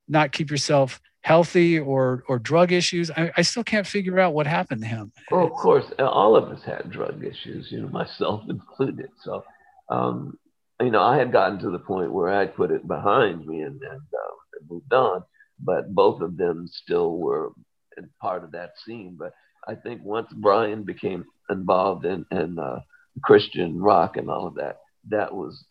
not 0.08 0.32
keep 0.32 0.50
yourself 0.50 1.00
healthy 1.22 1.80
or 1.80 2.24
or 2.28 2.40
drug 2.40 2.72
issues? 2.72 3.12
I, 3.12 3.32
I 3.38 3.42
still 3.44 3.64
can't 3.64 3.88
figure 3.88 4.20
out 4.20 4.34
what 4.34 4.48
happened 4.48 4.82
to 4.82 4.88
him. 4.88 5.12
Well, 5.30 5.46
of 5.46 5.52
course, 5.52 5.86
all 6.00 6.36
of 6.36 6.50
us 6.50 6.64
had 6.64 6.90
drug 6.90 7.24
issues, 7.24 7.72
you 7.72 7.82
know, 7.82 7.90
myself 7.92 8.44
included. 8.50 9.10
So, 9.24 9.44
um, 9.90 10.38
you 10.82 10.92
know, 10.92 11.04
I 11.04 11.18
had 11.18 11.32
gotten 11.32 11.60
to 11.60 11.70
the 11.70 11.80
point 11.80 12.14
where 12.14 12.30
I 12.30 12.46
put 12.46 12.72
it 12.72 12.88
behind 12.88 13.46
me 13.46 13.62
and, 13.62 13.82
and, 13.82 14.02
uh, 14.14 14.36
and 14.60 14.70
moved 14.70 14.94
on, 14.94 15.24
but 15.60 15.94
both 15.94 16.22
of 16.22 16.38
them 16.38 16.68
still 16.68 17.18
were 17.18 17.52
in 18.00 18.10
part 18.22 18.43
of 18.43 18.52
that 18.54 18.72
scene. 18.86 19.16
But 19.20 19.34
I 19.68 19.76
think 19.76 20.02
once 20.04 20.28
Bryan 20.34 20.84
became 20.84 21.26
involved 21.50 22.06
in, 22.06 22.26
in 22.32 22.58
uh, 22.58 22.80
Christian 23.24 23.80
rock 23.80 24.18
and 24.18 24.30
all 24.30 24.47
of 24.47 24.56
that, 24.56 24.78
that 25.10 25.34
was, 25.34 25.66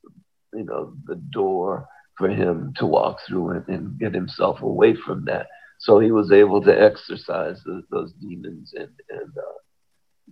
you 0.55 0.65
know, 0.65 0.95
the 1.07 1.17
door 1.17 1.89
for 2.17 2.29
him 2.29 2.75
to 2.77 2.87
walk 2.87 3.19
through 3.27 3.51
and, 3.51 3.69
and 3.69 3.99
get 3.99 4.15
himself 4.15 4.63
away 4.63 4.95
from 4.95 5.25
that. 5.27 5.47
So 5.81 6.01
he 6.01 6.11
was 6.11 6.33
able 6.33 6.63
to 6.63 6.83
exercise 6.83 7.61
those, 7.65 7.85
those 7.91 8.13
demons 8.21 8.73
and, 8.75 8.91
and 9.11 9.31
uh, 9.37 9.59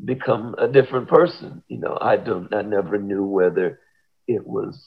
become 0.05 0.55
a 0.59 0.69
different 0.69 1.09
person. 1.09 1.63
You 1.69 1.79
know, 1.79 1.99
I 2.01 2.17
don't, 2.17 2.53
I 2.55 2.63
never 2.63 2.99
knew 2.99 3.25
whether 3.25 3.81
it 4.27 4.47
was 4.47 4.85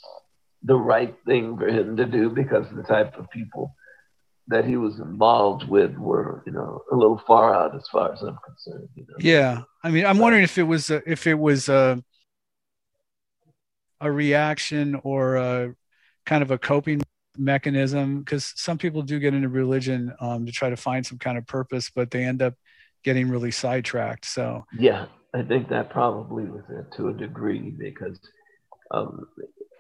the 0.64 0.76
right 0.76 1.16
thing 1.26 1.58
for 1.58 1.68
him 1.68 1.96
to 1.98 2.06
do 2.06 2.30
because 2.30 2.66
the 2.76 2.84
type 2.84 3.18
of 3.18 3.30
people 3.30 3.74
that 4.50 4.66
he 4.66 4.78
was 4.78 5.00
involved 5.00 5.68
with 5.68 5.96
were, 5.98 6.44
you 6.46 6.52
know, 6.52 6.84
a 6.92 6.96
little 6.96 7.22
far 7.26 7.54
out 7.54 7.76
as 7.76 7.88
far 7.92 8.12
as 8.12 8.22
I'm 8.22 8.38
concerned. 8.46 8.90
You 8.96 9.06
know? 9.08 9.16
Yeah, 9.20 9.62
I 9.84 9.92
mean, 9.92 10.06
I'm 10.06 10.18
wondering 10.18 10.44
if 10.44 10.58
it 10.58 10.64
was 10.64 10.90
a, 10.90 11.02
if 11.10 11.28
it 11.28 11.36
was 11.36 11.70
a 11.70 12.04
a 14.02 14.12
reaction 14.12 15.00
or 15.04 15.36
a 15.36 15.76
kind 16.26 16.42
of 16.42 16.52
a 16.52 16.58
coping 16.58 17.02
mechanism 17.38 18.20
because 18.20 18.54
some 18.56 18.78
people 18.78 19.02
do 19.02 19.20
get 19.20 19.34
into 19.34 19.50
religion 19.50 20.14
um, 20.20 20.46
to 20.46 20.52
try 20.52 20.70
to 20.70 20.76
find 20.76 21.06
some 21.06 21.18
kind 21.18 21.38
of 21.38 21.46
purpose 21.48 21.90
but 21.90 22.12
they 22.12 22.24
end 22.24 22.42
up 22.42 22.54
getting 23.04 23.30
really 23.30 23.52
sidetracked 23.52 24.26
so 24.26 24.66
yeah 24.78 25.06
i 25.34 25.42
think 25.42 25.70
that 25.70 25.90
probably 25.90 26.44
was 26.44 26.64
it 26.70 26.86
to 26.96 27.08
a 27.10 27.14
degree 27.14 27.70
because 27.78 28.20
um, 28.92 29.26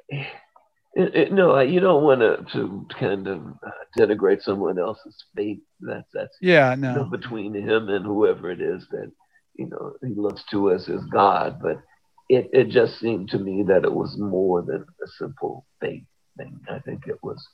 it, 0.09 1.15
it, 1.15 1.33
no 1.33 1.59
you 1.59 1.79
don't 1.79 2.03
want 2.03 2.21
to 2.21 2.45
to 2.53 2.87
kind 2.97 3.27
of 3.27 3.41
denigrate 3.97 4.41
someone 4.41 4.77
else's 4.77 5.23
faith 5.35 5.59
that's 5.81 6.07
that's 6.13 6.37
yeah 6.41 6.75
no 6.77 6.89
you 6.89 6.95
know, 6.97 7.03
between 7.05 7.53
him 7.53 7.89
and 7.89 8.05
whoever 8.05 8.51
it 8.51 8.61
is 8.61 8.85
that 8.91 9.11
you 9.55 9.67
know 9.67 9.93
he 10.01 10.13
looks 10.15 10.43
to 10.51 10.71
us 10.71 10.87
as 10.89 11.03
god 11.05 11.59
but 11.61 11.81
it, 12.29 12.47
it 12.53 12.69
just 12.69 12.99
seemed 12.99 13.29
to 13.29 13.39
me 13.39 13.63
that 13.67 13.83
it 13.83 13.93
was 13.93 14.15
more 14.17 14.61
than 14.61 14.85
a 15.03 15.07
simple 15.17 15.65
faith 15.81 16.03
thing. 16.37 16.59
I 16.69 16.79
think 16.79 17.07
it 17.07 17.17
was, 17.23 17.45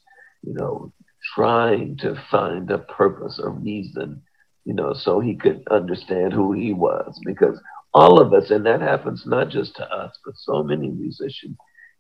you 0.44 0.54
know, 0.54 0.92
trying 1.34 1.98
to 1.98 2.22
find 2.30 2.70
a 2.70 2.80
purpose, 2.80 3.40
a 3.44 3.50
reason, 3.50 4.22
you 4.66 4.74
know, 4.74 4.94
so 4.94 5.20
he 5.20 5.36
could 5.36 5.64
understand 5.72 6.34
who 6.34 6.52
he 6.52 6.74
was. 6.74 7.20
Because 7.26 7.60
all 7.94 8.20
of 8.20 8.34
us, 8.34 8.52
and 8.52 8.66
that 8.66 8.82
happens 8.82 9.24
not 9.26 9.50
just 9.50 9.76
to 9.78 9.84
us, 9.84 10.18
but 10.26 10.36
so 10.38 10.62
many 10.62 10.90
musicians, 10.90 11.58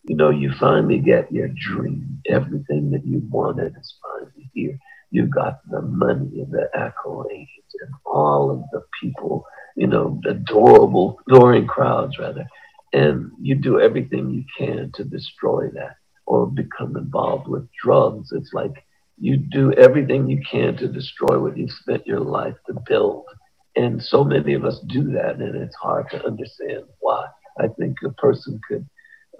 you 0.07 0.15
know, 0.15 0.29
you 0.29 0.51
finally 0.59 0.99
get 0.99 1.31
your 1.31 1.49
dream. 1.49 2.21
Everything 2.27 2.91
that 2.91 3.05
you 3.05 3.21
wanted 3.29 3.75
is 3.79 3.95
finally 4.01 4.49
here. 4.53 4.77
You 5.11 5.27
got 5.27 5.59
the 5.69 5.81
money 5.81 6.41
and 6.41 6.51
the 6.51 6.69
accolades 6.75 7.47
and 7.81 7.91
all 8.05 8.51
of 8.51 8.63
the 8.71 8.83
people, 9.01 9.45
you 9.75 9.87
know, 9.87 10.19
adorable, 10.27 11.19
adoring 11.27 11.67
crowds 11.67 12.17
rather. 12.19 12.45
And 12.93 13.31
you 13.41 13.55
do 13.55 13.79
everything 13.79 14.29
you 14.29 14.43
can 14.57 14.91
to 14.93 15.03
destroy 15.03 15.69
that 15.73 15.95
or 16.25 16.47
become 16.47 16.95
involved 16.97 17.47
with 17.47 17.67
drugs. 17.83 18.31
It's 18.31 18.53
like 18.53 18.73
you 19.19 19.37
do 19.37 19.73
everything 19.73 20.27
you 20.27 20.41
can 20.49 20.75
to 20.77 20.87
destroy 20.87 21.39
what 21.39 21.57
you 21.57 21.67
spent 21.69 22.05
your 22.07 22.19
life 22.19 22.55
to 22.67 22.73
build. 22.87 23.25
And 23.75 24.01
so 24.01 24.23
many 24.23 24.53
of 24.53 24.65
us 24.65 24.79
do 24.87 25.11
that, 25.11 25.35
and 25.35 25.55
it's 25.55 25.75
hard 25.75 26.09
to 26.11 26.25
understand 26.25 26.83
why. 26.99 27.25
I 27.59 27.67
think 27.67 27.97
a 28.05 28.11
person 28.11 28.59
could, 28.67 28.87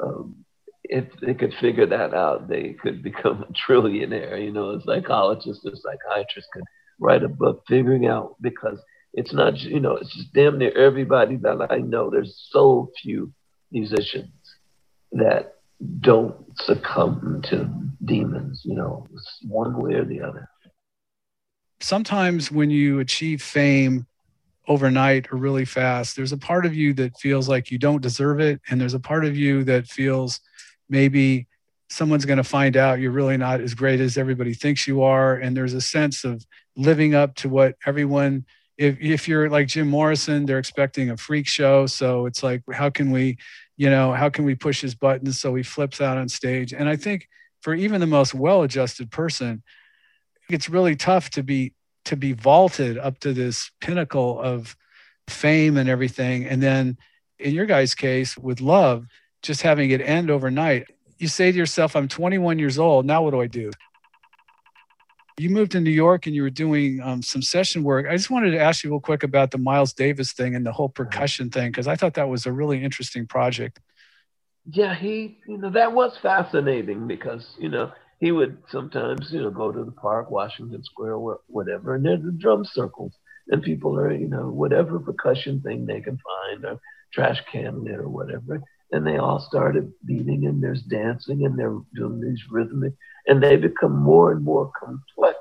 um, 0.03 0.44
if 0.89 1.05
they 1.21 1.33
could 1.33 1.53
figure 1.59 1.85
that 1.85 2.13
out, 2.13 2.47
they 2.47 2.75
could 2.81 3.01
become 3.03 3.43
a 3.43 3.53
trillionaire. 3.53 4.43
You 4.43 4.51
know, 4.51 4.71
a 4.71 4.81
psychologist 4.81 5.61
or 5.65 5.71
psychiatrist 5.75 6.47
could 6.53 6.63
write 6.99 7.23
a 7.23 7.29
book 7.29 7.63
figuring 7.67 8.07
out 8.07 8.35
because 8.41 8.79
it's 9.13 9.33
not, 9.33 9.57
you 9.59 9.79
know, 9.79 9.95
it's 9.95 10.13
just 10.13 10.33
damn 10.33 10.57
near 10.57 10.77
everybody 10.77 11.37
that 11.37 11.67
I 11.69 11.77
know. 11.77 12.09
There's 12.09 12.47
so 12.49 12.91
few 13.01 13.31
musicians 13.71 14.31
that 15.13 15.55
don't 16.01 16.35
succumb 16.59 17.41
to 17.45 17.69
demons, 18.03 18.61
you 18.65 18.75
know, 18.75 19.07
one 19.47 19.81
way 19.81 19.93
or 19.95 20.05
the 20.05 20.21
other. 20.21 20.49
Sometimes 21.79 22.51
when 22.51 22.69
you 22.69 22.99
achieve 22.99 23.41
fame 23.41 24.05
overnight 24.67 25.31
or 25.31 25.37
really 25.37 25.65
fast, 25.65 26.15
there's 26.15 26.31
a 26.31 26.37
part 26.37 26.65
of 26.65 26.73
you 26.73 26.93
that 26.93 27.17
feels 27.19 27.47
like 27.47 27.71
you 27.71 27.77
don't 27.77 28.01
deserve 28.01 28.39
it. 28.39 28.59
And 28.69 28.79
there's 28.79 28.93
a 28.93 28.99
part 28.99 29.25
of 29.25 29.37
you 29.37 29.63
that 29.65 29.87
feels 29.87 30.39
maybe 30.89 31.47
someone's 31.89 32.25
going 32.25 32.37
to 32.37 32.43
find 32.43 32.75
out 32.75 32.99
you're 32.99 33.11
really 33.11 33.37
not 33.37 33.61
as 33.61 33.73
great 33.73 33.99
as 33.99 34.17
everybody 34.17 34.53
thinks 34.53 34.87
you 34.87 35.03
are. 35.03 35.35
And 35.35 35.55
there's 35.55 35.73
a 35.73 35.81
sense 35.81 36.23
of 36.23 36.45
living 36.75 37.13
up 37.15 37.35
to 37.35 37.49
what 37.49 37.75
everyone 37.85 38.45
if, 38.77 38.97
if 38.99 39.27
you're 39.29 39.49
like 39.49 39.67
Jim 39.67 39.87
Morrison, 39.87 40.45
they're 40.45 40.59
expecting 40.59 41.09
a 41.09 41.15
freak 41.15 41.47
show. 41.47 41.85
So 41.85 42.25
it's 42.25 42.43
like, 42.43 42.61
how 42.73 42.89
can 42.89 43.09
we 43.09 43.37
you 43.77 43.89
know 43.89 44.13
how 44.13 44.29
can 44.29 44.45
we 44.45 44.55
push 44.55 44.81
his 44.81 44.95
buttons 44.95 45.39
so 45.39 45.53
he 45.55 45.63
flips 45.63 46.01
out 46.01 46.17
on 46.17 46.29
stage 46.29 46.73
and 46.73 46.87
i 46.87 46.95
think 46.95 47.27
for 47.61 47.73
even 47.73 47.99
the 48.01 48.07
most 48.07 48.33
well-adjusted 48.33 49.11
person 49.11 49.63
it's 50.49 50.69
really 50.69 50.95
tough 50.95 51.29
to 51.29 51.43
be 51.43 51.73
to 52.05 52.15
be 52.15 52.33
vaulted 52.33 52.97
up 52.97 53.19
to 53.19 53.33
this 53.33 53.71
pinnacle 53.81 54.39
of 54.39 54.75
fame 55.27 55.77
and 55.77 55.89
everything 55.89 56.45
and 56.45 56.61
then 56.61 56.97
in 57.39 57.53
your 57.53 57.65
guys 57.65 57.95
case 57.95 58.37
with 58.37 58.61
love 58.61 59.05
just 59.45 59.61
having 59.61 59.91
it 59.91 60.01
end 60.01 60.29
overnight. 60.29 60.87
You 61.17 61.27
say 61.27 61.51
to 61.51 61.57
yourself 61.57 61.95
i'm 61.95 62.07
21 62.07 62.59
years 62.59 62.77
old. 62.77 63.05
Now 63.05 63.23
what 63.23 63.31
do 63.31 63.41
i 63.41 63.47
do? 63.47 63.71
You 65.37 65.49
moved 65.49 65.73
to 65.73 65.81
New 65.81 65.91
York 65.91 66.27
and 66.27 66.35
you 66.35 66.43
were 66.43 66.49
doing 66.49 67.01
um, 67.01 67.21
some 67.21 67.41
session 67.41 67.83
work. 67.83 68.05
I 68.09 68.15
just 68.15 68.29
wanted 68.29 68.51
to 68.51 68.59
ask 68.59 68.85
you 68.85 68.89
real 68.89 69.01
quick 69.01 69.23
about 69.23 69.51
the 69.51 69.57
Miles 69.57 69.91
Davis 69.91 70.31
thing 70.31 70.55
and 70.55 70.65
the 70.65 70.71
whole 70.71 70.87
percussion 70.87 71.49
thing 71.49 71.71
because 71.71 71.87
I 71.87 71.97
thought 71.97 72.13
that 72.13 72.29
was 72.29 72.45
a 72.45 72.53
really 72.53 72.81
interesting 72.81 73.27
project. 73.27 73.81
Yeah, 74.71 74.95
he, 74.95 75.37
you 75.45 75.57
know, 75.57 75.69
that 75.71 75.91
was 75.91 76.17
fascinating 76.21 77.05
because 77.05 77.55
you 77.59 77.69
know 77.69 77.91
he 78.19 78.31
would 78.31 78.57
sometimes, 78.69 79.31
you 79.31 79.41
know, 79.41 79.51
go 79.51 79.71
to 79.71 79.83
the 79.83 79.91
park, 79.91 80.31
Washington 80.31 80.83
Square, 80.83 81.17
whatever, 81.47 81.95
and 81.95 82.05
there's 82.05 82.23
the 82.23 82.31
drum 82.31 82.65
circles, 82.65 83.13
and 83.49 83.61
people 83.61 83.97
are, 83.97 84.11
you 84.11 84.27
know, 84.27 84.49
whatever 84.49 84.99
percussion 84.99 85.61
thing 85.61 85.85
they 85.85 86.01
can 86.01 86.17
find, 86.17 86.65
or 86.65 86.79
trash 87.13 87.41
can 87.51 87.83
lid 87.83 87.95
or 87.95 88.09
whatever, 88.09 88.61
and 88.95 89.05
they 89.05 89.17
all 89.17 89.39
started 89.39 89.91
beating, 90.05 90.45
and 90.45 90.63
there's 90.63 90.81
dancing, 90.83 91.45
and 91.45 91.57
they're 91.57 91.77
doing 91.93 92.21
these 92.21 92.41
rhythmic 92.49 92.93
and 93.27 93.41
they 93.41 93.55
become 93.55 93.95
more 93.95 94.31
and 94.31 94.43
more 94.43 94.71
complex 94.79 95.37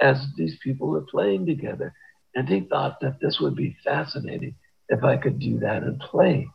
as 0.00 0.26
these 0.36 0.56
people 0.62 0.96
are 0.96 1.06
playing 1.10 1.46
together. 1.46 1.92
And 2.34 2.48
he 2.48 2.60
thought 2.60 3.00
that 3.00 3.18
this 3.20 3.40
would 3.40 3.56
be 3.56 3.76
fascinating 3.82 4.54
if 4.88 5.02
I 5.02 5.16
could 5.16 5.38
do 5.38 5.58
that 5.60 5.82
and 5.82 5.98
play. 5.98 6.48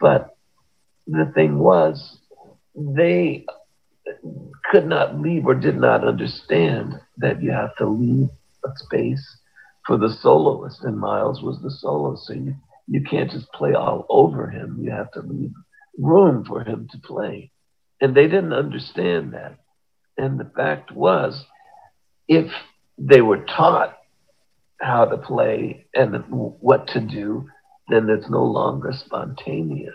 But 0.00 0.36
the 1.06 1.30
thing 1.34 1.58
was, 1.58 2.18
they 2.74 3.44
could 4.70 4.86
not 4.86 5.20
leave 5.20 5.46
or 5.46 5.54
did 5.54 5.76
not 5.76 6.06
understand 6.06 6.94
that 7.18 7.42
you 7.42 7.50
have 7.50 7.76
to 7.76 7.86
leave 7.86 8.28
a 8.64 8.70
space 8.76 9.24
for 9.86 9.96
the 9.96 10.10
soloist, 10.10 10.84
and 10.84 10.98
Miles 10.98 11.42
was 11.42 11.60
the 11.62 11.70
soloist. 11.70 12.26
So 12.26 12.34
you, 12.34 12.54
you 12.86 13.02
can't 13.02 13.30
just 13.30 13.50
play 13.52 13.74
all 13.74 14.06
over 14.08 14.48
him. 14.48 14.78
You 14.80 14.90
have 14.90 15.10
to 15.12 15.20
leave 15.20 15.52
room 15.98 16.44
for 16.44 16.62
him 16.62 16.88
to 16.92 16.98
play. 16.98 17.50
And 18.00 18.14
they 18.14 18.28
didn't 18.28 18.52
understand 18.52 19.34
that. 19.34 19.58
And 20.16 20.38
the 20.38 20.50
fact 20.56 20.92
was, 20.92 21.44
if 22.28 22.50
they 22.96 23.20
were 23.20 23.44
taught 23.44 23.96
how 24.80 25.04
to 25.04 25.18
play 25.18 25.86
and 25.94 26.14
what 26.28 26.86
to 26.88 27.00
do, 27.00 27.48
then 27.88 28.08
it's 28.08 28.30
no 28.30 28.44
longer 28.44 28.92
spontaneous 28.92 29.94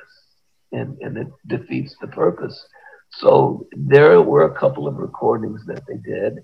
and, 0.71 0.97
and 0.99 1.17
it 1.17 1.27
defeats 1.47 1.95
the 2.01 2.07
purpose. 2.07 2.65
So 3.11 3.67
there 3.71 4.21
were 4.21 4.45
a 4.45 4.59
couple 4.59 4.87
of 4.87 4.97
recordings 4.97 5.61
that 5.67 5.83
they 5.87 5.97
did, 5.97 6.43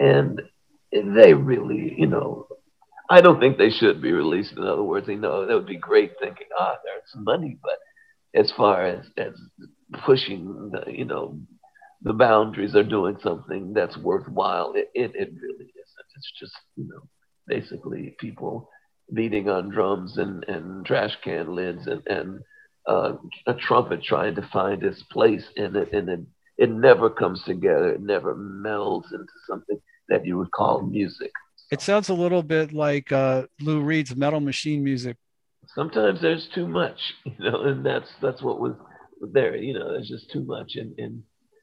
and 0.00 0.42
they 0.92 1.34
really, 1.34 1.94
you 1.96 2.06
know, 2.06 2.48
I 3.08 3.20
don't 3.20 3.38
think 3.38 3.58
they 3.58 3.70
should 3.70 4.02
be 4.02 4.12
released. 4.12 4.52
In 4.56 4.64
other 4.64 4.82
words, 4.82 5.08
you 5.08 5.16
know, 5.16 5.46
that 5.46 5.54
would 5.54 5.66
be 5.66 5.76
great 5.76 6.12
thinking, 6.20 6.46
ah, 6.58 6.76
there's 6.84 7.24
money, 7.24 7.58
but 7.62 7.78
as 8.34 8.52
far 8.56 8.86
as, 8.86 9.06
as 9.16 9.34
pushing 10.04 10.70
the, 10.72 10.90
you 10.90 11.04
know, 11.04 11.38
the 12.02 12.12
boundaries 12.12 12.74
are 12.74 12.84
doing 12.84 13.16
something 13.22 13.72
that's 13.74 13.96
worthwhile. 13.96 14.72
It, 14.74 14.90
it, 14.94 15.10
it 15.14 15.32
really 15.40 15.66
isn't. 15.66 16.08
It's 16.16 16.32
just, 16.38 16.52
you 16.76 16.88
know, 16.88 17.02
basically 17.46 18.14
people 18.18 18.70
beating 19.12 19.48
on 19.48 19.68
drums 19.68 20.16
and, 20.16 20.44
and 20.44 20.86
trash 20.86 21.16
can 21.22 21.54
lids 21.54 21.86
and, 21.86 22.02
and 22.06 22.40
uh, 22.86 23.14
a 23.46 23.54
trumpet 23.54 24.02
trying 24.02 24.34
to 24.36 24.48
find 24.52 24.82
its 24.82 25.02
place 25.04 25.44
in 25.56 25.76
it. 25.76 25.92
And 25.92 26.08
it, 26.08 26.20
it 26.56 26.70
never 26.70 27.10
comes 27.10 27.42
together. 27.42 27.90
It 27.90 28.00
never 28.00 28.34
melds 28.34 29.12
into 29.12 29.32
something 29.48 29.80
that 30.08 30.24
you 30.24 30.38
would 30.38 30.52
call 30.52 30.82
music. 30.82 31.32
It 31.70 31.80
sounds 31.80 32.08
a 32.08 32.14
little 32.14 32.42
bit 32.42 32.72
like 32.72 33.12
uh, 33.12 33.44
Lou 33.60 33.80
Reed's 33.80 34.16
Metal 34.16 34.40
Machine 34.40 34.82
music. 34.82 35.16
Sometimes 35.74 36.20
there's 36.20 36.48
too 36.54 36.66
much, 36.66 36.98
you 37.24 37.32
know, 37.38 37.62
and 37.62 37.84
that's 37.84 38.08
that's 38.20 38.42
what 38.42 38.60
was 38.60 38.74
there. 39.20 39.56
You 39.56 39.74
know, 39.74 39.92
there's 39.92 40.08
just 40.08 40.30
too 40.30 40.44
much, 40.44 40.76
and, 40.76 40.98
and 40.98 41.22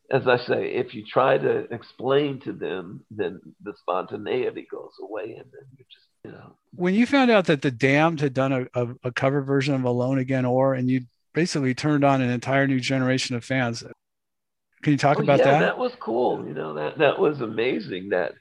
as 0.09 0.27
I 0.27 0.37
say, 0.37 0.73
if 0.75 0.93
you 0.93 1.03
try 1.05 1.37
to 1.37 1.73
explain 1.73 2.39
to 2.41 2.53
them, 2.53 3.03
then 3.11 3.41
the 3.61 3.73
spontaneity 3.79 4.65
goes 4.71 4.93
away, 5.01 5.35
and 5.37 5.45
then 5.51 5.67
you 5.77 5.85
just, 5.91 6.05
you 6.23 6.31
know. 6.31 6.55
When 6.73 6.93
you 6.93 7.05
found 7.05 7.29
out 7.29 7.45
that 7.45 7.61
the 7.61 7.71
Damned 7.71 8.21
had 8.21 8.33
done 8.33 8.53
a, 8.53 8.67
a, 8.73 8.87
a 9.05 9.11
cover 9.11 9.41
version 9.41 9.75
of 9.75 9.83
Alone 9.83 10.19
Again, 10.19 10.45
or 10.45 10.73
and 10.73 10.89
you 10.89 11.01
basically 11.33 11.73
turned 11.73 12.05
on 12.05 12.21
an 12.21 12.29
entire 12.29 12.67
new 12.67 12.79
generation 12.79 13.35
of 13.35 13.43
fans, 13.43 13.83
can 14.81 14.93
you 14.93 14.97
talk 14.97 15.17
oh, 15.19 15.23
about 15.23 15.39
yeah, 15.39 15.51
that? 15.51 15.59
That 15.59 15.77
was 15.77 15.91
cool. 15.99 16.45
You 16.47 16.53
know, 16.53 16.75
that 16.75 16.97
that 16.99 17.19
was 17.19 17.41
amazing. 17.41 18.09
That 18.09 18.33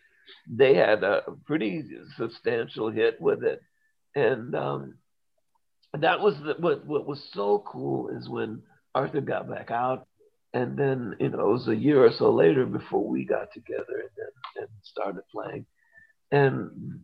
they 0.49 0.75
had 0.75 1.03
a 1.03 1.23
pretty 1.47 1.85
substantial 2.17 2.91
hit 2.91 3.21
with 3.21 3.43
it, 3.43 3.61
and 4.15 4.55
um, 4.55 4.95
that 5.93 6.21
was 6.21 6.35
the, 6.45 6.55
what 6.59 6.87
what 6.87 7.07
was 7.07 7.23
so 7.33 7.63
cool 7.67 8.09
is 8.09 8.29
when 8.29 8.63
Arthur 8.95 9.21
got 9.21 9.49
back 9.49 9.71
out 9.71 10.07
and 10.53 10.77
then 10.77 11.17
you 11.21 11.31
know 11.31 11.51
it 11.51 11.53
was 11.53 11.69
a 11.69 11.77
year 11.77 12.05
or 12.05 12.13
so 12.13 12.31
later 12.33 12.67
before 12.67 13.07
we 13.07 13.25
got 13.25 13.53
together 13.53 13.85
and 13.89 14.11
then 14.17 14.63
and 14.63 14.69
started 14.83 15.23
playing 15.33 15.67
and 16.33 17.01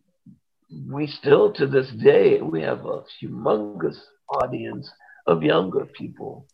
we 0.87 1.07
still 1.07 1.53
to 1.53 1.67
this 1.67 1.89
day 2.03 2.41
we 2.41 2.61
have 2.61 2.85
a 2.85 3.03
humongous 3.21 3.97
audience 4.29 4.89
of 5.27 5.43
younger 5.43 5.85
people 5.85 6.47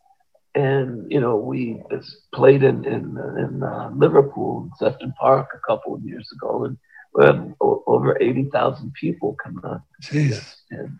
and 0.55 1.11
you 1.11 1.19
know 1.19 1.35
we 1.37 1.81
played 2.33 2.63
in 2.63 2.85
in, 2.85 3.17
in 3.37 3.63
uh, 3.63 3.91
Liverpool, 3.95 4.69
Sefton 4.77 5.13
Park, 5.19 5.49
a 5.53 5.67
couple 5.67 5.93
of 5.93 6.03
years 6.03 6.29
ago, 6.33 6.65
and 6.65 6.77
we 7.13 7.25
had 7.25 7.53
over 7.59 8.21
eighty 8.21 8.49
thousand 8.51 8.93
people 8.93 9.35
come 9.43 9.61
out. 9.65 9.81
Jeez. 10.03 10.55
And 10.71 10.99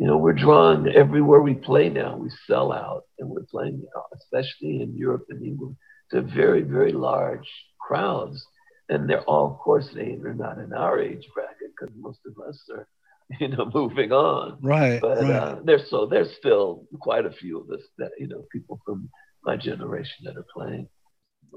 you 0.00 0.06
know 0.06 0.16
we're 0.16 0.32
drawing 0.32 0.88
everywhere 0.88 1.42
we 1.42 1.54
play 1.54 1.90
now. 1.90 2.16
We 2.16 2.30
sell 2.46 2.72
out, 2.72 3.02
and 3.18 3.28
we're 3.28 3.44
playing, 3.50 3.74
you 3.74 3.88
know, 3.94 4.04
especially 4.14 4.80
in 4.80 4.96
Europe 4.96 5.26
and 5.28 5.44
England, 5.44 5.76
to 6.10 6.22
very 6.22 6.62
very 6.62 6.92
large 6.92 7.48
crowds. 7.78 8.42
And 8.88 9.08
they're 9.08 9.22
all, 9.22 9.52
of 9.52 9.58
course, 9.58 9.88
they, 9.94 10.18
they're 10.20 10.34
not 10.34 10.58
in 10.58 10.72
our 10.72 10.98
age 10.98 11.28
bracket 11.32 11.70
because 11.78 11.94
most 11.96 12.18
of 12.26 12.34
us 12.48 12.58
are 12.74 12.88
you 13.40 13.48
know, 13.48 13.70
moving 13.74 14.10
on. 14.10 14.58
Right. 14.62 15.00
But 15.00 15.22
right. 15.22 15.30
Uh, 15.30 15.60
there's 15.64 15.88
so 15.90 16.06
there's 16.06 16.34
still 16.38 16.86
quite 17.00 17.26
a 17.26 17.30
few 17.30 17.60
of 17.60 17.70
us 17.70 17.84
that 17.98 18.12
you 18.18 18.26
know 18.26 18.44
people 18.50 18.80
from 18.86 19.10
my 19.44 19.56
generation 19.56 20.24
that 20.24 20.36
are 20.36 20.46
playing. 20.52 20.88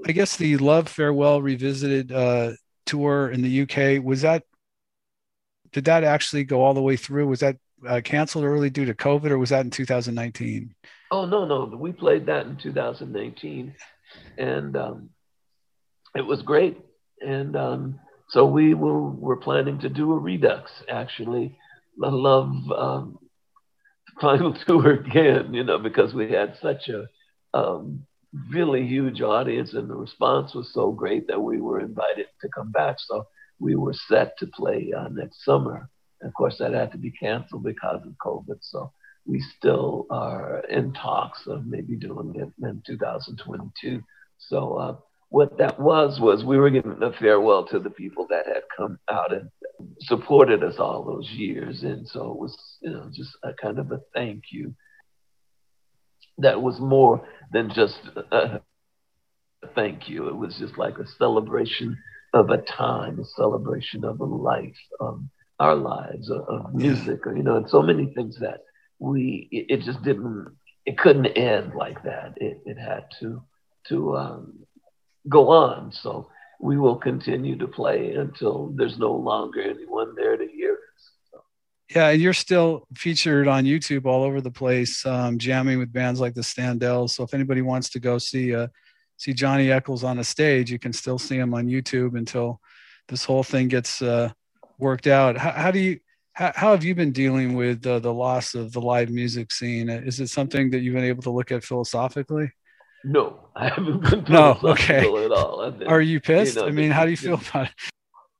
I 0.06 0.12
guess 0.12 0.36
the 0.36 0.58
Love 0.58 0.88
Farewell 0.88 1.40
Revisited 1.40 2.12
uh, 2.12 2.52
tour 2.84 3.30
in 3.30 3.40
the 3.40 3.62
UK 3.62 4.04
was 4.04 4.20
that. 4.20 4.44
Did 5.72 5.86
that 5.86 6.04
actually 6.04 6.44
go 6.44 6.62
all 6.62 6.74
the 6.74 6.82
way 6.82 6.96
through? 6.96 7.26
Was 7.26 7.40
that 7.40 7.56
uh, 7.86 8.00
canceled 8.02 8.44
early 8.44 8.70
due 8.70 8.84
to 8.84 8.94
COVID, 8.94 9.30
or 9.30 9.38
was 9.38 9.50
that 9.50 9.64
in 9.64 9.70
2019? 9.70 10.74
Oh 11.10 11.26
no, 11.26 11.44
no, 11.44 11.64
we 11.64 11.92
played 11.92 12.26
that 12.26 12.46
in 12.46 12.56
2019, 12.56 13.74
and 14.38 14.76
um, 14.76 15.10
it 16.14 16.22
was 16.22 16.42
great. 16.42 16.78
And 17.20 17.56
um, 17.56 18.00
so 18.28 18.46
we 18.46 18.74
will 18.74 19.10
we're 19.10 19.36
planning 19.36 19.78
to 19.80 19.88
do 19.88 20.12
a 20.12 20.18
redux 20.18 20.70
actually 20.88 21.56
love 21.96 22.52
um, 22.76 23.18
final 24.20 24.54
tour 24.66 24.92
again, 24.92 25.54
you 25.54 25.64
know, 25.64 25.78
because 25.78 26.14
we 26.14 26.30
had 26.30 26.56
such 26.60 26.88
a 26.88 27.06
um, 27.56 28.06
really 28.50 28.86
huge 28.86 29.20
audience 29.20 29.74
and 29.74 29.88
the 29.88 29.94
response 29.94 30.54
was 30.54 30.72
so 30.72 30.90
great 30.90 31.26
that 31.28 31.40
we 31.40 31.60
were 31.60 31.80
invited 31.80 32.26
to 32.40 32.48
come 32.48 32.72
back. 32.72 32.96
So 32.98 33.26
we 33.58 33.76
were 33.76 33.94
set 34.08 34.36
to 34.38 34.46
play 34.46 34.92
uh, 34.96 35.08
next 35.08 35.44
summer. 35.44 35.88
Of 36.24 36.34
course, 36.34 36.56
that 36.58 36.72
had 36.72 36.92
to 36.92 36.98
be 36.98 37.10
canceled 37.10 37.64
because 37.64 38.02
of 38.04 38.12
COVID. 38.24 38.58
So 38.60 38.92
we 39.26 39.40
still 39.58 40.06
are 40.10 40.60
in 40.68 40.92
talks 40.92 41.46
of 41.46 41.66
maybe 41.66 41.96
doing 41.96 42.34
it 42.36 42.66
in 42.66 42.82
2022. 42.86 44.02
So 44.38 44.74
uh, 44.74 44.96
what 45.34 45.58
that 45.58 45.80
was 45.80 46.20
was 46.20 46.44
we 46.44 46.56
were 46.56 46.70
giving 46.70 47.02
a 47.02 47.12
farewell 47.12 47.66
to 47.66 47.78
the 47.80 47.90
people 47.90 48.26
that 48.30 48.46
had 48.46 48.62
come 48.76 48.98
out 49.10 49.32
and 49.32 49.50
supported 50.00 50.62
us 50.62 50.76
all 50.78 51.04
those 51.04 51.28
years 51.30 51.82
and 51.82 52.06
so 52.06 52.30
it 52.30 52.38
was 52.38 52.56
you 52.80 52.90
know 52.90 53.10
just 53.12 53.30
a 53.42 53.52
kind 53.52 53.80
of 53.80 53.90
a 53.90 54.00
thank 54.14 54.44
you 54.52 54.72
that 56.38 56.62
was 56.62 56.78
more 56.78 57.26
than 57.52 57.68
just 57.74 57.98
a 58.30 58.60
thank 59.74 60.08
you 60.08 60.28
it 60.28 60.36
was 60.36 60.56
just 60.58 60.78
like 60.78 60.98
a 60.98 61.06
celebration 61.18 61.98
of 62.32 62.50
a 62.50 62.58
time 62.58 63.18
a 63.18 63.24
celebration 63.36 64.04
of 64.04 64.20
a 64.20 64.24
life 64.24 64.76
of 65.00 65.20
our 65.60 65.74
lives 65.74 66.30
of, 66.30 66.42
of 66.48 66.74
music 66.74 67.20
you 67.26 67.42
know 67.42 67.56
and 67.56 67.68
so 67.68 67.80
many 67.80 68.06
things 68.14 68.38
that 68.40 68.60
we 68.98 69.48
it, 69.50 69.66
it 69.68 69.80
just 69.82 70.02
didn't 70.02 70.46
it 70.86 70.98
couldn't 70.98 71.26
end 71.26 71.74
like 71.74 72.02
that 72.02 72.34
it, 72.36 72.60
it 72.66 72.78
had 72.78 73.04
to 73.20 73.42
to 73.88 74.16
um, 74.16 74.66
go 75.28 75.48
on. 75.50 75.92
So 75.92 76.28
we 76.60 76.78
will 76.78 76.96
continue 76.96 77.56
to 77.58 77.68
play 77.68 78.14
until 78.14 78.72
there's 78.74 78.98
no 78.98 79.12
longer 79.12 79.60
anyone 79.60 80.14
there 80.14 80.36
to 80.36 80.46
hear 80.46 80.72
us. 80.72 81.10
So. 81.30 81.44
Yeah, 81.94 82.08
and 82.08 82.20
you're 82.20 82.32
still 82.32 82.86
featured 82.94 83.48
on 83.48 83.64
YouTube 83.64 84.06
all 84.06 84.22
over 84.22 84.40
the 84.40 84.50
place, 84.50 85.04
um, 85.04 85.38
jamming 85.38 85.78
with 85.78 85.92
bands 85.92 86.20
like 86.20 86.34
the 86.34 86.40
Standells. 86.40 87.10
So 87.10 87.24
if 87.24 87.34
anybody 87.34 87.62
wants 87.62 87.90
to 87.90 88.00
go 88.00 88.18
see 88.18 88.54
uh, 88.54 88.68
see 89.16 89.32
Johnny 89.32 89.70
Echols 89.70 90.04
on 90.04 90.18
a 90.18 90.24
stage, 90.24 90.70
you 90.70 90.78
can 90.78 90.92
still 90.92 91.18
see 91.18 91.36
him 91.36 91.54
on 91.54 91.66
YouTube 91.66 92.16
until 92.16 92.60
this 93.08 93.24
whole 93.24 93.44
thing 93.44 93.68
gets 93.68 94.00
uh, 94.00 94.30
worked 94.78 95.06
out. 95.06 95.36
How, 95.36 95.52
how 95.52 95.70
do 95.70 95.78
you 95.78 96.00
how, 96.32 96.52
how, 96.54 96.70
have 96.72 96.82
you 96.82 96.96
been 96.96 97.12
dealing 97.12 97.54
with 97.54 97.86
uh, 97.86 98.00
the 98.00 98.12
loss 98.12 98.54
of 98.54 98.72
the 98.72 98.80
live 98.80 99.08
music 99.08 99.52
scene? 99.52 99.88
Is 99.88 100.18
it 100.18 100.28
something 100.28 100.70
that 100.70 100.80
you've 100.80 100.94
been 100.94 101.04
able 101.04 101.22
to 101.22 101.30
look 101.30 101.52
at 101.52 101.62
philosophically? 101.62 102.50
No, 103.04 103.48
I 103.56 103.68
haven't 103.68 104.10
been 104.10 104.24
no, 104.28 104.58
okay. 104.64 104.98
at 104.98 105.32
all. 105.32 105.70
Been, 105.70 105.86
Are 105.88 106.00
you 106.00 106.20
pissed? 106.20 106.56
You 106.56 106.62
know, 106.62 106.68
I 106.68 106.70
mean, 106.72 106.90
how 106.90 107.04
do 107.04 107.10
you 107.10 107.16
feel 107.16 107.40
about 107.50 107.66
it? 107.66 107.72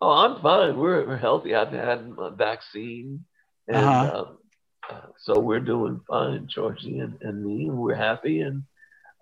Oh, 0.00 0.10
I'm 0.10 0.42
fine. 0.42 0.76
We're, 0.76 1.06
we're 1.06 1.16
healthy. 1.16 1.54
I've 1.54 1.72
had 1.72 2.12
a 2.18 2.30
vaccine, 2.30 3.24
and 3.68 3.76
uh-huh. 3.76 4.24
um, 4.90 4.98
so 5.18 5.38
we're 5.38 5.60
doing 5.60 6.00
fine, 6.08 6.48
Georgie 6.48 6.98
and, 6.98 7.16
and 7.22 7.44
me. 7.44 7.70
We're 7.70 7.94
happy, 7.94 8.40
and 8.40 8.64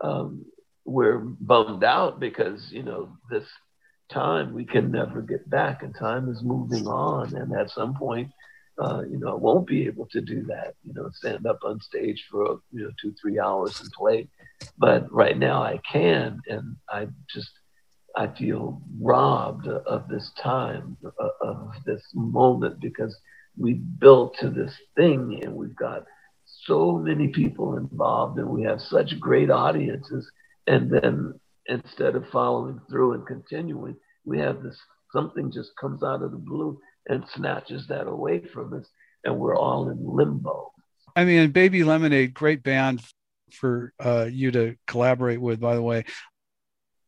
um, 0.00 0.46
we're 0.84 1.18
bummed 1.18 1.84
out 1.84 2.18
because 2.18 2.72
you 2.72 2.82
know 2.82 3.16
this 3.30 3.44
time 4.12 4.52
we 4.52 4.64
can 4.64 4.90
never 4.90 5.22
get 5.22 5.48
back, 5.48 5.82
and 5.82 5.94
time 5.94 6.28
is 6.28 6.42
moving 6.42 6.86
on, 6.86 7.34
and 7.34 7.52
at 7.52 7.70
some 7.70 7.94
point 7.94 8.30
uh, 8.80 9.02
you 9.08 9.18
know, 9.18 9.32
I 9.32 9.34
won't 9.34 9.66
be 9.66 9.86
able 9.86 10.06
to 10.06 10.20
do 10.20 10.42
that, 10.44 10.74
you 10.82 10.94
know, 10.94 11.10
stand 11.12 11.46
up 11.46 11.58
on 11.62 11.80
stage 11.80 12.24
for, 12.30 12.60
you 12.72 12.84
know, 12.84 12.90
two, 13.00 13.14
three 13.20 13.38
hours 13.38 13.80
and 13.80 13.90
play. 13.92 14.28
But 14.78 15.12
right 15.12 15.36
now 15.36 15.62
I 15.62 15.78
can. 15.90 16.40
And 16.48 16.76
I 16.88 17.08
just, 17.28 17.50
I 18.16 18.28
feel 18.28 18.80
robbed 19.00 19.68
of 19.68 20.08
this 20.08 20.30
time, 20.42 20.96
of 21.42 21.72
this 21.84 22.02
moment, 22.14 22.80
because 22.80 23.16
we 23.56 23.74
built 23.74 24.36
to 24.40 24.48
this 24.48 24.74
thing 24.96 25.40
and 25.42 25.54
we've 25.54 25.76
got 25.76 26.04
so 26.64 26.92
many 26.92 27.28
people 27.28 27.76
involved 27.76 28.38
and 28.38 28.48
we 28.48 28.62
have 28.62 28.80
such 28.80 29.20
great 29.20 29.50
audiences. 29.50 30.30
And 30.66 30.90
then 30.90 31.38
instead 31.66 32.16
of 32.16 32.28
following 32.30 32.80
through 32.90 33.12
and 33.14 33.26
continuing, 33.26 33.96
we 34.24 34.38
have 34.38 34.62
this 34.62 34.78
something 35.12 35.52
just 35.52 35.76
comes 35.76 36.02
out 36.02 36.22
of 36.22 36.30
the 36.30 36.38
blue 36.38 36.80
and 37.08 37.24
snatches 37.34 37.86
that 37.88 38.06
away 38.06 38.40
from 38.40 38.72
us, 38.74 38.86
and 39.24 39.38
we're 39.38 39.56
all 39.56 39.90
in 39.90 39.98
limbo. 40.00 40.72
I 41.14 41.24
mean, 41.24 41.50
Baby 41.50 41.84
Lemonade, 41.84 42.32
great 42.32 42.62
band 42.62 43.02
for 43.52 43.92
uh, 44.00 44.28
you 44.30 44.50
to 44.52 44.76
collaborate 44.86 45.40
with, 45.40 45.60
by 45.60 45.74
the 45.74 45.82
way. 45.82 46.04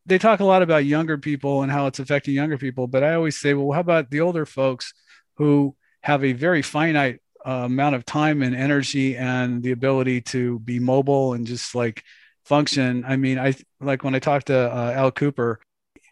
They 0.07 0.19
talk 0.19 0.41
a 0.41 0.45
lot 0.45 0.61
about 0.61 0.85
younger 0.85 1.17
people 1.17 1.63
and 1.63 1.73
how 1.73 1.87
it's 1.87 1.99
affecting 1.99 2.35
younger 2.35 2.59
people, 2.59 2.87
but 2.87 3.03
I 3.03 3.15
always 3.15 3.41
say, 3.41 3.55
well, 3.55 3.73
how 3.73 3.81
about 3.81 4.11
the 4.11 4.21
older 4.21 4.45
folks 4.45 4.93
who 5.37 5.75
have 6.03 6.23
a 6.23 6.35
very 6.35 6.61
finite 6.61 7.21
uh, 7.47 7.65
amount 7.65 7.95
of 7.95 8.05
time 8.05 8.43
and 8.43 8.55
energy 8.55 9.17
and 9.17 9.63
the 9.63 9.71
ability 9.71 10.21
to 10.21 10.59
be 10.59 10.79
mobile 10.79 11.33
and 11.33 11.47
just 11.47 11.75
like 11.75 12.05
function? 12.45 13.05
I 13.07 13.17
mean, 13.17 13.39
I 13.39 13.55
like 13.81 14.05
when 14.05 14.15
I 14.15 14.19
talked 14.19 14.49
to 14.49 14.59
uh, 14.71 14.93
Al 14.95 15.11
Kooper, 15.11 15.57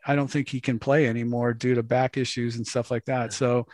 I 0.06 0.16
don't 0.16 0.28
think 0.30 0.48
he 0.48 0.60
can 0.60 0.78
play 0.78 1.06
anymore 1.06 1.54
due 1.54 1.74
to 1.74 1.82
back 1.82 2.16
issues 2.16 2.56
and 2.56 2.66
stuff 2.66 2.90
like 2.90 3.04
that. 3.06 3.32
So 3.32 3.66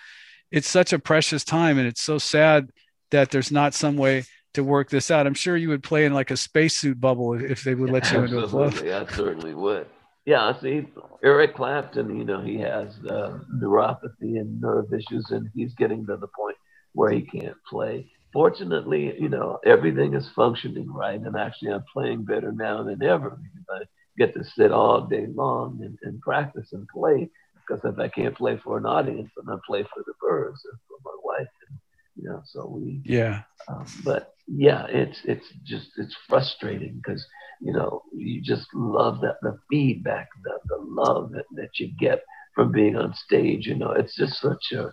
it's 0.51 0.69
such 0.69 0.93
a 0.93 0.99
precious 0.99 1.45
time, 1.45 1.79
and 1.79 1.87
it's 1.87 2.03
so 2.03 2.19
sad 2.19 2.71
that 3.11 3.31
there's 3.31 3.53
not 3.53 3.75
some 3.75 3.97
way 3.97 4.25
to 4.55 4.65
work 4.65 4.91
this 4.91 5.11
out. 5.11 5.27
I'm 5.27 5.35
sure 5.35 5.57
you 5.57 5.69
would 5.69 5.83
play 5.83 6.05
in 6.05 6.15
like 6.15 6.31
a 6.31 6.37
spacesuit 6.37 7.01
bubble 7.01 7.35
if 7.35 7.65
they 7.65 7.75
would 7.75 7.91
let 7.91 8.11
you 8.11 8.21
into 8.21 8.41
a 8.41 8.49
club. 8.49 8.75
I 8.75 9.07
certainly 9.15 9.55
would. 9.55 9.87
Yeah, 10.25 10.45
I 10.45 10.61
see, 10.61 10.87
Eric 11.25 11.55
Clapton, 11.57 12.15
you 12.15 12.25
know, 12.25 12.43
he 12.43 12.59
has 12.59 12.89
uh, 13.09 13.39
neuropathy 13.55 14.39
and 14.39 14.61
nerve 14.61 14.93
issues, 14.93 15.31
and 15.31 15.49
he's 15.55 15.73
getting 15.75 16.05
to 16.07 16.17
the 16.17 16.29
point 16.29 16.57
where 16.93 17.11
he 17.11 17.23
can't 17.23 17.57
play. 17.69 18.11
Fortunately, 18.31 19.19
you 19.19 19.31
know, 19.31 19.59
everything 19.65 20.13
is 20.13 20.29
functioning 20.37 20.93
right, 20.93 21.19
and 21.19 21.35
actually, 21.35 21.73
I'm 21.73 21.85
playing 21.91 22.25
better 22.25 22.53
now 22.53 22.83
than 22.83 23.03
ever 23.03 23.39
because 23.55 23.87
get 24.19 24.35
to 24.35 24.45
sit 24.45 24.73
all 24.73 25.07
day 25.07 25.27
long 25.33 25.81
and, 25.83 25.99
and 26.03 26.21
practice 26.21 26.73
and 26.73 26.87
play. 26.89 27.31
Because 27.67 27.85
if 27.85 27.99
I 27.99 28.09
can't 28.09 28.37
play 28.37 28.59
for 28.63 28.79
an 28.79 28.87
audience, 28.87 29.31
then 29.37 29.55
I 29.55 29.59
play 29.67 29.83
for 29.83 30.03
the 30.07 30.15
birds 30.21 30.61
and 30.71 30.79
for 30.89 30.99
my 31.05 31.17
wife. 31.23 31.49
And, 31.69 31.79
you 32.17 32.29
know, 32.29 32.43
so 32.45 32.67
we. 32.67 33.03
Yeah. 33.05 33.43
Um, 33.69 33.87
but 34.05 34.35
yeah, 34.47 34.87
it's 34.89 35.21
it's 35.25 35.47
just 35.65 35.91
it's 35.99 36.17
frustrating 36.29 37.01
because 37.03 37.25
you 37.61 37.73
know 37.73 38.03
you 38.15 38.41
just 38.41 38.67
love 38.75 39.21
that 39.21 39.37
the 39.43 39.59
feedback, 39.71 40.29
the 40.43 40.59
the 40.69 40.79
love 40.81 41.33
that, 41.33 41.45
that 41.57 41.79
you 41.79 41.91
get 41.99 42.23
from 42.55 42.73
being 42.73 42.97
on 42.97 43.15
stage. 43.15 43.67
You 43.67 43.75
know, 43.75 43.93
it's 43.93 44.17
just 44.17 44.41
such 44.41 44.73
a 44.73 44.91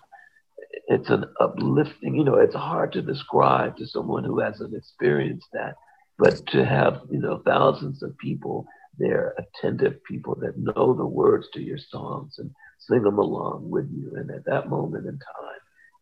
it's 0.88 1.10
an 1.10 1.26
uplifting. 1.40 2.16
You 2.16 2.26
know, 2.26 2.36
it's 2.36 2.56
hard 2.56 2.92
to 2.94 3.02
describe 3.02 3.78
to 3.78 3.88
someone 3.88 4.26
who 4.26 4.40
hasn't 4.40 4.76
experienced 4.76 5.48
that, 5.54 5.76
but 6.20 6.46
to 6.48 6.66
have 6.66 7.02
you 7.10 7.20
know 7.20 7.42
thousands 7.46 8.04
of 8.04 8.18
people 8.18 8.68
they're 8.98 9.34
attentive 9.38 10.04
people 10.04 10.36
that 10.42 10.58
know 10.58 10.94
the 10.94 11.06
words 11.06 11.48
to 11.54 11.62
your 11.62 11.78
songs 11.78 12.40
and 12.40 12.52
sing 12.80 13.04
them 13.04 13.18
along 13.18 13.70
with 13.70 13.90
you. 13.92 14.14
And 14.16 14.32
at 14.32 14.46
that 14.46 14.70
moment 14.70 15.06
in 15.06 15.20
time, 15.20 15.60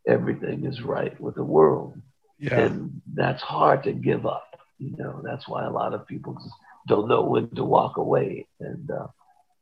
everything 0.08 0.66
is 0.66 0.82
right 0.82 1.20
with 1.20 1.36
the 1.36 1.44
world. 1.44 2.00
Yeah. 2.40 2.60
And 2.60 3.02
that's 3.14 3.42
hard 3.42 3.84
to 3.84 3.94
give 3.94 4.26
up. 4.26 4.60
You 4.80 4.96
know, 4.98 5.22
that's 5.24 5.48
why 5.48 5.66
a 5.66 5.72
lot 5.72 5.94
of 5.94 6.08
people 6.08 6.34
just 6.34 6.54
don't 6.88 7.08
know 7.08 7.24
when 7.24 7.50
to 7.52 7.64
walk 7.64 7.98
away. 7.98 8.48
And 8.60 8.90
uh, 8.92 9.08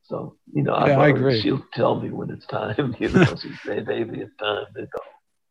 so, 0.03 0.36
you 0.53 0.63
know, 0.63 0.75
yeah, 0.86 0.99
I 0.99 1.09
agree. 1.09 1.41
she'll 1.41 1.63
tell 1.73 1.99
me 1.99 2.09
when 2.09 2.29
it's 2.32 2.45
time. 2.47 2.95
You 2.99 3.09
know, 3.09 3.36
she 3.36 3.53
say, 3.65 3.82
"Baby, 3.82 4.21
it's 4.21 4.36
time 4.38 4.65
to 4.75 4.82
go." 4.82 4.99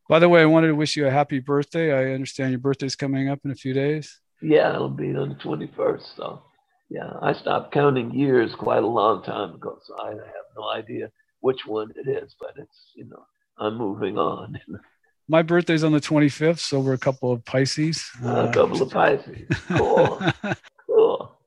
By 0.09 0.19
the 0.19 0.29
way, 0.29 0.43
I 0.43 0.47
wanted 0.47 0.69
to 0.69 0.75
wish 0.75 0.97
you 0.97 1.07
a 1.07 1.11
happy 1.11 1.39
birthday. 1.39 1.93
I 1.93 2.15
understand 2.15 2.51
your 2.51 2.59
birthday's 2.59 2.97
coming 2.97 3.29
up 3.29 3.41
in 3.45 3.53
a 3.53 3.55
few 3.55 3.73
days. 3.73 4.21
Yeah, 4.43 4.75
it'll 4.75 4.89
be 4.89 5.15
on 5.15 5.29
the 5.31 5.35
twenty 5.37 5.71
first. 5.77 6.17
So 6.17 6.43
Yeah, 6.91 7.13
I 7.23 7.33
stopped 7.35 7.73
counting 7.73 8.13
years 8.13 8.53
quite 8.57 8.83
a 8.83 8.87
long 8.87 9.23
time 9.23 9.55
ago, 9.55 9.79
so 9.85 9.95
I 10.03 10.11
have 10.11 10.51
no 10.57 10.69
idea 10.71 11.11
which 11.39 11.65
one 11.65 11.93
it 11.95 12.09
is, 12.09 12.35
but 12.39 12.51
it's, 12.57 12.93
you 12.97 13.05
know, 13.05 13.25
I'm 13.59 13.77
moving 13.77 14.19
on. 14.19 14.61
My 15.29 15.43
birthday's 15.43 15.85
on 15.85 15.93
the 15.93 16.01
25th, 16.01 16.59
so 16.59 16.81
we're 16.81 16.95
a 16.95 16.99
couple 16.99 17.31
of 17.31 17.45
Pisces. 17.45 18.11
Uh, 18.25 18.49
a 18.51 18.53
couple 18.53 18.83
of 18.83 18.91
Pisces. 18.91 19.47
Cool. 19.69 20.21
cool. 20.87 21.39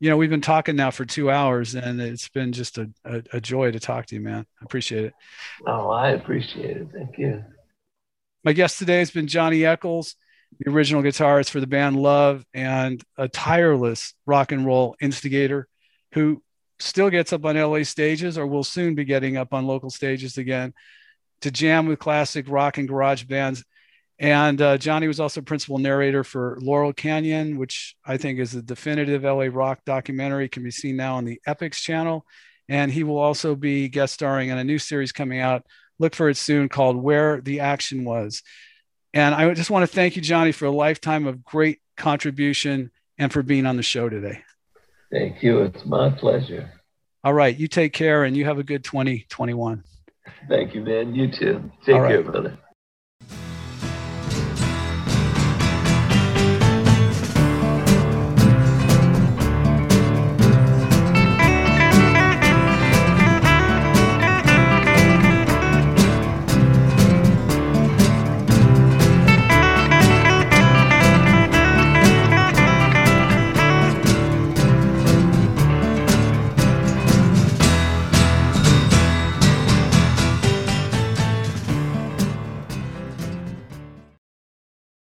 You 0.00 0.10
know, 0.10 0.16
we've 0.16 0.30
been 0.30 0.40
talking 0.40 0.74
now 0.74 0.90
for 0.90 1.04
two 1.04 1.30
hours, 1.30 1.76
and 1.76 2.00
it's 2.00 2.28
been 2.28 2.50
just 2.50 2.78
a, 2.78 2.90
a, 3.04 3.22
a 3.34 3.40
joy 3.40 3.70
to 3.70 3.78
talk 3.78 4.06
to 4.06 4.16
you, 4.16 4.20
man. 4.20 4.44
I 4.60 4.64
appreciate 4.64 5.04
it. 5.04 5.14
Oh, 5.68 5.88
I 5.90 6.10
appreciate 6.10 6.78
it. 6.78 6.88
Thank 6.92 7.16
you. 7.16 7.44
My 8.42 8.52
guest 8.52 8.78
today 8.78 8.98
has 8.98 9.12
been 9.12 9.28
Johnny 9.28 9.64
Echols, 9.64 10.16
the 10.58 10.70
original 10.70 11.02
guitarist 11.02 11.50
for 11.50 11.60
the 11.60 11.66
band 11.66 11.96
Love 11.96 12.44
and 12.54 13.02
a 13.16 13.28
tireless 13.28 14.14
rock 14.26 14.52
and 14.52 14.66
roll 14.66 14.96
instigator 15.00 15.68
who 16.12 16.42
still 16.80 17.10
gets 17.10 17.32
up 17.32 17.44
on 17.44 17.56
LA 17.56 17.82
stages 17.82 18.38
or 18.38 18.46
will 18.46 18.64
soon 18.64 18.94
be 18.94 19.04
getting 19.04 19.36
up 19.36 19.52
on 19.52 19.66
local 19.66 19.90
stages 19.90 20.38
again 20.38 20.72
to 21.40 21.50
jam 21.50 21.86
with 21.86 21.98
classic 21.98 22.46
rock 22.48 22.78
and 22.78 22.88
garage 22.88 23.24
bands. 23.24 23.64
And 24.18 24.60
uh, 24.60 24.78
Johnny 24.78 25.06
was 25.06 25.20
also 25.20 25.40
principal 25.40 25.78
narrator 25.78 26.24
for 26.24 26.58
Laurel 26.60 26.92
Canyon, 26.92 27.56
which 27.56 27.94
I 28.04 28.16
think 28.16 28.40
is 28.40 28.52
the 28.52 28.62
definitive 28.62 29.22
LA 29.22 29.46
rock 29.50 29.80
documentary, 29.86 30.48
can 30.48 30.64
be 30.64 30.72
seen 30.72 30.96
now 30.96 31.16
on 31.16 31.24
the 31.24 31.40
Epix 31.46 31.74
channel. 31.74 32.26
And 32.68 32.90
he 32.90 33.04
will 33.04 33.18
also 33.18 33.54
be 33.54 33.88
guest 33.88 34.14
starring 34.14 34.48
in 34.48 34.58
a 34.58 34.64
new 34.64 34.78
series 34.78 35.12
coming 35.12 35.40
out. 35.40 35.64
Look 36.00 36.14
for 36.14 36.28
it 36.28 36.36
soon 36.36 36.68
called 36.68 36.96
Where 36.96 37.40
the 37.40 37.60
Action 37.60 38.04
Was. 38.04 38.42
And 39.14 39.34
I 39.34 39.52
just 39.54 39.70
want 39.70 39.88
to 39.88 39.94
thank 39.94 40.16
you, 40.16 40.22
Johnny, 40.22 40.52
for 40.52 40.66
a 40.66 40.70
lifetime 40.70 41.26
of 41.26 41.44
great 41.44 41.80
contribution 41.96 42.90
and 43.16 43.32
for 43.32 43.42
being 43.42 43.66
on 43.66 43.76
the 43.76 43.82
show 43.82 44.08
today. 44.08 44.42
Thank 45.10 45.42
you. 45.42 45.62
It's 45.62 45.84
my 45.86 46.10
pleasure. 46.10 46.70
All 47.24 47.32
right. 47.32 47.56
You 47.56 47.68
take 47.68 47.92
care 47.92 48.24
and 48.24 48.36
you 48.36 48.44
have 48.44 48.58
a 48.58 48.62
good 48.62 48.84
2021. 48.84 49.82
Thank 50.48 50.74
you, 50.74 50.82
man. 50.82 51.14
You 51.14 51.30
too. 51.30 51.70
Take 51.84 51.96
care, 51.96 52.22
brother. 52.22 52.58